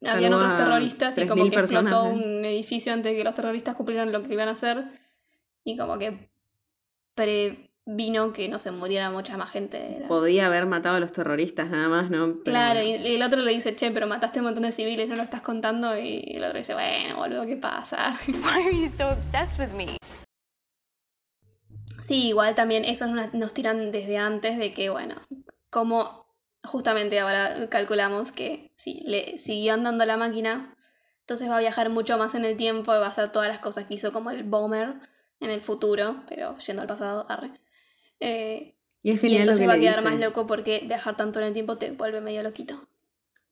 [0.10, 2.10] habían otros terroristas y 3.000 como que explotó ¿eh?
[2.10, 4.84] un edificio antes de que los terroristas cumplieran lo que iban a hacer.
[5.64, 6.32] Y como que
[7.14, 9.98] pre- vino que no se muriera mucha más gente.
[9.98, 12.28] Era- Podía haber matado a los terroristas nada más, ¿no?
[12.28, 15.08] Pero Claro, y el otro le dice, che, pero mataste a un montón de civiles,
[15.08, 15.98] no lo estás contando.
[15.98, 18.18] Y el otro dice, bueno, boludo, ¿qué pasa?
[22.02, 25.16] Sí, igual también eso nos tiran desde antes de que, bueno,
[25.70, 26.26] como
[26.64, 30.76] justamente ahora calculamos que si le siguió andando la máquina,
[31.22, 33.60] entonces va a viajar mucho más en el tiempo y va a hacer todas las
[33.60, 34.96] cosas que hizo como el Bomber
[35.40, 37.52] en el futuro, pero yendo al pasado, arre.
[38.20, 41.54] Eh, Y es y entonces va a quedar más loco porque viajar tanto en el
[41.54, 42.88] tiempo te vuelve medio loquito.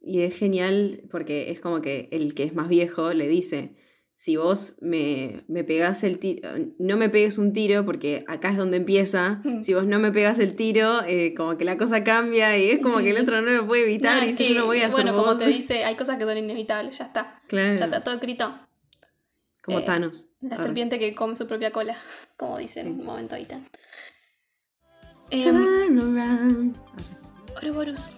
[0.01, 3.75] Y es genial porque es como que el que es más viejo le dice,
[4.19, 8.57] si vos me, me pegás el tiro, no me pegues un tiro porque acá es
[8.57, 12.57] donde empieza, si vos no me pegas el tiro, eh, como que la cosa cambia
[12.57, 13.05] y es como Sí.
[13.05, 15.17] que el otro no lo puede evitar y que, yo no voy a hacer bueno,
[15.17, 15.39] como vos".
[15.39, 17.41] te dice, hay cosas que son inevitables, ya está.
[17.47, 18.53] Claro, Ya está todo escrito.
[19.63, 20.27] como eh, Thanos.
[20.41, 21.95] La serpiente que come su propia cola,
[22.35, 23.37] como dice en un momento
[25.31, 26.75] Turn around.
[27.61, 28.15] Ouroboros.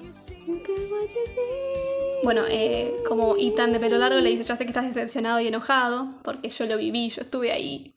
[2.24, 5.48] Bueno, eh, como Ethan de pelo largo le dice, ya sé que estás decepcionado y
[5.48, 7.96] enojado, porque yo lo viví, yo estuve ahí.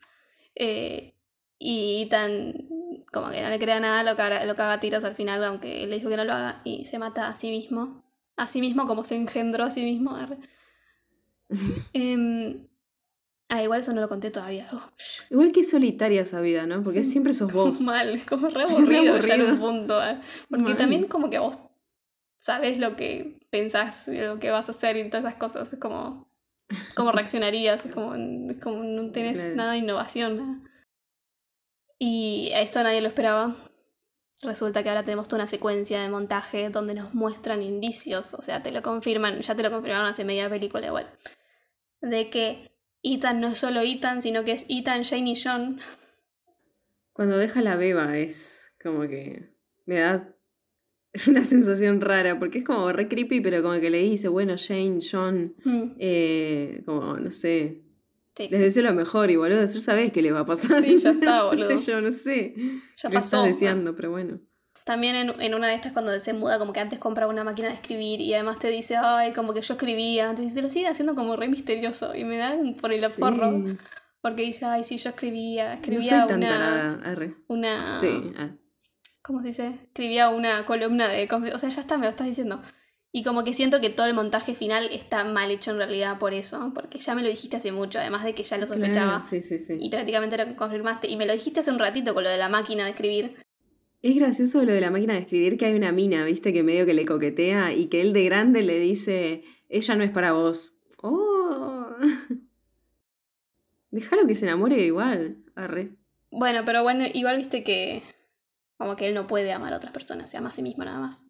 [0.54, 1.14] Eh,
[1.58, 2.68] y Ethan,
[3.12, 5.84] como que no le crea nada, lo caga, lo caga a tiros al final, aunque
[5.84, 8.02] él le dijo que no lo haga, y se mata a sí mismo.
[8.36, 10.16] A sí mismo como se engendró a sí mismo.
[13.56, 14.66] Ah, igual eso no lo conté todavía.
[14.72, 14.82] Oh.
[15.30, 16.82] Igual que solitaria esa vida, ¿no?
[16.82, 17.10] Porque Sí.
[17.12, 17.80] siempre sos vos.
[17.80, 19.66] Mal, como re aburrido, ya en un aburrido.
[19.66, 20.04] punto.
[20.04, 20.20] eh.
[20.50, 20.76] Porque Mal.
[20.76, 21.58] también como que vos
[22.40, 25.72] sabes lo que pensás y lo que vas a hacer y todas esas cosas.
[25.72, 26.28] Es como,
[26.96, 28.14] cómo reaccionarías, es como,
[28.50, 29.56] es como no tenés Claro.
[29.56, 30.36] nada de innovación.
[30.38, 30.70] nada.
[31.98, 33.54] Y a esto nadie lo esperaba.
[34.42, 38.62] Resulta que ahora tenemos toda una secuencia de montaje donde nos muestran indicios, o sea,
[38.62, 41.08] te lo confirman, ya te lo confirmaron hace media película igual,
[42.02, 42.73] de que
[43.04, 45.78] Ethan no es solo Ethan, sino que es Ethan, Jane y John.
[47.12, 49.54] Cuando deja la beba es como que
[49.86, 50.34] me da
[51.28, 54.98] una sensación rara, porque es como re creepy, pero como que le dice, bueno, Jane,
[55.00, 57.82] John, Mm, eh, como, no sé,
[58.36, 58.48] sí.
[58.50, 60.82] les deseo lo mejor y boludo, ya sabés qué le va a pasar.
[60.82, 61.78] Sí, ya está, no boludo.
[61.78, 62.54] sé yo, no sé.
[62.96, 63.36] Ya Lo pasó.
[63.36, 64.40] estás deseando, pero bueno.
[64.84, 67.68] También en, en una de estas cuando se muda, como que antes compraba una máquina
[67.68, 70.28] de escribir y además te dice, ay, como que yo escribía.
[70.30, 73.06] Entonces te lo sigue haciendo como re misterioso y me da por el Sí.
[73.18, 73.64] forro.
[74.20, 75.68] Porque dice, ay, sí, yo escribía.
[75.68, 77.34] No Escribía soy tan una, arre.
[77.48, 77.86] una...
[77.86, 78.50] Sí, ah.
[79.22, 79.68] ¿Cómo se dice?
[79.84, 81.26] Escribía una columna de...
[81.54, 82.60] O sea, ya está, me lo estás diciendo.
[83.10, 86.34] Y como que siento que todo el montaje final está mal hecho en realidad por
[86.34, 86.72] eso.
[86.74, 89.20] Porque ya me lo dijiste hace mucho, además de que ya lo sospechaba.
[89.20, 89.78] Claro, sí, sí, sí.
[89.80, 91.08] Y prácticamente lo confirmaste.
[91.08, 93.36] Y me lo dijiste hace un ratito con lo de la máquina de escribir.
[94.04, 96.84] Es gracioso lo de la máquina de escribir que hay una mina, viste, que medio
[96.84, 100.74] que le coquetea y que él de grande le dice, ella no es para vos.
[100.98, 101.86] Oh.
[103.90, 105.38] Déjalo que se enamore igual.
[105.54, 105.92] Arre.
[106.30, 108.02] Bueno, pero bueno, igual viste que
[108.76, 111.00] como que él no puede amar a otras personas, se ama a sí mismo nada
[111.00, 111.28] más.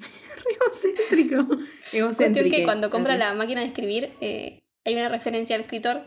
[0.52, 1.46] Egocéntrico.
[1.92, 6.02] Cuestión que cuando compra la máquina de escribir eh, hay una referencia al escritor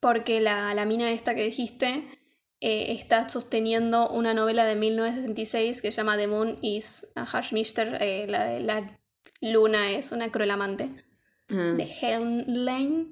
[0.00, 2.04] porque la, la mina esta que dijiste
[2.60, 7.52] eh, está sosteniendo una novela de 1966 que se llama The Moon is a Harsh
[7.52, 8.98] Mister, eh, la de la
[9.40, 10.90] luna es una cruel amante.
[11.50, 13.06] Ah, de Helen Lane.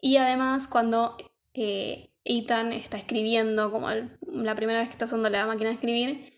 [0.00, 1.16] Y además, cuando
[1.54, 5.74] eh, Ethan está escribiendo, como el- la primera vez que está usando la máquina de
[5.74, 6.32] escribir,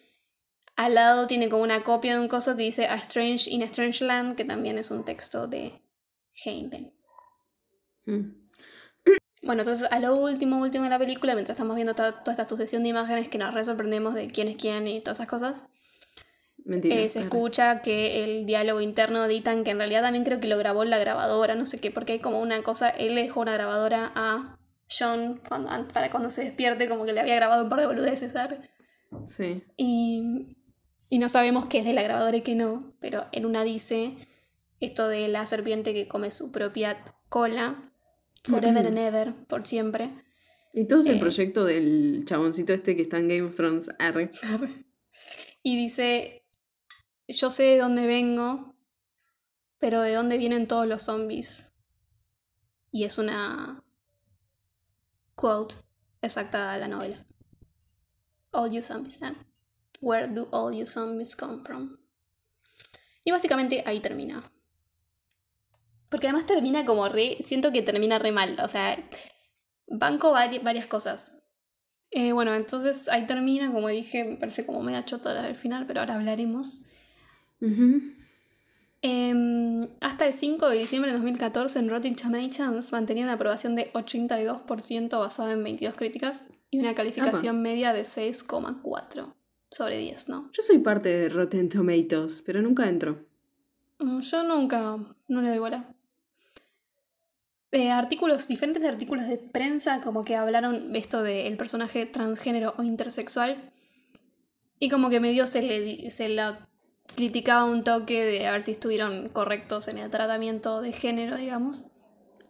[0.76, 3.66] al lado tiene como una copia de un coso que dice A Strange in a
[3.66, 5.82] Strange Land, que también es un texto de
[6.42, 6.94] Helen.
[8.06, 8.39] mm.
[9.42, 12.48] Bueno, entonces a lo último, último de la película, mientras estamos viendo toda, toda esta
[12.48, 15.64] sucesión de imágenes que nos re sorprendemos de quién es quién y todas esas cosas,
[16.64, 16.96] Mentira.
[16.96, 20.48] Eh, se escucha que el diálogo interno de Ethan, que en realidad también creo que
[20.48, 23.22] lo grabó en la grabadora, no sé qué, porque hay como una cosa, él le
[23.22, 24.58] dejó una grabadora a
[24.88, 28.32] John cuando, para cuando se despierte, como que le había grabado un par de boludeces,
[28.32, 28.58] ¿sabes?
[29.26, 29.64] Sí.
[29.76, 30.56] Y,
[31.08, 34.16] y no sabemos qué es de la grabadora y qué no, pero en una dice
[34.80, 37.89] esto de la serpiente que come su propia cola,
[38.44, 40.10] forever and ever, por siempre.
[40.72, 41.20] Y todo es el Eh.
[41.20, 43.88] proyecto del chaboncito este que está en Game of Thrones.
[43.98, 44.28] Arre.
[45.62, 46.46] Y dice,
[47.28, 48.76] yo sé de dónde vengo,
[49.78, 51.74] pero de dónde vienen todos los zombies.
[52.92, 53.84] Y es una
[55.34, 55.74] quote
[56.22, 57.26] exacta a la novela.
[58.52, 59.36] All you zombies, and
[60.00, 61.98] where do all you zombies come from?
[63.24, 64.42] Y básicamente ahí termina.
[66.10, 67.38] Porque además termina como re.
[67.42, 68.58] Siento que termina re mal.
[68.62, 69.02] O sea,
[69.86, 71.42] banco vari- varias cosas.
[72.10, 75.86] Eh, bueno, entonces ahí termina, como dije, me parece como media chota la del final,
[75.86, 76.82] pero ahora hablaremos.
[79.02, 83.74] Em, hasta hasta el 5 de diciembre de 2014 en Rotten Tomatoes mantenía una aprobación
[83.74, 89.34] de 82% basada en 22 críticas y una calificación media de 6,4
[89.70, 90.50] sobre 10, ¿no?
[90.52, 93.24] Yo soy parte de Rotten Tomatoes, pero nunca entro.
[94.00, 94.96] Mm, Yo nunca,
[95.28, 95.94] no le doy bola.
[97.72, 102.82] Eh, artículos, diferentes artículos de prensa como que hablaron de esto del personaje transgénero o
[102.82, 103.72] intersexual
[104.80, 106.68] y como que medio se le se la
[107.14, 111.84] criticaba un toque de a ver si estuvieron correctos en el tratamiento de género, digamos.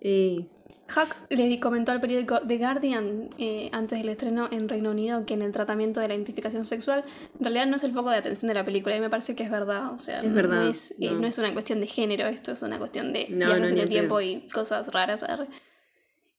[0.00, 0.46] Eh,
[0.88, 5.34] Huck le comentó al periódico The Guardian eh, antes del estreno en Reino Unido que
[5.34, 7.04] en el tratamiento de la identificación sexual
[7.38, 9.42] en realidad no es el foco de atención de la película y me parece que
[9.44, 9.92] es verdad.
[9.92, 11.26] O sea, Es no- verdad, No, es, eh, no.
[11.26, 13.88] es una cuestión de género esto, es una cuestión de No, viajes no, en el
[13.88, 15.24] tiempo y cosas raras.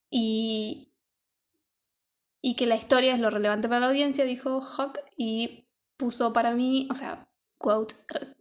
[0.09, 0.91] Y,
[2.41, 5.67] y que la historia es lo relevante para la audiencia, dijo Huck, y
[5.97, 7.27] puso para mí, o sea,
[7.57, 7.95] quote,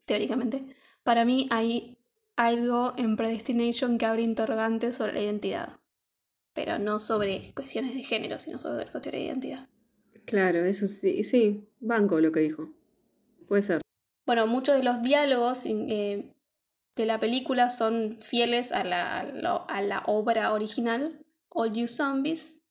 [0.07, 0.65] teóricamente,
[1.05, 1.99] para mí hay
[2.37, 5.69] algo en Predestination que abre interrogantes sobre la identidad.
[6.55, 9.68] Pero no sobre cuestiones de género, sino sobre cuestiones de identidad.
[10.27, 12.70] claro, eso sí, sí, banco lo que dijo.
[13.48, 13.81] Puede ser.
[14.27, 16.35] Bueno, muchos de los diálogos eh,
[16.97, 22.62] de la película son fieles a la, a la- obra original, All You Zombies.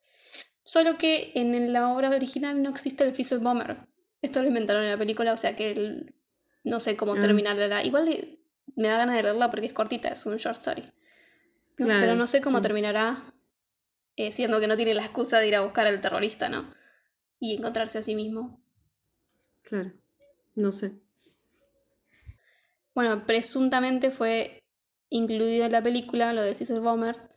[0.64, 3.78] Solo que en la obra original no existe el Fizzle Bomber.
[4.22, 6.16] Esto lo inventaron en la película, o sea que el-
[6.64, 7.20] no sé cómo Ah.
[7.20, 7.84] terminarla.
[7.84, 8.38] Igual
[8.76, 10.84] me da ganas de leerla porque es cortita, es un short story.
[11.78, 12.64] No, Claro, pero no sé cómo sí.
[12.64, 13.34] terminará,
[14.20, 16.74] eh, siendo que no tiene la excusa de ir a buscar al terrorista, ¿no?
[17.40, 18.62] Y encontrarse a sí mismo.
[19.64, 19.94] Claro.
[20.56, 20.92] No sé.
[22.94, 24.62] Bueno, presuntamente fue
[25.10, 27.30] incluido en la película lo de Bomber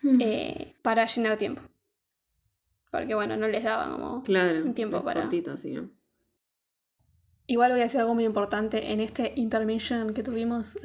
[0.00, 0.18] Hmm.
[0.20, 1.60] eh, para llenar tiempo.
[2.90, 4.22] Porque bueno, no les daban como...
[4.22, 4.64] Claro.
[4.64, 5.90] un tiempo para- cortito, así, ¿no?
[7.46, 8.92] Igual voy a decir algo muy importante.
[8.92, 10.78] En este intermission que tuvimos,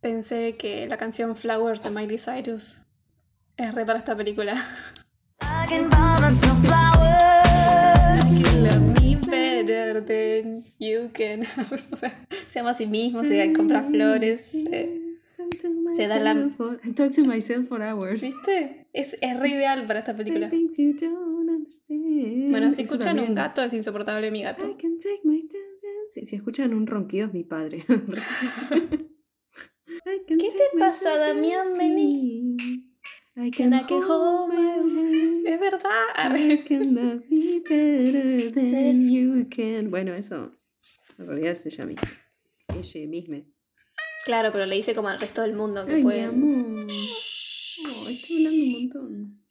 [0.00, 2.86] pensé que la canción Flowers de Miley Cyrus
[3.62, 4.54] es re para esta película.
[8.40, 11.42] You love me better than you can.
[11.92, 14.40] o sea, se ama a sí mismo, se compra flores.
[14.50, 15.00] se-
[15.94, 18.20] Se da la- for- Talk to myself for hours.
[18.22, 18.86] ¿Viste?
[18.92, 20.48] Es, es re ideal para esta película.
[22.50, 24.66] Bueno, si escuchan un gato, es insoportable mi gato.
[25.48, 26.24] tendency.
[26.26, 27.84] Si escuchan un ronquido es mi padre.
[30.26, 31.66] ¿Qué te pasa, Damián?
[31.78, 32.56] Vení.
[33.34, 35.42] I Can I can hold my.
[35.46, 36.06] Es verdad.
[36.16, 39.90] I can love me better than you can.
[39.90, 40.52] Bueno, eso
[41.18, 42.08] en realidad es ella misma.
[42.74, 43.42] Ella misma.
[44.26, 46.24] Claro, pero le dice como al resto del mundo que Ay, mi puede.
[46.24, 46.86] amor.
[47.86, 49.44] Oh, está hablando un montón.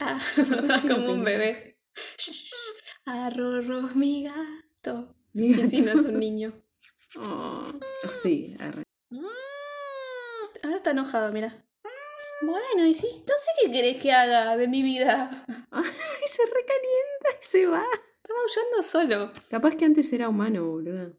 [0.00, 0.20] Ah,
[0.88, 1.76] como un bebé.
[3.04, 5.14] Arrorro, mi gato.
[5.34, 6.52] Y si no es un niño.
[7.28, 7.64] Oh,
[8.08, 8.84] sí, arre.
[10.62, 11.66] Ahora está enojado, mira.
[12.42, 15.44] Bueno, y sí, no sé qué querés que haga de mi vida.
[15.70, 15.84] Ay,
[16.26, 17.84] se recalienta y se va.
[18.22, 19.32] Está maullando solo.
[19.50, 21.12] Capaz que antes era humano, boludo.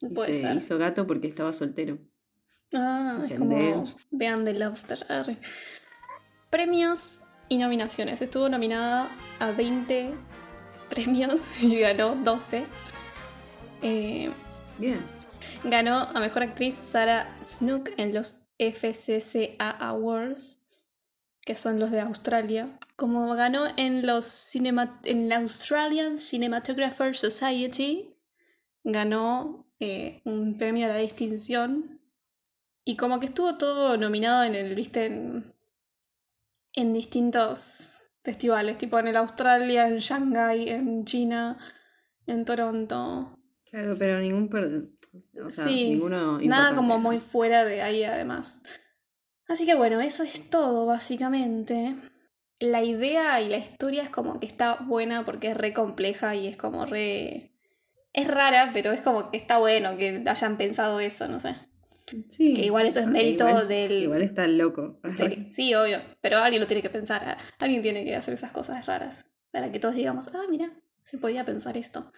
[0.00, 0.56] Y Puede se ser.
[0.56, 1.98] hizo gato porque estaba soltero.
[2.74, 3.84] Ah, es como.
[4.10, 5.04] Vean The Lobster.
[5.08, 5.38] arre.
[6.50, 8.22] Premios y nominaciones.
[8.22, 9.10] Estuvo nominada
[9.40, 10.14] a 20
[10.88, 12.66] premios y ganó 12.
[13.82, 14.30] Eh,
[14.78, 15.00] Bien.
[15.64, 20.60] ganó a mejor actriz Sarah Snook en los FCCA Awards,
[21.40, 22.78] que son los de Australia.
[22.96, 28.14] Como ganó en los cinema- en la Australian Cinematographer Society,
[28.84, 32.00] ganó eh, un premio a la distinción.
[32.84, 35.54] Y como que estuvo todo nominado en el, viste, en,
[36.74, 41.58] en distintos festivales, tipo en el Australia, en Shanghai, en China,
[42.26, 43.38] en Toronto.
[43.64, 44.91] Claro, pero ningún.
[45.12, 46.38] Per- O sea, sí, ninguno.
[46.40, 48.62] nada como muy fuera de ahí además.
[49.48, 51.94] Así que bueno, eso es todo básicamente.
[52.58, 56.46] La idea y la historia es como que está buena porque es re compleja y
[56.46, 57.48] es como re...
[58.12, 61.54] Es rara, pero es como que está bueno que hayan pensado eso, no sé.
[62.28, 62.52] Sí.
[62.52, 65.00] que igual eso es mérito Igual- del- Igual está loco.
[65.02, 67.22] Del- Sí, obvio, pero alguien lo tiene que pensar.
[67.26, 70.70] ah, Alguien tiene que hacer esas cosas raras para que todos digamos, ah, mira,
[71.02, 72.12] se podía pensar esto.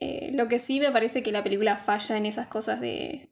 [0.00, 3.30] Eh, lo que sí me parece que la película falla en esas cosas de...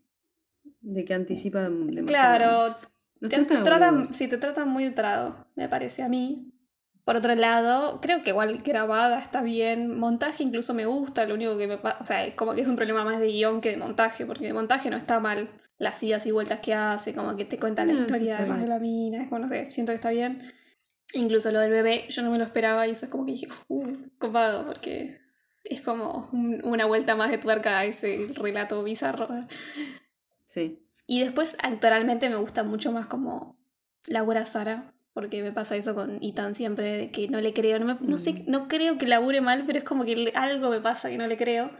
[0.81, 2.07] De que anticipa demasiado.
[2.07, 2.77] Claro,
[3.21, 6.53] te, tratan, sí, te tratan muy de trado, me parece a mí.
[7.05, 9.97] Por otro lado, creo que igual grabada está bien.
[9.97, 11.99] Montaje incluso me gusta, lo único que me pasa.
[12.01, 14.53] O sea, como que es un problema más de guion que de montaje, porque de
[14.53, 15.49] montaje no está mal.
[15.79, 18.61] Las idas y vueltas que hace, como que te cuenta la No, sí historia además
[18.61, 19.23] de la mina.
[19.23, 20.53] Es como, no sé, siento que está bien.
[21.15, 23.47] Incluso lo del bebé, yo no me lo esperaba y eso es como que dije,
[23.69, 25.26] uh, copado, porque
[25.71, 29.29] es como un- una vuelta más de tuerca a ese relato bizarro.
[30.45, 30.83] Sí.
[31.07, 33.57] Y después, actualmente me gusta mucho más como
[34.07, 37.79] Laura Sara, porque me pasa eso con Ethan siempre, de que no le creo.
[37.79, 38.45] No, me- no sé, Mm.
[38.51, 41.27] no creo que labure mal, pero es como que le- algo me pasa que no
[41.27, 41.71] le creo.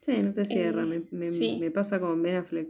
[0.00, 0.82] Sí, no te cierra.
[0.82, 1.58] Eh, me, me- sí.
[1.60, 2.68] me pasa con Ben Affleck.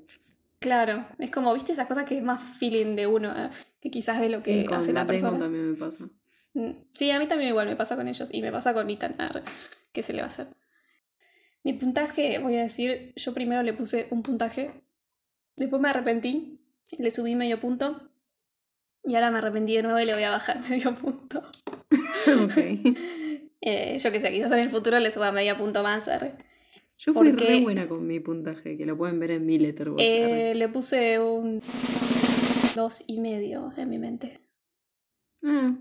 [0.61, 4.19] Claro, es como, viste, esas cosas que es más feeling de uno, eh, que quizás
[4.21, 5.39] de lo que Sí, hace la persona.
[5.39, 6.09] también me pasa.
[6.93, 9.17] Sí, a mí también igual me pasa con ellos y me pasa con Ethan.
[9.93, 10.49] ¿Qué se le va a hacer?
[11.65, 14.71] Mi puntaje, voy a decir, yo primero le puse un puntaje,
[15.57, 16.61] después me arrepentí,
[16.99, 18.11] le subí medio punto
[19.05, 21.43] y ahora me arrepentí de nuevo y le voy a bajar medio punto.
[22.45, 22.55] ok.
[23.61, 26.07] Eh, yo que sé, quizás en el futuro le suba medio punto más.
[26.07, 26.37] arre.
[26.97, 30.01] Yo fui Porque- re buena con mi puntaje, que lo pueden ver en mi letterboxd.
[30.01, 30.51] arre.
[30.53, 31.61] Eh, le puse un
[32.77, 34.41] dos y medio en mi mente.
[35.43, 35.77] Ah,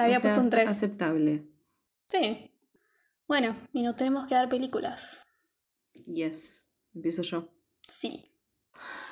[0.00, 0.68] Le había o sea, puesto un 3.
[0.68, 1.46] Aceptable.
[2.06, 2.50] Sí.
[3.28, 5.26] Bueno, y nos tenemos que dar películas.
[6.06, 6.68] Yes.
[6.94, 7.52] Empiezo yo.
[7.88, 8.26] Sí.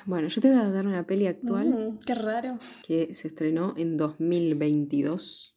[0.06, 2.58] Bueno, yo te voy a dar una peli actual Mm, qué raro.
[2.86, 5.56] que se estrenó en 2022,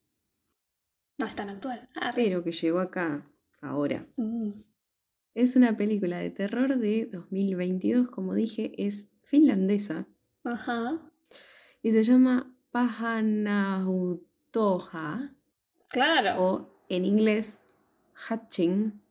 [1.17, 1.89] No es tan actual.
[1.95, 2.23] Arre.
[2.23, 3.31] pero que llegó acá
[3.61, 4.07] ahora.
[4.17, 4.51] Mm.
[5.33, 10.05] Es una película de terror de 2022, como dije, es finlandesa
[10.43, 11.09] Ajá.
[11.81, 12.53] y se llama
[14.51, 15.33] Pahanautoha
[15.89, 16.43] Claro.
[16.43, 17.61] o en inglés
[18.13, 19.01] Hatching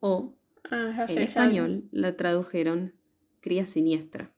[0.00, 0.32] o
[0.68, 2.92] Ah, en español la tradujeron
[3.40, 4.34] Cría Siniestra.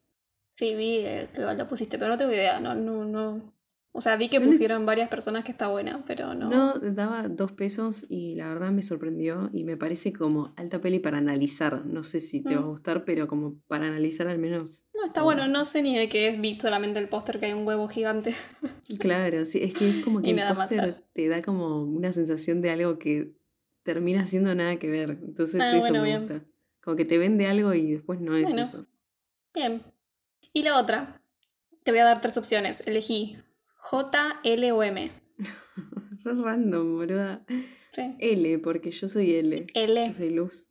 [0.56, 2.60] Sí, vi eh, que lo pusiste, pero no tengo idea.
[2.60, 3.54] No, no, no.
[3.92, 6.50] O sea, vi que pusieron varias personas que está buena, pero no.
[6.50, 10.98] No, daba dos pesos y la verdad me sorprendió y me parece como alta peli
[11.00, 11.84] para analizar.
[11.84, 12.68] No sé si te va a Mm.
[12.70, 14.84] gustar, pero como para analizar al menos.
[14.94, 15.48] No, está bueno.
[15.48, 16.40] No sé ni de qué es.
[16.40, 18.34] Vi solamente el póster que hay un huevo gigante.
[19.00, 22.70] Claro, sí, es que es como que el póster te da como una sensación de
[22.70, 23.32] algo que
[23.82, 25.18] termina siendo nada que ver.
[25.22, 26.18] Entonces Ah, eso bueno, me bien.
[26.20, 26.44] gusta.
[26.82, 28.62] Como que te vende algo y después no es Bueno.
[28.62, 28.86] eso.
[29.54, 29.82] Bien.
[30.52, 31.20] Y la otra.
[31.82, 32.86] Te voy a dar tres opciones.
[32.86, 33.36] Elegí
[33.78, 35.10] J, L o M.
[36.24, 37.44] Re random, boluda.
[37.92, 38.14] Sí.
[38.18, 39.66] L, porque yo soy L.
[39.74, 40.06] L.
[40.08, 40.70] Yo soy Luz.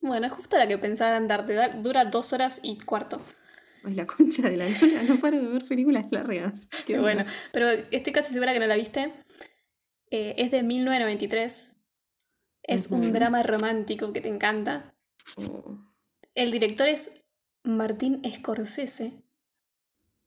[0.00, 1.54] Bueno, es justo la que pensaba en darte.
[1.54, 3.20] Da- Dura dos horas y cuarto.
[3.84, 5.02] Ay, la concha de la luna.
[5.08, 6.68] No paro de ver películas largas.
[6.86, 7.24] Qué bueno.
[7.52, 9.12] Pero estoy casi segura que no la viste.
[10.10, 11.76] Eh, es de 1993.
[12.64, 13.12] Es un Ujú.
[13.12, 14.94] drama romántico que te encanta.
[15.36, 15.78] Oh.
[16.34, 17.24] El director es
[17.64, 19.24] Martín Scorsese,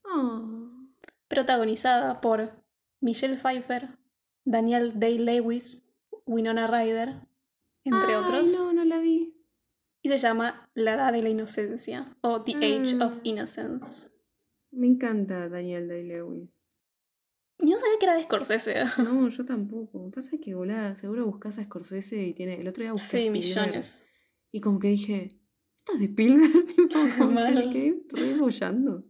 [0.03, 0.51] Oh.
[1.31, 2.51] Protagonizada por
[2.99, 3.89] Michelle Pfeiffer,
[4.45, 5.83] Daniel Day-Lewis,
[6.27, 7.27] Winona Ryder,
[7.83, 8.51] entre Ay, otros.
[8.51, 9.33] No, no la vi.
[10.03, 13.01] Y se llama La Edad de la Inocencia o The Age Mm.
[13.01, 14.09] of Innocence.
[14.71, 16.67] Me encanta Daniel Day-Lewis.
[17.59, 18.83] Yo no sabía que era de Scorsese.
[19.03, 20.09] No, yo tampoco.
[20.11, 22.55] Pasa que, volada, seguro buscas a Scorsese y tiene.
[22.59, 24.09] El otro día a Sí, Spielberg millones.
[24.51, 25.39] Y como que dije,
[25.77, 26.65] ¿estás de Spielberg?
[26.75, 26.89] tipo,
[27.19, 29.05] como que quedé re bollando.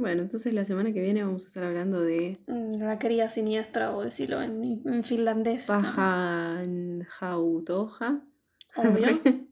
[0.00, 4.02] Bueno, entonces la semana que viene vamos a estar hablando de La cría siniestra, o
[4.02, 5.68] decirlo en, en finlandés.
[5.68, 5.80] ¿no?
[5.82, 8.22] Pajanhautoja.
[8.76, 9.20] Obvio.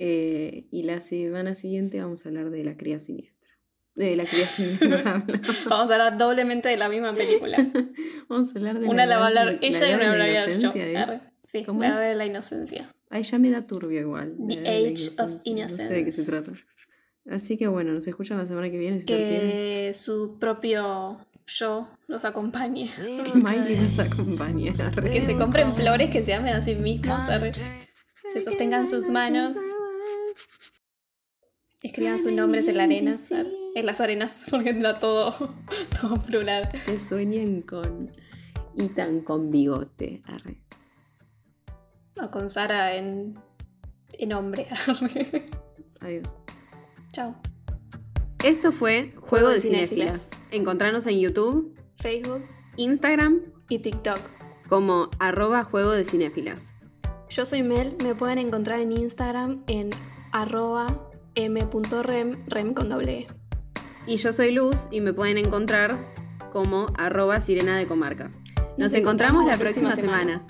[0.00, 3.50] Eh, y la semana siguiente vamos a hablar de la cría siniestra.
[3.96, 5.26] De la cría siniestra.
[5.68, 7.56] Vamos a hablar doblemente de la misma película.
[8.28, 10.18] vamos a hablar de Una la va a hablar ella y una de va a
[10.18, 10.52] la hablar yo.
[10.52, 11.18] es-.
[11.46, 12.94] Sí, ¿Cómo la de la inocencia.
[13.10, 14.36] Ahí ya me da turbio igual.
[14.48, 16.30] The la de la Age of inocencia, No sé de qué se Innocence.
[16.30, 16.52] trata.
[17.30, 19.06] Así que bueno, nos escuchan la semana que viene si.
[19.06, 22.90] Que su propio yo los acompañe.
[22.96, 24.74] Que Miley nos acompañe.
[24.78, 25.10] arre.
[25.10, 27.18] Que se compren flores que se amen a sí mismos.
[27.28, 27.52] arre.
[28.32, 29.56] Se sostengan sus manos.
[31.82, 33.14] Escriban sus nombres en la arena.
[33.74, 35.32] En las arenas, porque da todo,
[36.00, 36.68] todo plural.
[36.86, 38.10] Que sueñen con
[38.76, 40.22] Ethan con bigote.
[40.26, 40.62] Arre.
[42.20, 43.38] O con Sara en,
[44.18, 44.66] en hombre.
[44.70, 45.46] arre.
[46.00, 46.36] Adiós.
[47.12, 47.36] Chao.
[48.44, 50.30] Esto fue Juego de Cinéfilas.
[50.30, 50.30] Cinéfilas.
[50.50, 52.44] Encontranos en YouTube, Facebook
[52.78, 54.20] Instagram y TikTok.
[54.68, 56.74] como arroba Juego de Cinéfilas.
[57.28, 59.90] Yo soy Mel, me pueden encontrar en Instagram en
[60.32, 63.26] arroba m.rem, rem con doble E.
[64.06, 65.98] Y yo soy Luz y me pueden encontrar
[66.52, 68.30] como arroba Sirena de Comarca.
[68.76, 70.44] Nos, encontramos, la próxima semana.